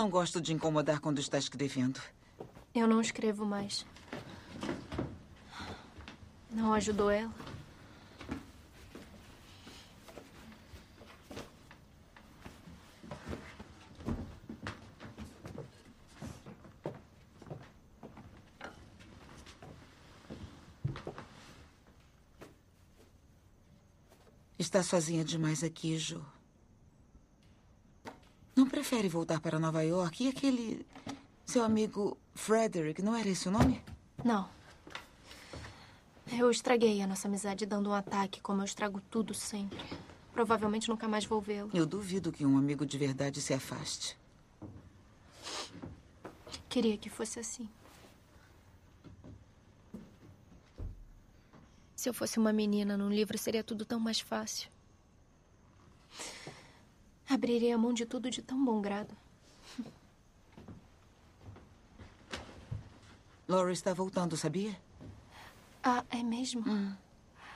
[0.05, 1.99] Não gosto de incomodar quando está escrevendo.
[2.75, 3.87] Eu não escrevo mais.
[6.51, 7.33] Não ajudou ela?
[24.59, 26.23] Está sozinha demais aqui, Jo.
[28.95, 30.23] Prefere voltar para Nova York?
[30.23, 30.87] E aquele
[31.45, 33.83] seu amigo Frederick, não era esse o nome?
[34.25, 34.49] Não.
[36.31, 39.81] Eu estraguei a nossa amizade dando um ataque, como eu estrago tudo sempre.
[40.33, 41.71] Provavelmente nunca mais vou vê-lo.
[41.75, 44.17] Eu duvido que um amigo de verdade se afaste.
[46.69, 47.69] Queria que fosse assim.
[51.97, 54.71] Se eu fosse uma menina num livro, seria tudo tão mais fácil.
[57.29, 59.17] Abriria a mão de tudo de tão bom grado.
[63.49, 64.79] Laura está voltando, sabia?
[65.83, 66.65] Ah, é mesmo?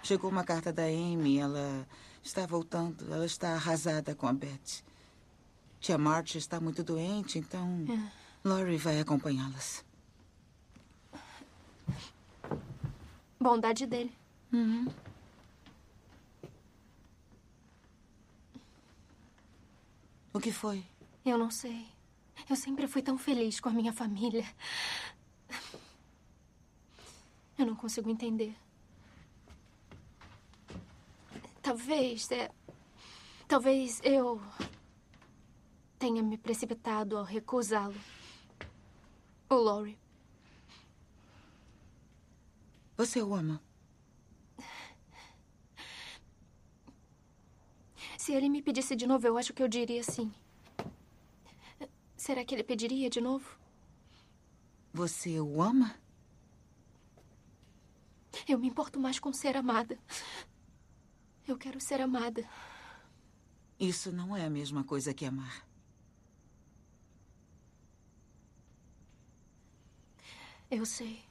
[0.03, 1.39] Chegou uma carta da Amy.
[1.39, 1.87] Ela
[2.23, 3.13] está voltando.
[3.13, 4.83] Ela está arrasada com a Beth.
[5.81, 7.87] Tia March está muito doente, então
[8.45, 9.85] Laurie vai acompanhá-las.
[13.41, 14.13] Bondade dele.
[14.53, 14.89] Uhum.
[20.33, 20.85] O que foi?
[21.25, 21.87] Eu não sei.
[22.49, 24.45] Eu sempre fui tão feliz com a minha família.
[27.59, 28.57] Eu não consigo entender.
[31.61, 32.31] Talvez.
[32.31, 32.51] É...
[33.47, 34.41] Talvez eu.
[35.99, 37.99] tenha me precipitado ao recusá-lo.
[39.51, 39.99] O Laurie.
[42.97, 43.61] Você o ama?
[48.29, 50.31] Se ele me pedisse de novo, eu acho que eu diria sim.
[52.15, 53.59] Será que ele pediria de novo?
[54.93, 55.99] Você o ama?
[58.47, 59.99] Eu me importo mais com ser amada.
[61.47, 62.47] Eu quero ser amada.
[63.81, 65.67] Isso não é a mesma coisa que amar.
[70.71, 71.25] Eu sei.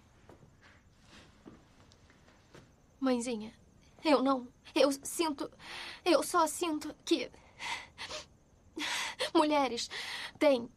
[2.99, 3.53] Mãezinha,
[4.03, 4.48] Eu não.
[4.74, 5.49] Eu sinto.
[6.06, 7.30] Eu só sinto que.
[9.34, 9.90] Mulheres
[10.40, 10.69] têm.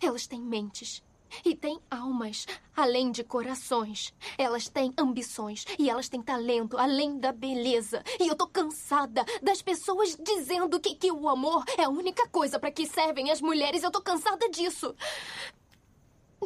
[0.00, 1.02] Elas têm mentes.
[1.44, 4.12] E têm almas, além de corações.
[4.36, 8.04] Elas têm ambições e elas têm talento, além da beleza.
[8.20, 12.58] E eu tô cansada das pessoas dizendo que, que o amor é a única coisa
[12.58, 13.82] para que servem as mulheres.
[13.82, 14.94] Eu tô cansada disso.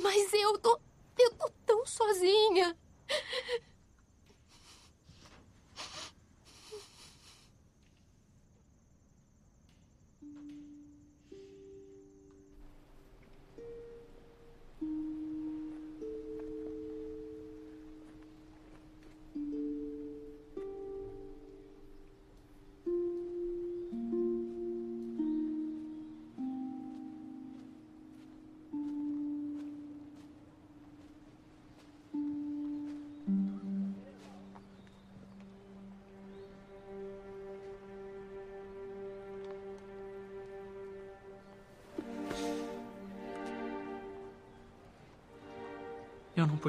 [0.00, 0.78] Mas eu tô.
[1.18, 2.76] Eu tô tão sozinha.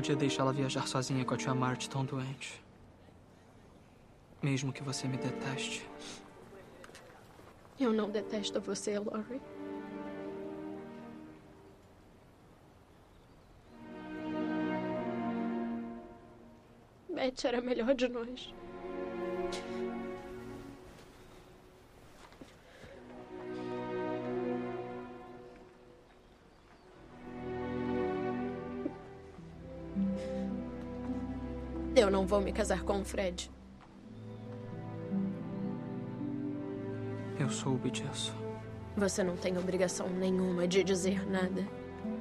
[0.07, 2.63] Podia deixá-la viajar sozinha com a tia Marty tão doente.
[4.41, 5.85] Mesmo que você me deteste.
[7.77, 9.41] Eu não detesto você, Laurie.
[17.09, 18.53] Beth era melhor de nós.
[32.27, 33.49] Vou me casar com o Fred.
[37.39, 38.35] Eu soube disso.
[38.97, 41.65] Você não tem obrigação nenhuma de dizer nada,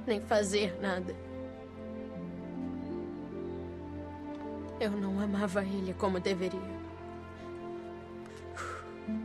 [0.07, 1.15] nem fazer nada.
[4.79, 6.77] Eu não amava ele como deveria.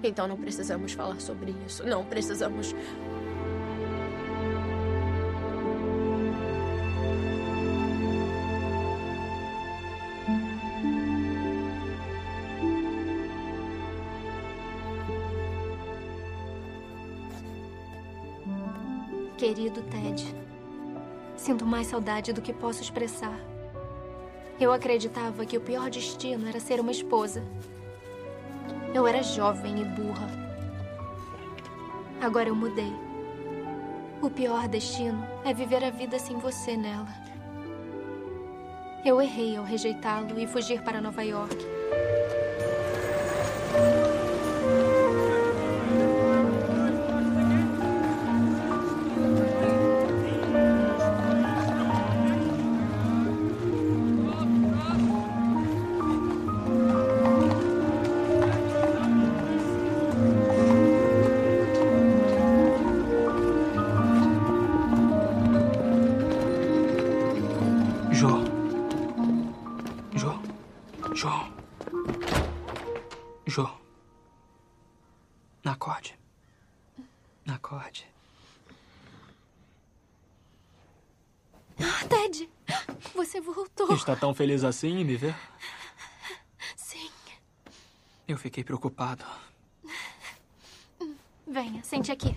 [0.01, 1.85] Então não precisamos falar sobre isso.
[1.85, 2.73] Não precisamos.
[21.71, 23.39] Mais saudade do que posso expressar.
[24.59, 27.41] Eu acreditava que o pior destino era ser uma esposa.
[28.93, 30.27] Eu era jovem e burra.
[32.19, 32.93] Agora eu mudei.
[34.21, 37.07] O pior destino é viver a vida sem você nela.
[39.05, 41.55] Eu errei ao rejeitá-lo e fugir para Nova York.
[84.01, 85.35] Está tão feliz assim em me ver?
[86.75, 87.07] Sim.
[88.27, 89.23] Eu fiquei preocupado.
[91.47, 92.35] Venha, sente aqui.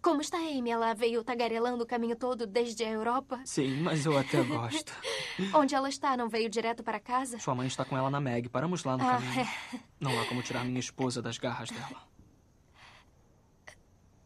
[0.00, 0.70] Como está Amy?
[0.70, 3.40] Ela veio tagarelando o caminho todo desde a Europa?
[3.44, 4.92] Sim, mas eu até gosto.
[5.54, 6.16] Onde ela está?
[6.16, 7.38] Não veio direto para casa?
[7.38, 8.48] Sua mãe está com ela na Meg.
[8.48, 9.40] Paramos lá no Ah, caminho.
[9.40, 9.80] é.
[10.00, 12.00] Não há como tirar minha esposa das garras dela.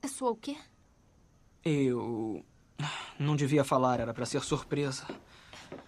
[0.09, 0.57] Sua o quê?
[1.65, 2.45] Eu.
[3.19, 5.07] Não devia falar, era para ser surpresa.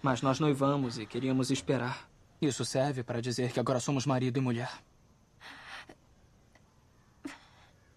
[0.01, 2.09] Mas nós noivamos e queríamos esperar.
[2.41, 4.71] Isso serve para dizer que agora somos marido e mulher.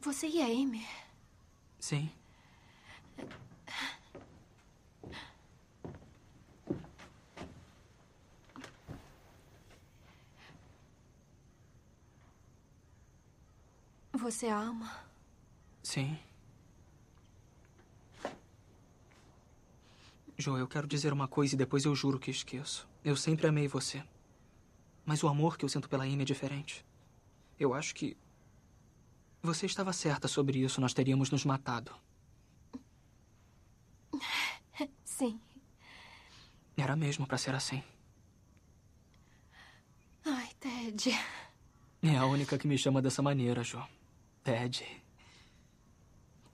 [0.00, 0.86] Você e a Amy?
[1.78, 2.10] Sim.
[14.12, 15.03] Você a ama?
[15.94, 16.18] Sim.
[20.36, 22.88] Jo, eu quero dizer uma coisa e depois eu juro que esqueço.
[23.04, 24.02] Eu sempre amei você.
[25.06, 26.84] Mas o amor que eu sinto pela Amy é diferente.
[27.60, 28.16] Eu acho que.
[29.40, 30.80] Você estava certa sobre isso.
[30.80, 31.94] Nós teríamos nos matado.
[35.04, 35.40] Sim.
[36.76, 37.84] Era mesmo para ser assim.
[40.24, 41.12] Ai, Ted.
[42.02, 43.80] É a única que me chama dessa maneira, Jo.
[44.42, 45.03] Ted.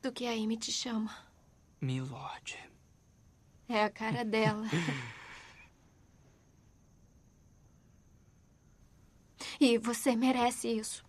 [0.02, 1.14] Do que a Amy te chama?
[1.80, 2.58] Milord.
[3.68, 4.66] É a cara dela.
[9.58, 11.04] E você merece isso.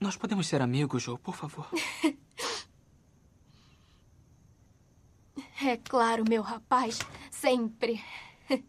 [0.00, 1.68] Nós podemos ser amigos, Joe, por favor.
[5.64, 6.98] É claro, meu rapaz.
[7.30, 8.02] Sempre.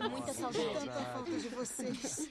[0.00, 0.74] Senti muita saudade.
[0.74, 2.30] Tanta falta de vocês.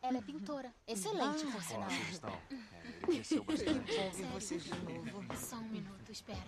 [0.00, 0.72] Ela é pintora.
[0.86, 1.90] Excelente, por sinal.
[1.90, 2.30] Vocês estão.
[2.30, 2.54] É,
[2.84, 3.80] ele cresceu bastante.
[3.80, 5.36] Que bom ver vocês de novo.
[5.36, 6.38] Só um minuto, espera.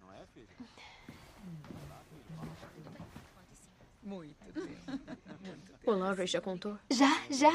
[0.00, 0.48] Não é, filho?
[4.02, 4.76] Muito bem.
[5.86, 6.76] O Lawrence já contou?
[6.90, 7.52] Já, já.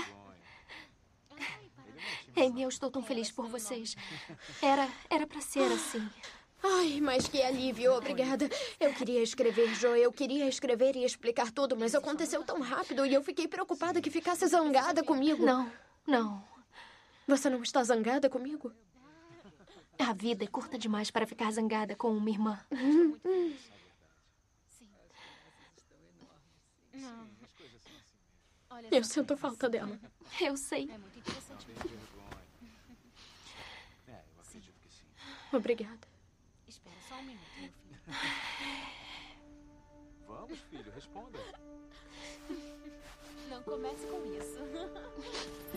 [2.37, 3.95] Amy, eu estou tão feliz por vocês.
[4.61, 6.09] Era, era pra ser assim.
[6.67, 8.49] Ai, mas que alívio, obrigada.
[8.79, 13.13] Eu queria escrever, Jo, eu queria escrever e explicar tudo, mas aconteceu tão rápido e
[13.13, 15.45] eu fiquei preocupada que ficasse zangada comigo.
[15.45, 15.71] Não,
[16.07, 16.43] não.
[17.27, 18.71] Você não está zangada comigo?
[19.99, 22.59] A vida é curta demais para ficar zangada com uma irmã.
[28.91, 29.97] Eu sinto falta dela.
[30.41, 30.89] Eu sei.
[35.53, 36.07] Obrigada.
[36.67, 37.94] Espera só um minuto, meu filho.
[40.27, 41.40] Vamos, filho, responda.
[43.49, 44.60] Não comece com isso.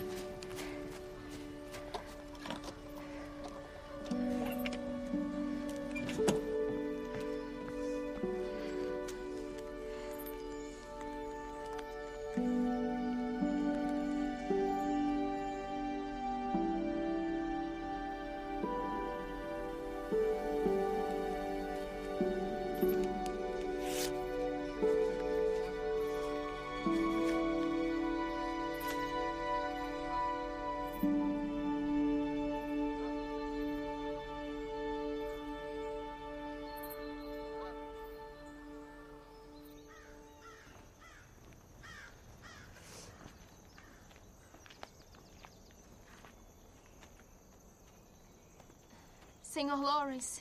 [49.59, 50.41] Senhor Lawrence,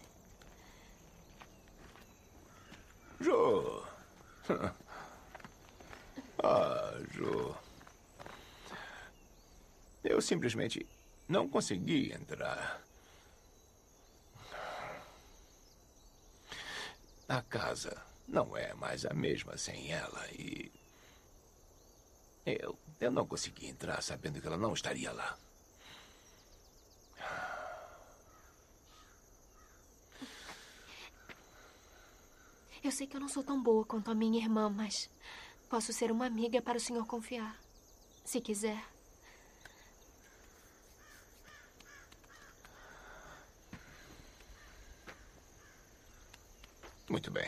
[3.20, 3.84] Jo.
[6.44, 7.56] Ah, Jo.
[10.04, 10.86] Eu simplesmente
[11.28, 12.80] não consegui entrar.
[17.28, 20.72] A casa não é mais a mesma sem ela e.
[22.46, 25.36] Eu, eu não consegui entrar sabendo que ela não estaria lá.
[32.98, 35.08] Sei que eu não sou tão boa quanto a minha irmã, mas
[35.70, 37.56] posso ser uma amiga para o senhor confiar.
[38.26, 38.84] Se quiser.
[47.08, 47.47] Muito bem.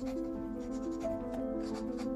[0.00, 0.16] Thank
[2.04, 2.13] you.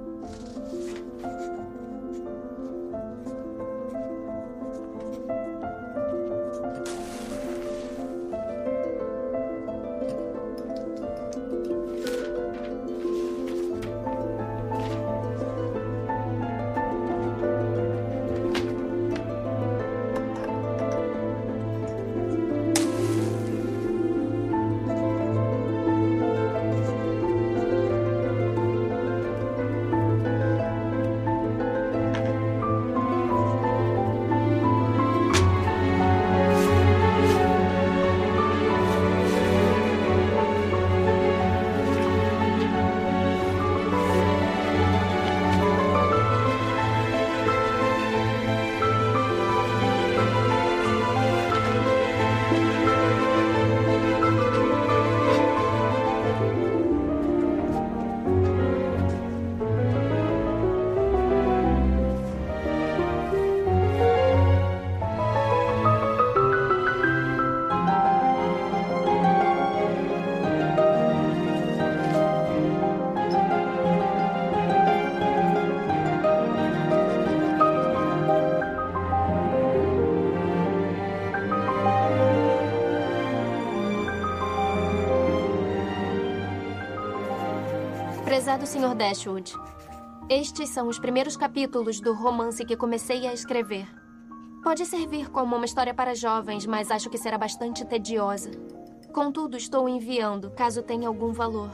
[88.38, 88.94] Prezado Sr.
[88.94, 89.52] Dashwood,
[90.30, 93.88] estes são os primeiros capítulos do romance que comecei a escrever.
[94.62, 98.52] Pode servir como uma história para jovens, mas acho que será bastante tediosa.
[99.12, 101.72] Contudo, estou enviando, caso tenha algum valor.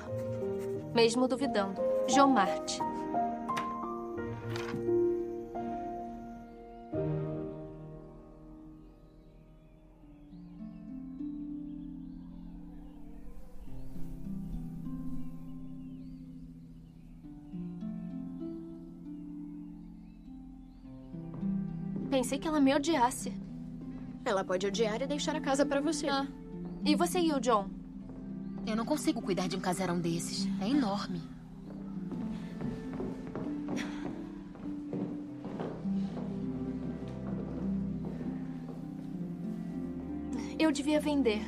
[0.94, 1.82] Mesmo duvidando.
[2.08, 2.32] João
[22.44, 23.32] que ela me odiasse.
[24.22, 26.10] Ela pode odiar e deixar a casa pra você.
[26.10, 26.26] Ah.
[26.84, 27.70] E você e o John?
[28.66, 30.46] Eu não consigo cuidar de um casarão desses.
[30.60, 31.22] É enorme.
[40.58, 41.40] Eu devia vender.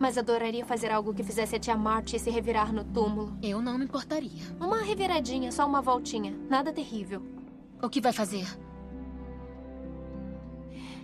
[0.00, 3.38] Mas adoraria fazer algo que fizesse a tia Marty se revirar no túmulo.
[3.40, 4.42] Eu não me importaria.
[4.58, 6.36] Uma reviradinha, só uma voltinha.
[6.48, 7.22] Nada terrível.
[7.80, 8.48] O que vai fazer?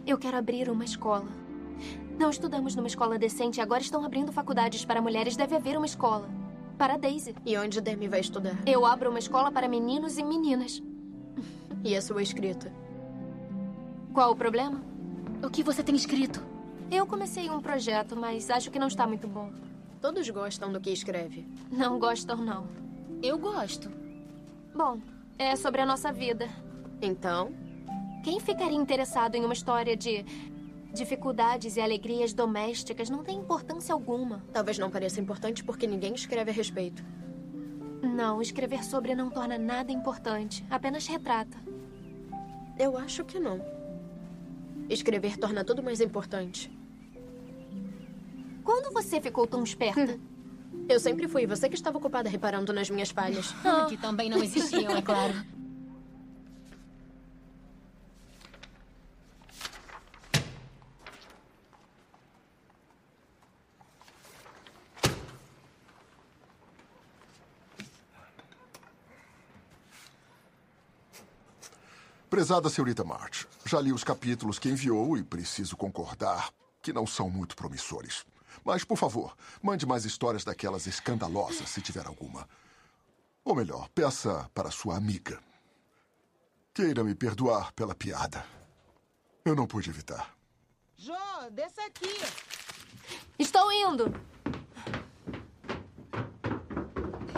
[0.07, 1.27] Eu quero abrir uma escola.
[2.17, 5.35] Não estudamos numa escola decente e agora estão abrindo faculdades para mulheres.
[5.35, 6.31] Deve haver uma escola.
[6.79, 7.35] Para Daisy.
[7.45, 8.57] E onde Demi vai estudar?
[8.65, 10.81] Eu abro uma escola para meninos e meninas.
[11.83, 12.73] E a sua escrita?
[14.15, 14.81] Qual o problema?
[15.43, 16.41] O que você tem escrito?
[16.89, 19.51] Eu comecei um projeto, mas acho que não está muito bom.
[20.01, 21.49] Todos gostam do que escreve.
[21.69, 22.69] Não gostam, não.
[23.21, 23.91] Eu gosto.
[24.73, 25.01] Bom,
[25.37, 26.49] é sobre a nossa vida.
[27.03, 27.66] Então?
[28.27, 30.25] Quem ficaria interessado em uma história de
[30.93, 34.43] dificuldades e alegrias domésticas não tem importância alguma.
[34.53, 37.05] Talvez não pareça importante porque ninguém escreve a respeito.
[38.03, 40.67] Não, escrever sobre não torna nada importante.
[40.69, 41.57] Apenas retrata.
[42.77, 43.65] Eu acho que não.
[44.89, 46.69] Escrever torna tudo mais importante.
[48.65, 50.19] Quando você ficou tão esperta?
[50.89, 51.47] Eu sempre fui.
[51.47, 53.55] Você que estava ocupada reparando nas minhas falhas.
[53.65, 53.87] Ah.
[53.89, 55.33] Que também não existiam, é claro.
[72.37, 76.51] Prezada senhorita March, já li os capítulos que enviou e preciso concordar
[76.83, 78.27] que não são muito promissores.
[78.63, 82.47] Mas, por favor, mande mais histórias daquelas escandalosas, se tiver alguma.
[83.43, 85.41] Ou melhor, peça para sua amiga.
[86.75, 88.45] Queira me perdoar pela piada.
[89.43, 90.37] Eu não pude evitar.
[90.95, 91.15] Jô,
[91.53, 92.21] desça aqui.
[93.39, 94.13] Estou indo.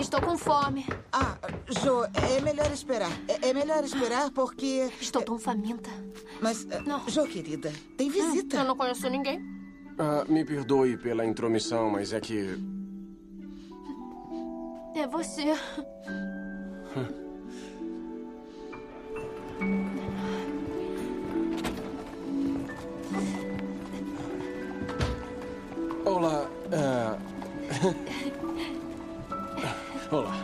[0.00, 0.86] Estou com fome.
[1.12, 1.36] Ah,
[1.82, 3.10] Jô, é melhor esperar.
[3.26, 4.88] É, é melhor esperar porque.
[5.00, 5.90] Estou tão faminta.
[6.40, 7.08] Mas, não.
[7.08, 8.58] Jô, querida, tem visita.
[8.58, 9.40] Eu não conheço ninguém.
[9.98, 12.56] Ah, me perdoe pela intromissão, mas é que.
[14.94, 15.54] É você.
[26.04, 26.48] Olá.
[26.72, 27.18] ah,
[30.10, 30.35] Olá.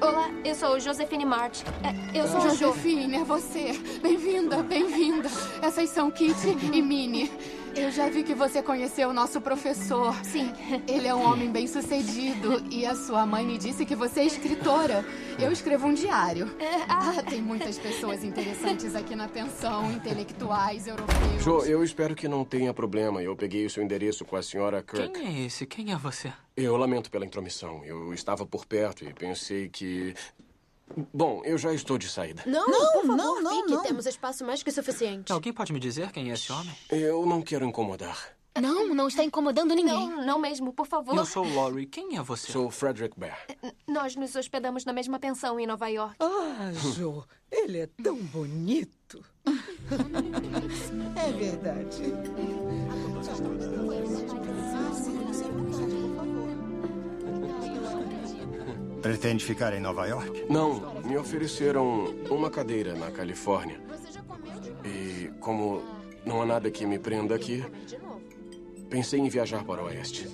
[0.00, 1.64] Olá, eu sou Josefine Marte.
[1.82, 2.40] É, Eu sou.
[2.50, 3.72] Josefine, é você.
[4.02, 5.28] Bem-vinda, bem-vinda.
[5.62, 7.30] Essas são Kitty e Minnie.
[7.76, 10.14] Eu já vi que você conheceu o nosso professor.
[10.24, 10.50] Sim.
[10.88, 12.64] Ele é um homem bem sucedido.
[12.70, 15.04] E a sua mãe me disse que você é escritora.
[15.38, 16.50] Eu escrevo um diário.
[16.88, 21.42] Ah, tem muitas pessoas interessantes aqui na pensão, intelectuais, europeus.
[21.42, 23.22] Joe, eu espero que não tenha problema.
[23.22, 25.10] Eu peguei o seu endereço com a senhora Kirk.
[25.10, 25.66] Quem é esse?
[25.66, 26.32] Quem é você?
[26.56, 27.84] Eu lamento pela intromissão.
[27.84, 30.14] Eu estava por perto e pensei que.
[31.12, 32.42] Bom, eu já estou de saída.
[32.46, 33.72] Não, Não, por favor, não, não, fique.
[33.74, 33.82] não.
[33.82, 35.32] Temos espaço mais que suficiente.
[35.32, 36.74] Alguém pode me dizer quem é esse homem?
[36.90, 38.36] Eu não quero incomodar.
[38.58, 40.08] Não, não está incomodando ninguém.
[40.08, 41.14] Não, não mesmo, por favor.
[41.14, 41.84] Eu sou Laurie.
[41.86, 42.50] Quem é você?
[42.50, 43.38] Sou Frederick Bear.
[43.86, 46.16] Nós nos hospedamos na mesma pensão em Nova York.
[46.20, 47.22] Ah, Jo,
[47.52, 49.22] ele é tão bonito.
[51.16, 52.02] É verdade.
[59.06, 60.46] Pretende ficar em Nova York?
[60.50, 63.80] Não, me ofereceram uma cadeira na Califórnia.
[64.84, 65.80] E como
[66.24, 67.64] não há nada que me prenda aqui,
[68.90, 70.28] pensei em viajar para o oeste.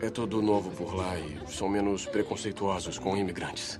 [0.00, 3.78] É tudo novo por lá e são menos preconceituosos com imigrantes.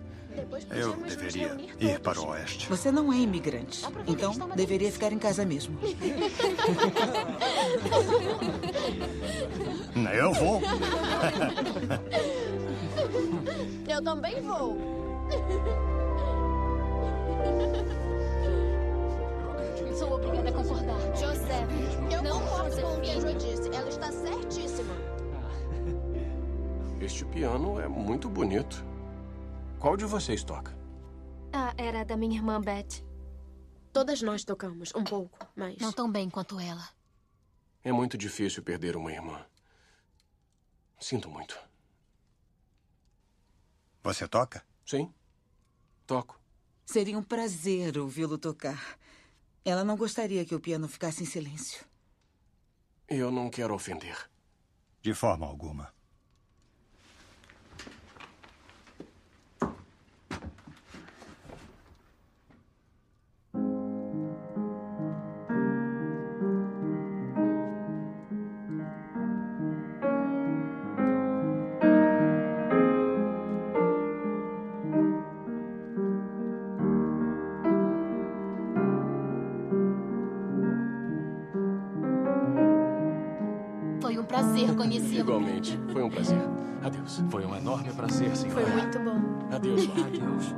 [0.70, 2.68] Eu deveria ir para o oeste.
[2.68, 5.78] Você não é imigrante, então deveria ficar em casa mesmo.
[10.14, 10.60] Eu vou.
[14.00, 14.78] Eu também vou.
[19.94, 20.98] Sou obrigada a concordar.
[21.14, 21.66] José,
[22.10, 23.68] eu concordo com o que a Jo disse.
[23.68, 24.94] Ela está certíssima.
[26.98, 28.82] Este piano é muito bonito.
[29.78, 30.74] Qual de vocês toca?
[31.52, 33.04] Ah, era da minha irmã Beth.
[33.92, 35.76] Todas nós tocamos, um pouco, mas...
[35.76, 36.88] Não tão bem quanto ela.
[37.84, 39.44] É muito difícil perder uma irmã.
[40.98, 41.69] Sinto muito.
[44.02, 44.64] Você toca?
[44.84, 45.12] Sim,
[46.06, 46.40] toco.
[46.86, 48.98] Seria um prazer ouvi-lo tocar.
[49.64, 51.84] Ela não gostaria que o piano ficasse em silêncio.
[53.06, 54.28] Eu não quero ofender.
[55.02, 55.92] De forma alguma.
[85.10, 85.20] Prazer.
[85.20, 85.78] Igualmente.
[85.92, 86.38] Foi um prazer.
[86.82, 87.22] Adeus.
[87.30, 88.60] Foi um enorme prazer, senhora.
[88.62, 89.54] Foi muito bom.
[89.54, 89.88] Adeus.
[90.06, 90.54] Adeus.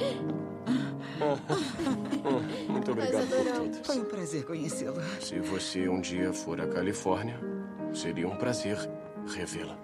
[2.69, 3.85] Muito obrigado por tudo.
[3.85, 5.01] Foi um prazer conhecê-lo.
[5.21, 7.39] Se você um dia for à Califórnia,
[7.93, 8.77] seria um prazer
[9.33, 9.77] revê-la.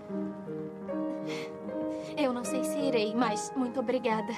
[2.17, 4.33] Eu não sei se irei, mas muito obrigada.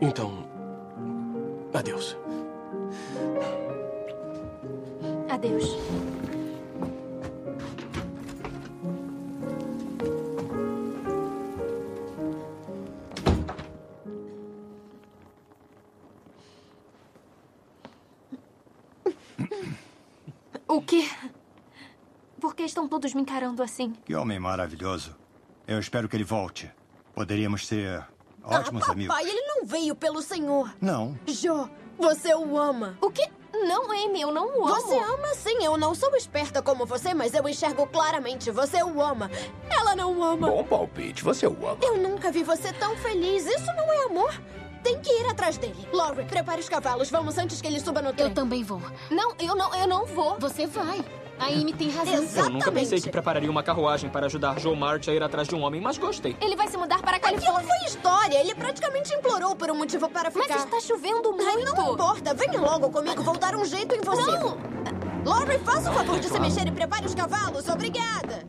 [0.00, 0.44] Então,
[1.72, 2.16] adeus.
[5.38, 5.78] Adeus.
[20.66, 21.08] O quê?
[22.40, 23.92] Por que estão todos me encarando assim?
[24.04, 25.16] Que homem maravilhoso.
[25.68, 26.68] Eu espero que ele volte.
[27.14, 28.04] Poderíamos ser
[28.42, 29.14] ótimos ah, amigos.
[29.14, 30.74] papai, ele não veio pelo senhor.
[30.80, 31.16] Não.
[31.28, 32.98] Jo, você o ama.
[33.00, 33.28] O quê?
[33.66, 34.74] Não, Amy, eu não o amo.
[34.74, 35.64] Você ama sim.
[35.64, 38.50] Eu não sou esperta como você, mas eu enxergo claramente.
[38.50, 39.30] Você o ama.
[39.70, 40.48] Ela não o ama.
[40.48, 41.78] Bom palpite, você o ama.
[41.82, 43.46] Eu nunca vi você tão feliz.
[43.46, 44.34] Isso não é amor.
[44.82, 45.88] Tem que ir atrás dele.
[45.92, 47.10] Laurie, prepare os cavalos.
[47.10, 48.28] Vamos antes que ele suba no trem.
[48.28, 48.80] Eu também vou.
[49.10, 50.38] Não, eu não, eu não vou.
[50.38, 51.04] Você vai.
[51.38, 52.24] A Amy tem razão.
[52.44, 55.54] Eu nunca pensei que prepararia uma carruagem para ajudar Joe Mart a ir atrás de
[55.54, 56.36] um homem, mas gostei.
[56.40, 57.68] Ele vai se mudar para a Aquilo Califórnia.
[57.78, 58.40] foi história.
[58.40, 60.46] Ele praticamente implorou por um motivo para ficar.
[60.48, 61.46] Mas está chovendo muito.
[61.48, 62.34] Ai, não importa.
[62.34, 63.22] Venha logo comigo.
[63.22, 64.30] Vou dar um jeito em você.
[64.32, 64.58] Não!
[65.24, 67.68] Laurie, faça o favor de se mexer e prepare os cavalos.
[67.68, 68.44] Obrigada.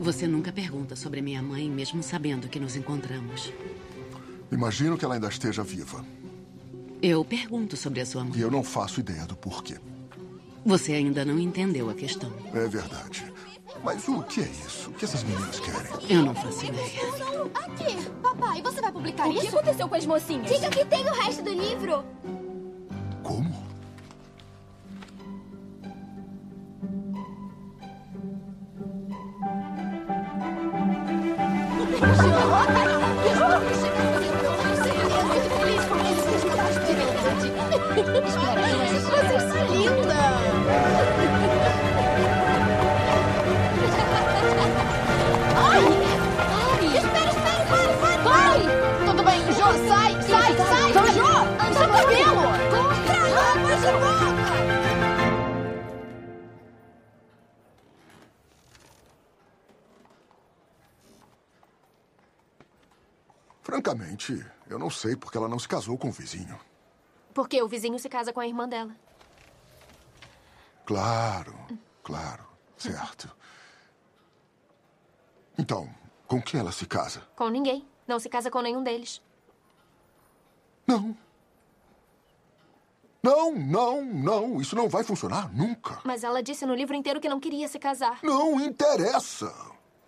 [0.00, 3.52] Você nunca pergunta sobre minha mãe, mesmo sabendo que nos encontramos.
[4.50, 6.04] Imagino que ela ainda esteja viva.
[7.02, 8.38] Eu pergunto sobre a sua mãe.
[8.38, 9.76] E eu não faço ideia do porquê.
[10.64, 12.32] Você ainda não entendeu a questão.
[12.54, 13.32] É verdade.
[13.84, 14.90] Mas o que é isso?
[14.90, 15.92] O que essas meninas querem?
[16.08, 17.00] Eu não faço ideia.
[17.54, 19.56] Aqui, papai, você vai publicar O que isso?
[19.56, 20.48] aconteceu com as mocinhas?
[20.50, 22.04] Diga que tem o resto do livro.
[23.22, 23.66] Como?
[37.96, 40.14] Você está linda!
[45.56, 45.80] Ai!
[46.52, 46.86] Ai!
[46.98, 48.60] Espera, espera, para, para, vai!
[49.06, 50.90] Tudo bem, Jô, sai, sai, sai!
[50.90, 52.44] Então, Jô, o cabelo!
[52.68, 54.46] Contra a roupa de boca!
[63.62, 66.60] Francamente, eu não sei porque ela não se casou com o vizinho.
[67.36, 68.96] Porque o vizinho se casa com a irmã dela.
[70.86, 71.54] Claro,
[72.02, 72.46] claro,
[72.78, 73.30] certo.
[75.58, 75.86] Então,
[76.26, 77.20] com quem ela se casa?
[77.36, 77.86] Com ninguém.
[78.08, 79.20] Não se casa com nenhum deles.
[80.86, 81.14] Não.
[83.22, 84.58] Não, não, não.
[84.58, 86.00] Isso não vai funcionar nunca.
[86.04, 88.18] Mas ela disse no livro inteiro que não queria se casar.
[88.22, 89.52] Não interessa.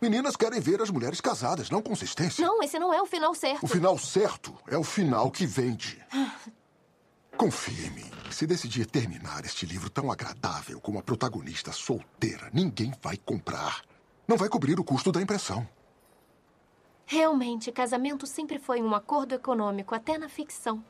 [0.00, 2.46] Meninas querem ver as mulheres casadas, não consistência.
[2.46, 3.64] Não, esse não é o final certo.
[3.64, 6.02] O final certo é o final que vende.
[7.38, 8.10] Confie em mim.
[8.32, 13.82] Se decidir terminar este livro tão agradável com uma protagonista solteira, ninguém vai comprar.
[14.26, 15.66] Não vai cobrir o custo da impressão.
[17.06, 20.84] Realmente, casamento sempre foi um acordo econômico, até na ficção.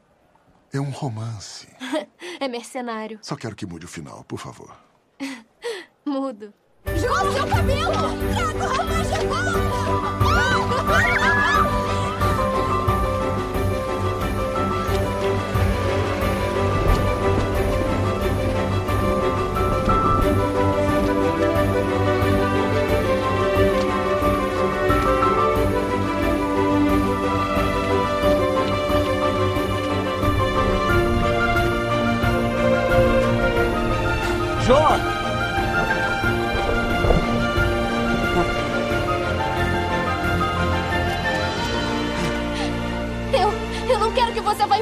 [0.72, 1.68] É um romance.
[2.40, 3.18] é mercenário.
[3.20, 4.74] Só quero que mude o final, por favor.
[6.02, 6.54] Mudo.
[6.96, 7.92] João, seu cabelo!
[10.88, 11.97] Traga o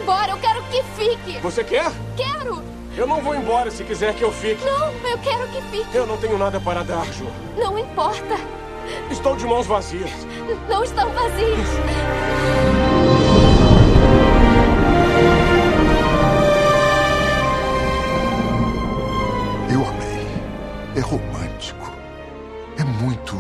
[0.07, 1.41] embora, eu quero que fique.
[1.41, 1.91] Você quer?
[2.17, 2.63] Quero!
[2.97, 4.65] Eu não vou embora se quiser que eu fique.
[4.65, 5.97] Não, eu quero que fique.
[5.97, 7.27] Eu não tenho nada para dar, Jo.
[7.59, 8.37] Não importa.
[9.11, 10.11] Estou de mãos vazias.
[10.69, 11.69] Não estão vazios.
[19.73, 20.29] Eu amei.
[20.95, 21.93] É romântico.
[22.79, 23.35] É muito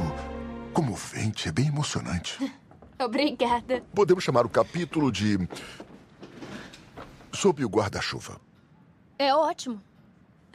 [0.72, 2.52] comovente, é bem emocionante.
[2.98, 3.84] Obrigada.
[3.94, 5.38] Podemos chamar o capítulo de.
[7.36, 8.40] Sob o guarda-chuva.
[9.18, 9.82] É ótimo.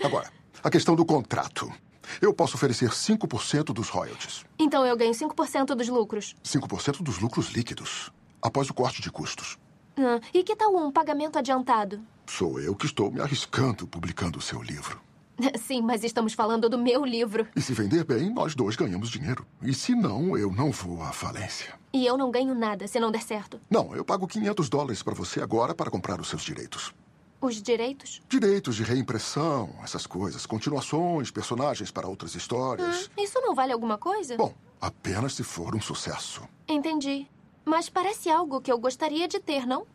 [0.04, 0.32] Agora,
[0.64, 1.72] a questão do contrato.
[2.20, 4.44] Eu posso oferecer 5% dos royalties.
[4.58, 6.36] Então eu ganho 5% dos lucros.
[6.44, 9.60] 5% dos lucros líquidos, após o corte de custos.
[9.96, 12.02] Ah, e que tal um pagamento adiantado?
[12.26, 15.00] Sou eu que estou me arriscando publicando o seu livro.
[15.60, 17.48] Sim, mas estamos falando do meu livro.
[17.56, 19.46] E se vender bem, nós dois ganhamos dinheiro.
[19.62, 21.74] E se não, eu não vou à falência.
[21.94, 23.60] E eu não ganho nada se não der certo.
[23.70, 26.94] Não, eu pago 500 dólares para você agora para comprar os seus direitos.
[27.42, 28.22] Os direitos?
[28.30, 30.46] Direitos de reimpressão, essas coisas.
[30.46, 33.10] Continuações, personagens para outras histórias.
[33.18, 34.38] Ah, isso não vale alguma coisa?
[34.38, 36.44] Bom, apenas se for um sucesso.
[36.68, 37.28] Entendi.
[37.66, 39.86] Mas parece algo que eu gostaria de ter, não?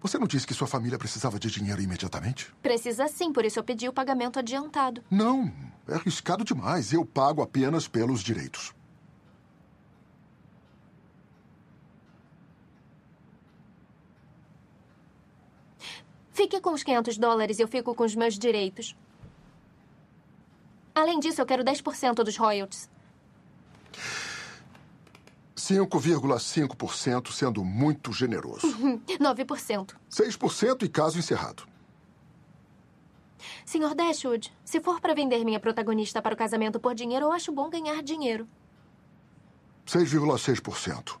[0.00, 2.50] Você não disse que sua família precisava de dinheiro imediatamente?
[2.62, 5.04] Precisa sim, por isso eu pedi o pagamento adiantado.
[5.10, 5.52] Não,
[5.86, 6.92] é arriscado demais.
[6.92, 8.74] Eu pago apenas pelos direitos.
[16.32, 18.96] Fique com os 500 dólares e eu fico com os meus direitos.
[20.94, 22.88] Além disso, eu quero 10% dos royalties.
[25.60, 28.66] 5,5% sendo muito generoso.
[29.06, 29.94] 9%.
[30.10, 31.68] 6% e caso encerrado.
[33.64, 37.52] Senhor Dashwood, se for para vender minha protagonista para o casamento por dinheiro, eu acho
[37.52, 38.48] bom ganhar dinheiro.
[39.86, 41.18] 6,6%.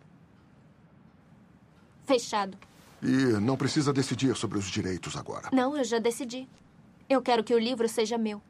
[2.04, 2.58] Fechado.
[3.02, 3.06] E
[3.40, 5.48] não precisa decidir sobre os direitos agora.
[5.52, 6.48] Não, eu já decidi.
[7.08, 8.42] Eu quero que o livro seja meu.